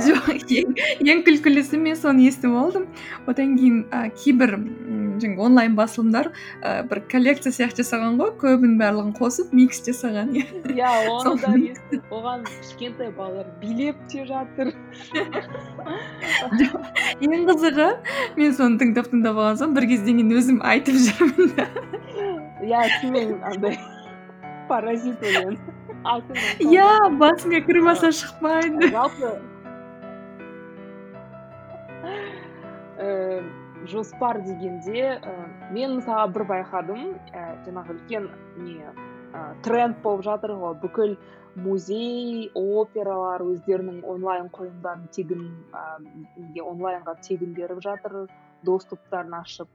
жоқ 0.06 0.28
ең 1.08 1.22
күлкілісі 1.26 1.80
мен 1.80 1.96
соны 1.98 2.28
естіп 2.28 2.54
алдым 2.62 2.88
одан 3.30 3.56
кейін 3.58 3.84
ә, 3.88 4.08
кейбір 4.16 4.56
жаңағы 5.21 5.41
онлайн 5.47 5.73
басылымдар 5.77 6.25
ә, 6.61 6.63
бір 6.89 6.97
коллекция 7.11 7.51
сияқты 7.55 7.79
жасаған 7.83 8.13
ғой 8.21 8.31
көбінің 8.41 8.75
барлығын 8.81 9.13
қосып 9.17 9.47
микс 9.55 9.77
жасаған. 9.85 10.27
Иә 10.37 10.45
иә 10.75 10.91
оны 11.11 11.33
да 11.41 11.49
оған 12.15 12.39
кішкентай 12.49 13.09
балалар 13.17 13.47
билеп 13.61 13.97
те 14.11 14.19
жатыр. 14.29 14.67
ең 17.27 17.41
қызығы 17.49 17.89
мен 18.37 18.51
соны 18.57 18.75
тыңдап 18.81 19.07
тыңдап 19.13 19.35
алған 19.37 19.57
соң 19.63 19.69
бір 19.77 19.83
кезден 19.93 20.15
кейін 20.21 20.31
өзім 20.41 20.57
айтып 20.73 20.97
жүрмін 21.07 21.45
да. 21.57 21.65
Иә 22.67 22.81
сенің 23.01 23.27
андай 23.45 23.75
паразит 24.69 25.19
өлең 25.23 25.53
иә 26.07 27.09
басыңа 27.19 27.61
кірмаса 27.65 28.11
шықпайды. 28.11 28.91
Жалпы 28.91 29.39
жоспар 33.91 34.41
дегенде 34.45 35.17
ә, 35.17 35.33
мен 35.71 35.97
мысалы 35.99 36.33
бір 36.35 36.47
байқадым 36.51 37.03
ә, 37.31 37.45
жаңағы 37.65 37.97
үлкен 37.97 38.29
не 38.63 38.79
ә, 38.83 39.43
тренд 39.63 40.01
болып 40.03 40.25
жатыр 40.27 40.55
ғой 40.61 40.77
бүкіл 40.83 41.17
музей 41.57 42.51
опералар 42.53 43.41
өздерінің 43.47 44.03
онлайн 44.05 44.51
қойылымдарын 44.53 45.07
тегін 45.15 45.47
ә, 45.73 46.61
онлайнға 46.61 47.17
тегін 47.25 47.55
беріп 47.57 47.81
жатыр 47.85 48.27
доступтарын 48.63 49.33
ашып. 49.41 49.69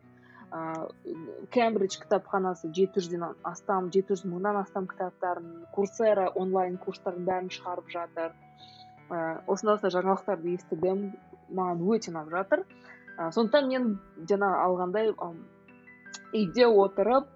Ыыы 0.53 1.49
кембридж 1.55 1.97
кітапханасы 2.03 2.69
жеті 2.77 3.01
жүзден 3.01 3.23
астам 3.49 3.87
жеті 3.95 4.19
жүз 4.19 4.27
мыңнан 4.29 4.59
астам 4.61 4.85
кітаптарын 4.91 5.47
курсера 5.73 6.27
онлайн 6.37 6.77
курстарын 6.83 7.25
бәрін 7.25 7.49
шығарып 7.55 7.89
жатыр. 7.95 8.35
Ыыы 9.09 9.39
осындай 9.47 9.79
осындай 9.79 9.95
жаңалықтарды 9.97 10.53
естідім. 10.59 11.07
Маған 11.57 11.81
өте 11.95 12.13
ұнап 12.13 12.29
жатыр. 12.35 12.67
Ә, 13.19 13.31
сондықтан 13.35 13.69
мен 13.69 13.89
жаңа 14.29 14.51
алғандай 14.65 15.13
үйде 16.33 16.67
отырып 16.67 17.29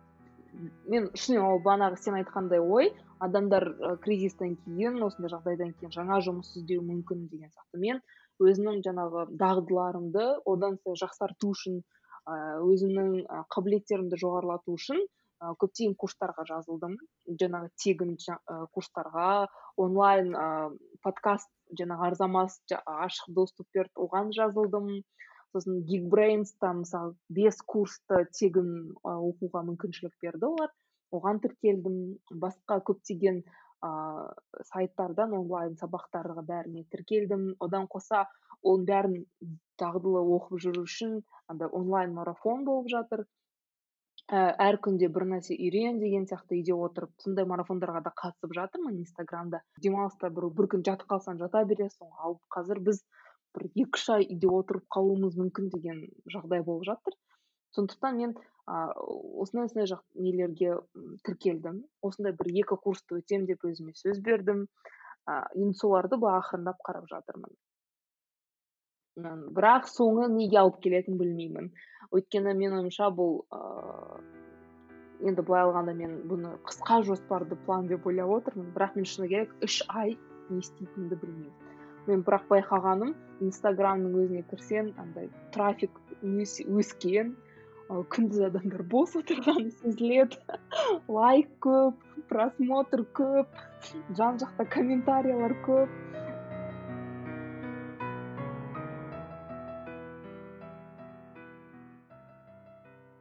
мен 0.89 1.11
шынымен 1.15 1.45
ол 1.45 1.61
бағанағы 1.65 1.99
сен 2.01 2.17
айтқандай 2.21 2.61
ой 2.61 2.93
адамдар 3.21 3.69
кризистен 4.05 4.57
кейін 4.65 5.03
осындай 5.05 5.33
жағдайдан 5.33 5.75
кейін 5.81 5.93
жаңа 5.93 6.21
жұмыс 6.25 6.55
іздеуі 6.61 6.85
мүмкін 6.85 7.27
деген 7.33 7.51
сияқты. 7.51 7.81
Мен 7.81 8.01
өзімнің 8.41 8.83
жаңағы 8.85 9.27
дағдыларымды 9.41 10.25
одан 10.45 10.79
сайын 10.83 11.01
жақсарту 11.03 11.53
үшін 11.53 11.83
өзімнің 12.27 13.27
қабілеттерімді 13.55 14.19
жоғарылату 14.21 14.77
үшін 14.77 15.01
көптеген 15.61 15.95
курстарға 16.01 16.47
жазылдым. 16.49 16.97
Жаңағы 17.41 17.71
тегін 17.83 18.17
курстарға 18.73 19.47
онлайн 19.77 20.33
подкаст 21.05 21.51
жаңағы 21.81 22.11
арзамас 22.11 22.61
ашық 22.73 23.33
доступ 23.37 23.69
берді 23.75 23.93
оған 24.07 24.33
жазылдым. 24.37 25.03
Сосын 25.55 25.83
гигбрейнста 25.89 26.73
мысалы 26.81 27.15
бес 27.29 27.61
курсты 27.75 28.25
тегін 28.39 28.73
оқуға 29.03 29.63
мүмкіншілік 29.69 30.17
берді 30.23 30.51
олар. 30.51 30.75
Оған 31.15 31.41
тіркелдім. 31.45 32.01
Басқа 32.43 32.81
көптеген 32.89 33.43
ыыы 33.87 34.65
сайттардан 34.73 35.37
онлайн 35.39 35.77
сабақтарға 35.81 36.43
бәріне 36.51 36.85
тіркелдім. 36.91 37.55
Одан 37.61 37.87
қоса 37.93 38.27
оның 38.63 38.87
бәрін 38.91 39.17
дағдылы 39.81 40.23
оқып 40.37 40.63
жүру 40.67 40.85
үшін 40.89 41.19
андай 41.53 41.69
онлайн 41.73 42.15
марафон 42.17 42.65
болып 42.65 42.91
жатыр. 42.93 43.27
Ә, 44.27 44.39
әр 44.59 44.81
күнде 44.83 45.07
бір 45.15 45.23
нәрсе 45.31 45.55
үйрен 45.55 46.01
деген 46.03 46.25
сияқты 46.27 46.57
үйде 46.57 46.75
отырып 46.75 47.13
сондай 47.23 47.47
марафондарға 47.47 48.01
да 48.09 48.11
қатысып 48.23 48.57
жатырмын 48.57 48.97
инстаграмда. 49.05 49.61
Демалыста 49.85 50.31
бір, 50.35 50.49
бір 50.57 50.67
күн 50.73 50.83
жатып 50.89 51.07
қалсаң 51.13 51.39
жата 51.39 51.63
бересің 51.71 52.11
ал 52.19 52.41
қазір 52.57 52.81
біз 52.89 53.05
бір 53.57 53.69
екі 53.73 53.99
үш 53.99 54.09
ай 54.15 54.27
үйде 54.27 54.51
отырып 54.53 54.87
қалуымыз 54.97 55.37
мүмкін 55.41 55.71
деген 55.75 56.03
жағдай 56.33 56.63
болып 56.67 56.87
жатыр. 56.91 57.17
Сондықтан 57.77 58.17
мен 58.21 58.35
ыыы 58.37 59.43
осындай 59.43 59.69
осындай 59.69 59.89
жақ 59.93 60.03
нелерге 60.15 60.77
тіркелдім. 61.27 61.83
Осындай 62.03 62.37
бір 62.39 62.53
екі 62.63 62.79
курсты 62.85 63.21
өтемін 63.21 63.49
деп 63.51 63.67
өзіме 63.69 63.95
сөз 63.99 64.23
бердім. 64.29 64.67
Ыыы 65.27 65.65
енді 65.65 65.81
соларды 65.81 66.21
былай 66.23 66.41
ақырындап 66.41 66.81
қарап 66.87 67.09
жатырмын? 67.11 67.53
Бірақ 69.57 69.87
соңы 69.89 70.29
неге 70.33 70.59
алып 70.61 70.81
келетінін 70.85 71.21
білмеймін. 71.21 71.71
Өйткені 72.13 72.53
менің 72.55 72.83
ойымша 72.83 73.11
бұл 73.17 73.39
ыыы 73.59 75.31
енді 75.31 75.45
былай 75.47 75.65
алғанда 75.65 75.95
мен 75.97 76.19
бұны 76.29 76.57
қысқа 76.69 77.01
жоспарды 77.07 77.57
план 77.67 77.89
деп 77.93 78.07
ойлап 78.07 78.35
отырмын. 78.41 78.75
Бірақ 78.77 78.99
мен 78.99 79.09
шыны 79.09 79.31
керек 79.33 79.55
үш 79.65 79.81
ай 79.89 80.19
не 80.51 80.61
істейтінімді 80.61 81.17
білмеймін. 81.23 81.66
Мен 82.11 82.23
бірақ 82.27 82.47
байқағаным 82.53 83.15
инстаграмның 83.45 84.15
өзіне 84.23 84.43
кірсең 84.51 84.93
андай 85.03 85.29
трафик 85.55 85.99
өскен 86.23 87.35
күндіз 87.87 88.49
адамдар 88.49 88.83
бос 88.91 89.15
отырғаны 89.19 89.71
сезіледі. 89.83 90.41
Лайк 91.17 91.53
көп 91.63 92.03
просмотр 92.31 93.05
көп 93.15 93.61
жан 94.19 94.41
жақта 94.43 94.67
комментарийлер 94.71 95.55
көп. 95.67 95.93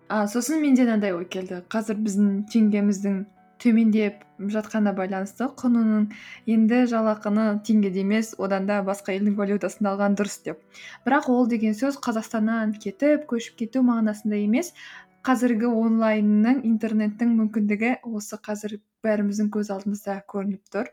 А 0.09 0.25
сосын 0.31 0.61
менде 0.61 0.85
мынандай 0.85 1.13
ой 1.13 1.25
келді. 1.25 1.61
Қазір 1.69 1.97
біздің 2.01 2.45
жеңгеміздің 2.53 3.23
төмендеп 3.65 4.21
жатқанына 4.55 4.93
байланысты 4.97 5.47
құнының 5.61 6.05
енді 6.55 6.81
жалақыны 6.91 7.45
теңгеде 7.67 8.03
емес 8.05 8.33
одан 8.47 8.67
да 8.69 8.81
басқа 8.89 9.15
елдің 9.15 9.37
валютасында 9.39 9.95
алған 9.95 10.17
дұрыс 10.19 10.37
деп. 10.45 10.61
Бірақ 11.07 11.29
ол 11.33 11.49
деген 11.51 11.75
сөз 11.77 11.97
қазақстаннан 12.05 12.75
кетіп 12.83 13.25
көшіп 13.31 13.57
кету 13.63 13.83
мағынасында 13.89 14.41
емес 14.45 14.73
қазіргі 15.25 15.71
онлайнның 15.73 16.59
интернеттің 16.69 17.31
мүмкіндігі 17.39 17.95
осы 18.05 18.37
қазір 18.47 18.77
бәріміздің 19.05 19.49
көз 19.55 19.71
алдымызда 19.73 20.19
көрініп 20.29 20.73
тұр. 20.75 20.91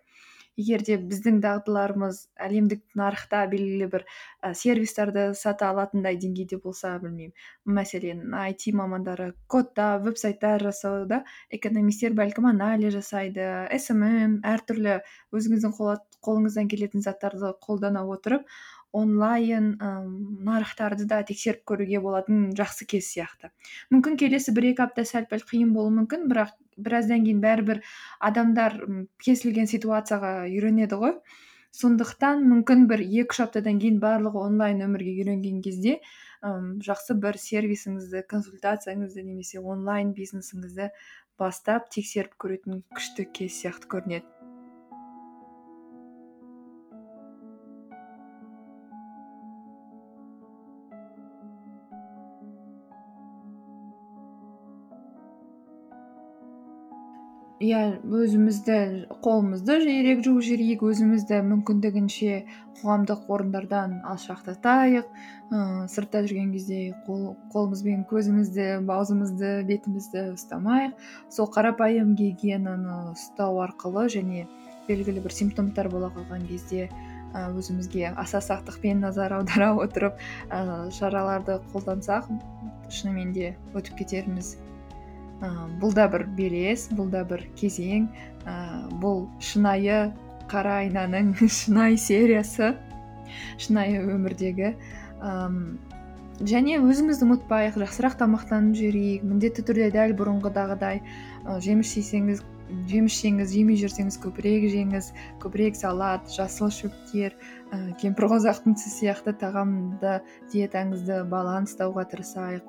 Егер 0.61 0.83
де 0.87 0.97
біздің 1.01 1.41
дағдыларымыз 1.45 2.19
әлемдік 2.47 2.83
нарықта 2.99 3.45
белгілі 3.53 3.89
бір 3.93 4.05
і 4.05 4.53
сервистарды 4.59 5.25
сата 5.39 5.71
алатындай 5.73 6.19
деңгейде 6.21 6.59
болса 6.63 6.93
білмеймін. 7.03 7.33
Мәселен 7.65 8.35
айти 8.37 8.75
мамандары 8.77 9.33
кодтап 9.47 10.05
веб 10.07 10.21
сайттар 10.21 10.63
жасауда 10.69 11.23
экономисттер 11.51 12.17
бәлкім 12.19 12.51
анализ 12.53 12.97
жасайды 12.99 13.49
смм 13.79 14.41
әртүрлі 14.53 15.01
өзіңіздің 15.33 15.75
қолыңыздан 16.23 16.69
келетін 16.71 17.03
заттарды 17.03 17.55
қолдана 17.65 18.05
отырып 18.07 18.47
онлайн 18.93 19.73
нарықтарды 20.45 21.07
да 21.09 21.23
тексеріп 21.25 21.65
көруге 21.71 22.01
болатын 22.05 22.51
жақсы 22.57 22.85
кез 22.89 23.09
сияқты. 23.09 23.49
Мүмкін 23.91 24.19
келесі 24.21 24.53
бір 24.53 24.69
екі 24.75 24.85
апта 24.85 25.07
сәл 25.09 25.25
пәл 25.31 25.45
қиын 25.49 25.73
болуы 25.73 25.95
мүмкін 26.03 26.29
бірақ 26.29 26.53
біраздан 26.85 27.25
кейін 27.27 27.41
бәрібір 27.45 27.81
адамдар 28.29 28.77
кез 29.23 29.45
келген 29.47 29.71
ситуацияға 29.71 30.35
үйренеді 30.51 30.99
ғой. 31.01 31.17
Сондықтан 31.73 32.43
мүмкін 32.51 32.85
бір 32.91 33.01
екі 33.07 33.33
үш 33.33 33.41
аптадан 33.47 33.79
кейін 33.81 33.97
барлығы 34.03 34.43
онлайн 34.45 34.85
өмірге 34.85 35.15
үйренген 35.23 35.63
кезде 35.65 35.95
жақсы 36.43 37.17
бір 37.23 37.39
сервисіңізді 37.41 38.25
консультацияңызды 38.29 39.25
немесе 39.25 39.63
онлайн 39.63 40.13
бизнесіңізді 40.19 40.91
бастап 41.41 41.89
тексеріп 41.95 42.37
көретін 42.45 42.83
күшті 42.93 43.29
кез 43.33 43.57
сияқты 43.63 43.89
көрінеді. 43.95 44.32
Иә 57.63 57.81
өзімізді 58.03 58.77
қолымызды 59.23 59.77
жиірек 59.85 60.23
жуып 60.27 60.43
жіберейік 60.47 60.83
өзімізді 60.89 61.39
мүмкіндігінше 61.47 62.39
қоғамдық 62.81 63.29
орындардан 63.31 64.01
алшақтатайық. 64.11 65.07
Ыыы 65.53 65.87
сыртта 65.93 66.25
жүрген 66.27 66.51
кезде 66.57 66.81
қол, 67.07 67.37
қолымызбен 67.55 68.03
көзімізді 68.11 68.67
аузымызды 68.97 69.53
бетімізді 69.69 70.25
ұстамайық. 70.33 70.99
Сол 71.31 71.51
қарапайым 71.55 72.17
гигиенаны 72.19 73.13
ұстау 73.13 73.63
арқылы 73.69 74.09
және 74.17 74.49
белгілі 74.89 75.23
бір 75.23 75.37
симптомдар 75.39 75.91
бола 75.93 76.11
қалған 76.17 76.49
кезде 76.51 76.89
өзімізге 77.33 78.11
аса 78.19 78.43
сақтықпен 78.43 79.07
назар 79.07 79.39
аудара 79.39 79.71
отырып 79.79 80.19
ыыы 80.51 80.91
шараларды 80.99 81.61
қолдансақ 81.73 82.29
шынымен 82.91 83.33
де 83.33 83.55
өтіп 83.73 84.03
кетеріміз 84.03 84.57
ыыы 84.57 84.62
бұл 85.83 85.95
да 85.95 86.07
бір 86.11 86.27
белес 86.37 86.89
бұл 86.95 87.11
да 87.11 87.25
бір 87.27 87.47
кезең. 87.59 88.09
Ыыы 88.47 88.99
бұл 89.03 89.25
шынайы 89.43 90.13
қара 90.51 90.83
айнаның 90.83 91.35
шынайы 91.61 91.99
сериясы 91.99 92.75
шынайы 93.59 94.03
өмірдегі. 94.03 94.75
Ыыы 95.23 95.93
және 96.43 96.79
өзімізді 96.83 97.27
ұмытпайық 97.27 97.77
жақсырақ 97.83 98.17
тамақтанып 98.19 98.79
жүрейік 98.79 99.27
міндетті 99.27 99.65
түрде 99.69 99.91
дәл 99.95 100.15
бұрынғыдағыдай. 100.19 101.03
Жеміс 101.63 101.93
жесеңіз 101.95 102.43
жеміс 102.89 103.19
жеңіз 103.21 103.53
жемей 103.53 103.79
жүрсеңіз 103.79 104.17
көбірек 104.23 104.69
жеңіз 104.73 105.11
көбірек 105.43 105.77
салат 105.79 106.31
жасыл 106.33 106.73
шөптер. 106.75 107.37
І 107.73 107.95
кемпірқосақтың 108.03 108.79
тісі 108.79 108.95
сияқты 108.97 109.37
тағамды 109.43 110.21
диетаңызды 110.55 111.23
баланстауға 111.31 112.09
тырысайық. 112.15 112.65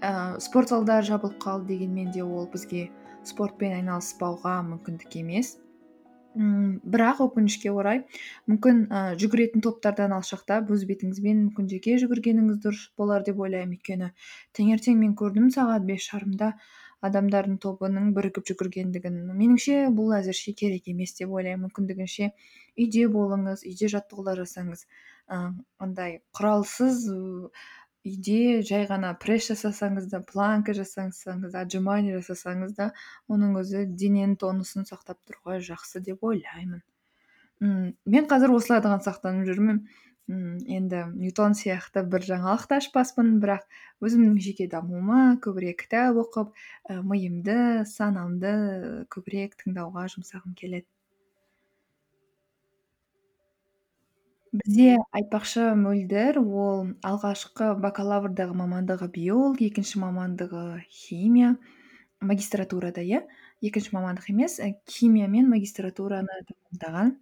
Ә, 0.00 0.38
спорт 0.40 0.72
залдар 0.72 1.04
жабылып 1.04 1.38
қалды 1.42 1.74
дегенмен 1.74 2.10
де 2.12 2.24
ол 2.24 2.48
бізге 2.52 2.88
спортпен 3.26 3.76
айналыспауға 3.80 4.58
мүмкіндік 4.70 5.16
емес. 5.22 5.56
Мм 6.36 6.82
бірақ 6.84 7.22
өкінішке 7.24 7.70
орай 7.72 8.02
мүмкін 8.50 8.82
ә, 8.92 9.02
жүгіретін 9.20 9.62
топтардан 9.64 10.12
алшақтап 10.12 10.68
өз 10.74 10.84
бетіңізбен 10.90 11.46
мүмкін 11.46 11.70
жеке 11.70 11.96
жүгіргеніңіз 12.02 12.58
дұрыс 12.64 12.82
болар 13.00 13.24
деп 13.24 13.40
ойлаймын. 13.40 13.78
Өйткені 13.78 14.10
таңертең 14.58 15.00
мен 15.00 15.14
көрдім 15.16 15.48
сағат 15.54 15.88
бес 15.88 16.10
жарымда 16.10 16.52
адамдардың 17.06 17.56
тобының 17.62 18.12
бірігіп 18.16 18.46
жүгіргендігін. 18.50 19.16
Меніңше 19.32 19.86
бұл 19.96 20.12
әзірше 20.18 20.52
керек 20.60 20.88
емес 20.92 21.16
деп 21.16 21.32
ойлаймын. 21.32 21.70
Мүмкіндігінше 21.70 22.30
үйде 22.76 23.08
болыңыз 23.16 23.64
үйде 23.64 23.88
жаттығулар 23.96 24.44
жасаңыз. 24.44 24.86
Ыыы 25.32 25.52
андай 25.82 26.20
құралсыз 26.36 27.06
үйде 28.06 28.62
жай 28.66 28.86
ғана 28.88 29.12
пресс 29.22 29.50
жасасаңыз 29.50 30.06
да 30.12 30.20
планка 30.30 30.74
жасасаңыз 30.76 31.54
да 31.54 31.64
отжимание 31.66 32.20
жасасаңыз 32.20 32.74
да 32.78 32.90
оның 33.32 33.58
өзі 33.62 33.84
дененің 34.02 34.36
тонусын 34.42 34.86
сақтап 34.88 35.18
тұруға 35.26 35.58
жақсы 35.68 36.02
деп 36.06 36.24
ойлаймын. 36.24 36.82
Мм 37.60 37.94
мен 38.14 38.28
қазір 38.30 38.52
осылардан 38.56 39.02
сақтанып 39.04 39.48
жүрмін. 39.50 39.84
Мм 40.26 40.58
енді 40.78 41.04
ньютон 41.14 41.54
сияқты 41.58 42.02
бір 42.12 42.24
жаңалық 42.26 42.72
ашпаспын 42.78 43.36
бірақ 43.42 43.62
өзімнің 44.02 44.40
жеке 44.42 44.66
дамуыма 44.70 45.38
көбірек 45.44 45.84
кітап 45.84 46.18
оқып 46.24 46.52
миымды 47.10 47.86
санамды 47.86 48.52
көбірек 49.14 49.54
тыңдауға 49.62 50.08
жұмсағым 50.16 50.58
келеді. 50.58 50.88
Бізде 54.60 54.96
айтпақшы 55.16 55.64
мөлдір 55.78 56.38
ол 56.40 56.86
алғашқы 57.06 57.72
бакалаврдағы 57.82 58.54
мамандығы 58.56 59.08
биолог 59.16 59.60
екінші 59.64 60.00
мамандығы 60.02 60.62
химия 60.92 61.56
магистратурада 62.30 63.04
иә? 63.04 63.20
Екінші 63.64 63.92
мамандық 63.96 64.30
емес 64.32 64.58
химия 64.92 65.28
мен 65.28 65.50
магистратураны 65.52 66.38
тәмамдаған. 66.48 67.12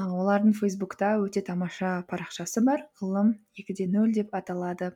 Олардың 0.00 0.54
фейсбукта 0.56 1.16
өте 1.20 1.42
тамаша 1.44 1.92
парақшасы 2.10 2.62
бар 2.64 2.86
ғылым 3.02 3.34
екіде 3.58 3.88
нөл 3.90 4.14
деп 4.16 4.34
аталады. 4.38 4.92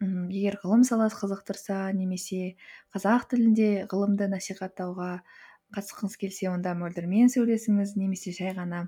М 0.00 0.28
егер 0.32 0.60
ғылым 0.64 0.84
саласы 0.88 1.18
қызықтырса 1.20 1.82
немесе 1.92 2.56
қазақ 2.94 3.28
тілінде 3.34 3.70
ғылымды 3.90 4.30
насихаттауға 4.32 5.12
қатысқыңыз 5.76 6.16
келсе 6.22 6.48
онда 6.50 6.72
мөлдірмен 6.78 7.28
сөйлесіңіз 7.34 7.96
немесе 8.00 8.32
жай 8.36 8.54
ғана 8.56 8.86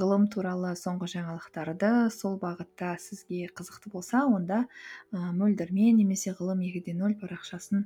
ғылым 0.00 0.24
туралы 0.32 0.70
соңғы 0.76 1.06
жаңалықтарды 1.14 1.90
сол 2.12 2.34
бағытта 2.42 2.96
сізге 3.00 3.48
қызықты 3.56 3.88
болса 3.92 4.18
онда 4.28 4.58
мөлдірмен 5.12 5.96
немесе 6.02 6.30
ғылым 6.40 6.60
екі 6.68 6.92
нөл 6.98 7.14
парақшасын 7.22 7.80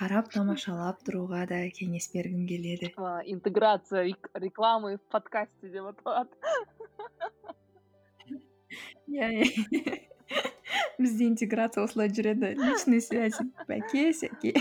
қарап 0.00 0.26
тамашалап 0.34 0.96
тұруға 1.06 1.42
да 1.50 1.58
кеңес 1.78 2.06
бергім 2.14 2.44
келеді. 2.50 2.86
Интеграция 3.36 4.00
рекламы 4.34 4.88
в 4.96 5.00
подкасте 5.14 5.66
деп 5.70 5.84
аталады. 5.92 6.34
Иә 9.06 9.26
иә. 9.30 9.44
бізде 10.98 11.28
интеграция 11.28 11.84
осылай 11.84 12.10
жүреді. 12.10 12.54
Личный 12.58 13.00
связь 13.04 13.38
бәке 13.68 14.10
сәке 14.16 14.52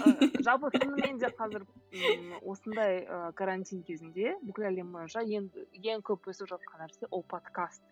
жалпы 0.46 0.72
шынымен 0.76 1.20
де 1.22 1.30
қазір 1.40 1.66
осындай 2.42 3.04
ы 3.04 3.20
карантин 3.40 3.84
кезінде 3.88 4.36
бүкіл 4.44 4.70
әлем 4.72 4.94
бойынша 4.96 5.24
ең 5.24 6.06
көп 6.10 6.30
өсіп 6.34 6.52
жатқан 6.54 6.84
нәрсе 6.86 7.10
ол 7.10 7.26
подкаст. 7.36 7.84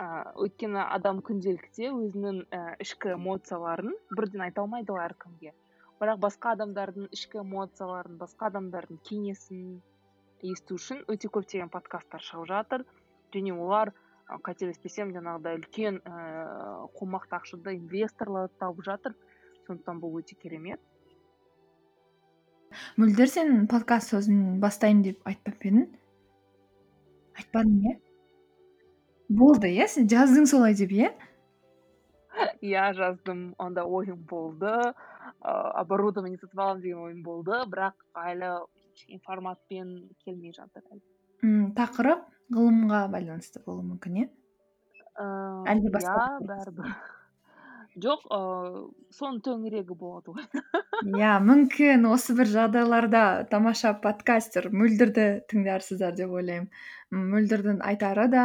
Ыыы 0.00 0.46
өйткені 0.46 0.82
адам 0.84 1.20
күнделікте 1.26 1.90
өзінің 1.92 2.44
і 2.46 2.60
ішкі 2.84 3.16
эмоцияларын 3.16 3.96
бірден 4.16 4.46
айта 4.46 4.64
алмайды 4.64 4.94
ғой 4.94 5.04
әркімге. 5.08 5.54
Бірақ 6.00 6.20
басқа 6.22 6.54
адамдардың 6.56 7.10
ішкі 7.16 7.42
эмоцияларын 7.42 8.16
басқа 8.20 8.48
адамдардың 8.48 9.00
кеңесін 9.08 9.64
есту 10.48 10.78
үшін 10.80 11.02
өте 11.12 11.28
көптеген 11.28 11.68
подкасттар 11.74 12.24
шығып 12.24 12.48
жатыр. 12.52 12.86
Және 13.34 13.52
олар 13.52 13.92
қателеспесем 14.46 15.12
жаңағыдай 15.14 15.58
үлкен 15.58 16.00
ііі 16.04 16.86
қомақты 16.98 17.36
ақшада 17.38 17.74
инвесторлар 17.74 18.50
тауып 18.60 18.84
жатыр 18.86 19.16
сондықтан 19.66 20.00
бұл 20.02 20.20
өте 20.20 20.36
керемет. 20.38 20.80
Мөлдір 23.00 23.30
сен 23.30 23.66
подкаст 23.70 24.14
өзің 24.14 24.60
бастаймын 24.62 25.02
деп 25.08 25.26
айтпап 25.26 25.58
па 25.58 25.68
едің? 25.70 25.88
Айтпадың 27.40 27.80
иә? 27.90 27.96
Болды 29.40 29.70
иә 29.74 29.88
сен 29.90 30.08
жаздың 30.10 30.46
солай 30.50 30.76
деп 30.78 30.94
иә? 30.94 31.10
Иә 32.62 32.92
жаздым 32.94 33.54
онда 33.58 33.84
ойым 33.84 34.22
болды 34.30 34.70
ыыы 34.70 35.70
оборудование 35.82 36.38
сатып 36.38 36.58
аламын 36.58 36.82
деген 36.82 37.02
ойым 37.08 37.22
болды 37.26 37.62
бірақ 37.72 37.96
әлі 38.14 38.52
форматпен 39.26 40.10
келмей 40.24 40.52
жатыр 40.52 40.84
мм 41.42 41.72
тақырып? 41.74 42.26
Ғылымға 42.54 43.06
байланысты 43.14 43.62
болуы 43.66 43.86
мүмкін 43.92 44.20
иә? 44.24 44.28
Ыыы 45.20 45.64
әлде 45.74 45.94
басқа 45.94 46.18
иә 46.26 46.44
бәрібір. 46.50 46.92
жоқ 48.04 48.26
ыыы 48.30 48.82
соның 49.14 49.40
төңірегі 49.46 49.96
болады 49.98 50.34
ғой. 50.34 50.46
Иә 51.20 51.32
мүмкін. 51.42 52.06
Осы 52.10 52.34
бір 52.38 52.50
жағдайларда 52.52 53.22
тамаша 53.50 53.92
подкастер 54.04 54.68
мөлдірді 54.74 55.26
тыңдарсыздар 55.50 56.14
деп 56.18 56.34
ойлаймын. 56.40 56.68
Мөлдірдің 57.10 57.80
айтары 57.86 58.28
да 58.30 58.44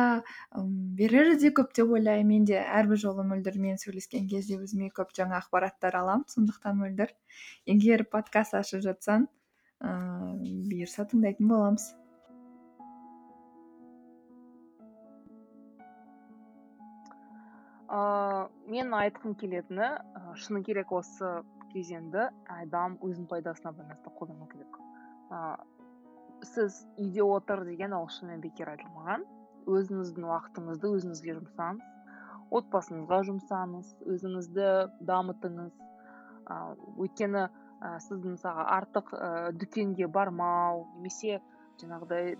берері 0.56 1.36
де 1.42 1.52
көп 1.60 1.76
деп 1.78 1.94
ойлаймын. 1.98 2.32
Мен 2.32 2.48
де 2.50 2.62
әрбір 2.62 3.02
жолы 3.02 3.26
мөлдірмен 3.28 3.78
сөйлескен 3.82 4.30
кезде 4.32 4.58
өзіме 4.62 4.90
көп 4.96 5.14
жаңа 5.18 5.42
ақпараттар 5.44 6.00
аламын. 6.02 6.26
Сондықтан 6.32 6.82
мөлдір 6.82 7.14
егер 7.70 8.06
подкаст 8.10 8.58
ашып 8.62 8.86
жатсаң 8.88 9.30
ыыы 9.84 10.56
бұйырса 10.72 11.06
тыңдайтын 11.12 11.54
боламыз. 11.54 11.92
Ыыы 17.90 18.72
мен 18.72 18.94
айтқым 18.98 19.36
келетіні 19.40 19.90
шыны 20.42 20.62
керек 20.66 20.92
осы 20.92 21.32
кезеңді 21.74 22.30
адам 22.50 22.98
өзінің 23.06 23.28
пайдасына 23.30 23.74
байланысты 23.78 24.14
қолдану 24.20 24.48
керек. 24.52 24.80
Ыыы 25.30 26.46
сіз 26.46 26.86
үйде 26.98 27.24
отыр 27.24 27.66
деген 27.66 27.94
ол 27.94 28.08
шынымен 28.10 28.42
бекер 28.42 28.72
айтылмаған. 28.74 29.26
Өзіңіздің 29.66 30.26
уақытыңызды 30.30 30.92
өзіңізге 30.98 31.38
жұмсаңыз 31.40 31.94
отбасыңызға 32.54 33.22
жұмсаңыз 33.30 33.94
өзіңізді 34.14 34.68
дамытыңыз. 35.10 35.72
Ыыы 36.46 37.06
өйткені 37.06 37.46
ә, 37.46 37.96
сіз 38.06 38.22
мысалға 38.22 38.66
артық 38.78 39.14
ә, 39.18 39.30
дүкенге 39.58 40.08
бармау 40.08 40.86
немесе 40.96 41.40
жаңағыдай 41.82 42.36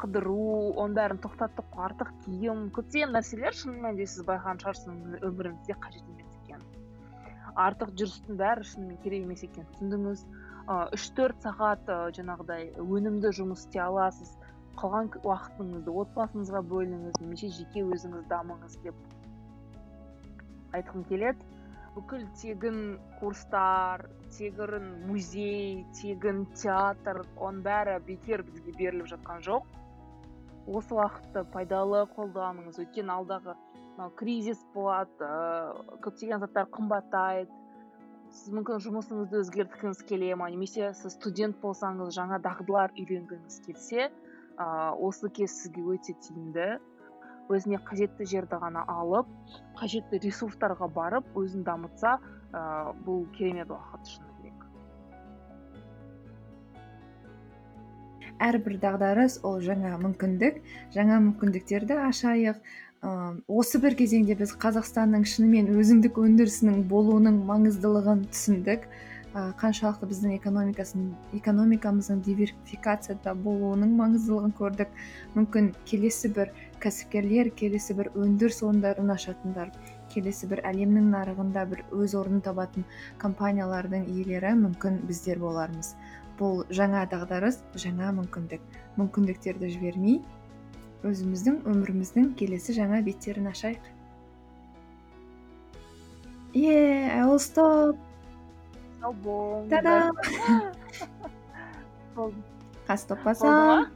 қыдыру 0.00 0.36
оның 0.82 0.96
бәрін 0.98 1.22
тоқтаттық 1.24 1.78
артық 1.86 2.12
киім 2.24 2.66
көптеген 2.76 3.14
нәрселер 3.16 3.56
шын 3.60 3.78
мәнінде 3.84 4.06
сіз 4.12 4.26
байқаған 4.28 4.62
шығарсыз 4.62 5.24
өміріңізде 5.30 5.76
қажет 5.86 6.12
емес 6.14 6.30
екенін 6.42 6.66
артық 7.66 7.94
жүрістің 8.00 8.40
бәрі 8.40 8.68
шынымен 8.72 9.00
керек 9.04 9.26
емес 9.26 9.44
екенін 9.48 9.70
түсіндіңіз 9.74 10.24
үш 10.96 11.08
төрт 11.18 11.46
сағат 11.46 11.92
жаңағыдай 12.18 12.70
өнімді 12.84 13.34
жұмыс 13.40 13.66
істей 13.66 13.82
аласыз 13.84 14.36
қалған 14.80 15.10
уақытыңызды 15.20 15.94
отбасыңызға 16.02 16.60
бөліңіз 16.70 17.16
немесе 17.20 17.50
жеке 17.56 17.82
өзіңіз 17.84 18.28
дамыңыз 18.30 18.76
деп 18.84 19.00
айтқым 20.78 21.04
келеді. 21.10 21.48
Бүкіл 21.96 22.22
тегін 22.38 22.78
курстар 23.18 24.06
тегін 24.36 24.86
музей 25.08 25.82
тегін 25.98 26.44
театр 26.54 27.24
оның 27.36 27.64
бәрі 27.66 27.96
бекер 28.06 28.44
бізге 28.46 28.76
беріліп 28.78 29.10
жатқан 29.10 29.42
жоқ. 29.48 29.66
Осы 30.68 30.94
уақытты 30.94 31.44
пайдалы 31.54 32.04
қолданыңыз 32.16 32.78
өйткені 32.82 33.14
алдағы 33.14 33.54
мынау 33.96 34.12
кризис 34.16 34.60
болады 34.74 35.26
ыыы 35.26 35.98
көптеген 36.04 36.40
заттар 36.44 36.68
қымбаттайды. 36.76 37.50
Сіз 38.30 38.52
мүмкін 38.54 38.78
жұмысыңызды 38.84 39.40
өзгерткіңіз 39.42 40.04
келе 40.06 40.34
ма? 40.38 40.50
Немесе 40.52 40.92
сіз 40.94 41.16
студент 41.16 41.58
болсаңыз 41.62 42.14
жаңа 42.14 42.38
дағдылар 42.44 42.94
үйренгіңіз 42.94 43.60
келсе 43.66 44.06
ыыы 44.06 45.08
осы 45.08 45.30
кез 45.34 45.56
сізге 45.62 45.82
өте 45.96 46.14
тиімді. 46.26 46.70
Өзіне 47.50 47.80
қажетті 47.82 48.28
жерді 48.30 48.60
ғана 48.62 48.84
алып 48.86 49.28
қажетті 49.80 50.22
ресурстарға 50.22 50.92
барып 50.94 51.34
өзін 51.34 51.66
дамытса 51.66 52.18
ыыы 52.54 52.98
бұл 53.06 53.24
керемет 53.34 53.74
уақыт 53.74 54.14
шыны 54.14 54.29
әрбір 58.46 58.78
дағдарыс 58.82 59.40
ол 59.46 59.60
жаңа 59.64 59.96
мүмкіндік 60.00 60.62
жаңа 60.96 61.20
мүмкіндіктерді 61.26 61.98
ашайық. 62.08 62.58
Ыыы 63.00 63.60
осы 63.60 63.80
бір 63.80 63.96
кезеңде 64.00 64.36
біз 64.36 64.56
қазақстанның 64.64 65.22
шынымен 65.32 65.70
өзіндік 65.80 66.18
өндірісінің 66.20 66.82
болуының 66.90 67.38
маңыздылығын 67.48 68.26
түсіндік. 68.32 68.84
Ы 69.30 69.44
қаншалықты 69.60 70.08
біздің 70.10 70.32
экономикамыздың 71.38 72.20
диверсификацияда 72.26 73.36
болуының 73.44 73.94
маңыздылығын 74.00 74.56
көрдік. 74.58 74.90
Мүмкін 75.36 75.70
келесі 75.86 76.32
бір 76.34 76.50
кәсіпкерлер 76.82 77.52
келесі 77.60 77.94
бір 77.94 78.10
өндіріс 78.18 78.60
орындарын 78.66 79.14
ашатындар 79.14 79.70
келесі 80.10 80.48
бір 80.50 80.64
әлемнің 80.66 81.10
нарығында 81.14 81.64
бір 81.70 81.84
өз 81.94 82.16
орнын 82.18 82.42
табатын 82.46 82.86
компаниялардың 83.22 84.08
иелері 84.10 84.56
мүмкін 84.64 84.98
біздер 85.06 85.38
болармыз. 85.38 85.94
Бұл 86.40 86.64
жаңа 86.72 87.04
дағдарыс 87.12 87.60
жаңа 87.78 88.10
мүмкіндік. 88.16 88.62
Мүмкіндіктерді 88.96 89.68
жібермей 89.76 90.18
өзіміздің 91.06 91.60
өміріміздің 91.70 92.32
келесі 92.40 92.74
жаңа 92.76 93.02
беттерін 93.04 93.52
ашайық. 93.52 93.84
Yeah 96.52 97.14
i 97.14 97.22
will 97.22 97.38
stop. 97.38 97.96
Та-дам! 99.70 100.16
болды 102.16 102.36
қазір 103.24 103.90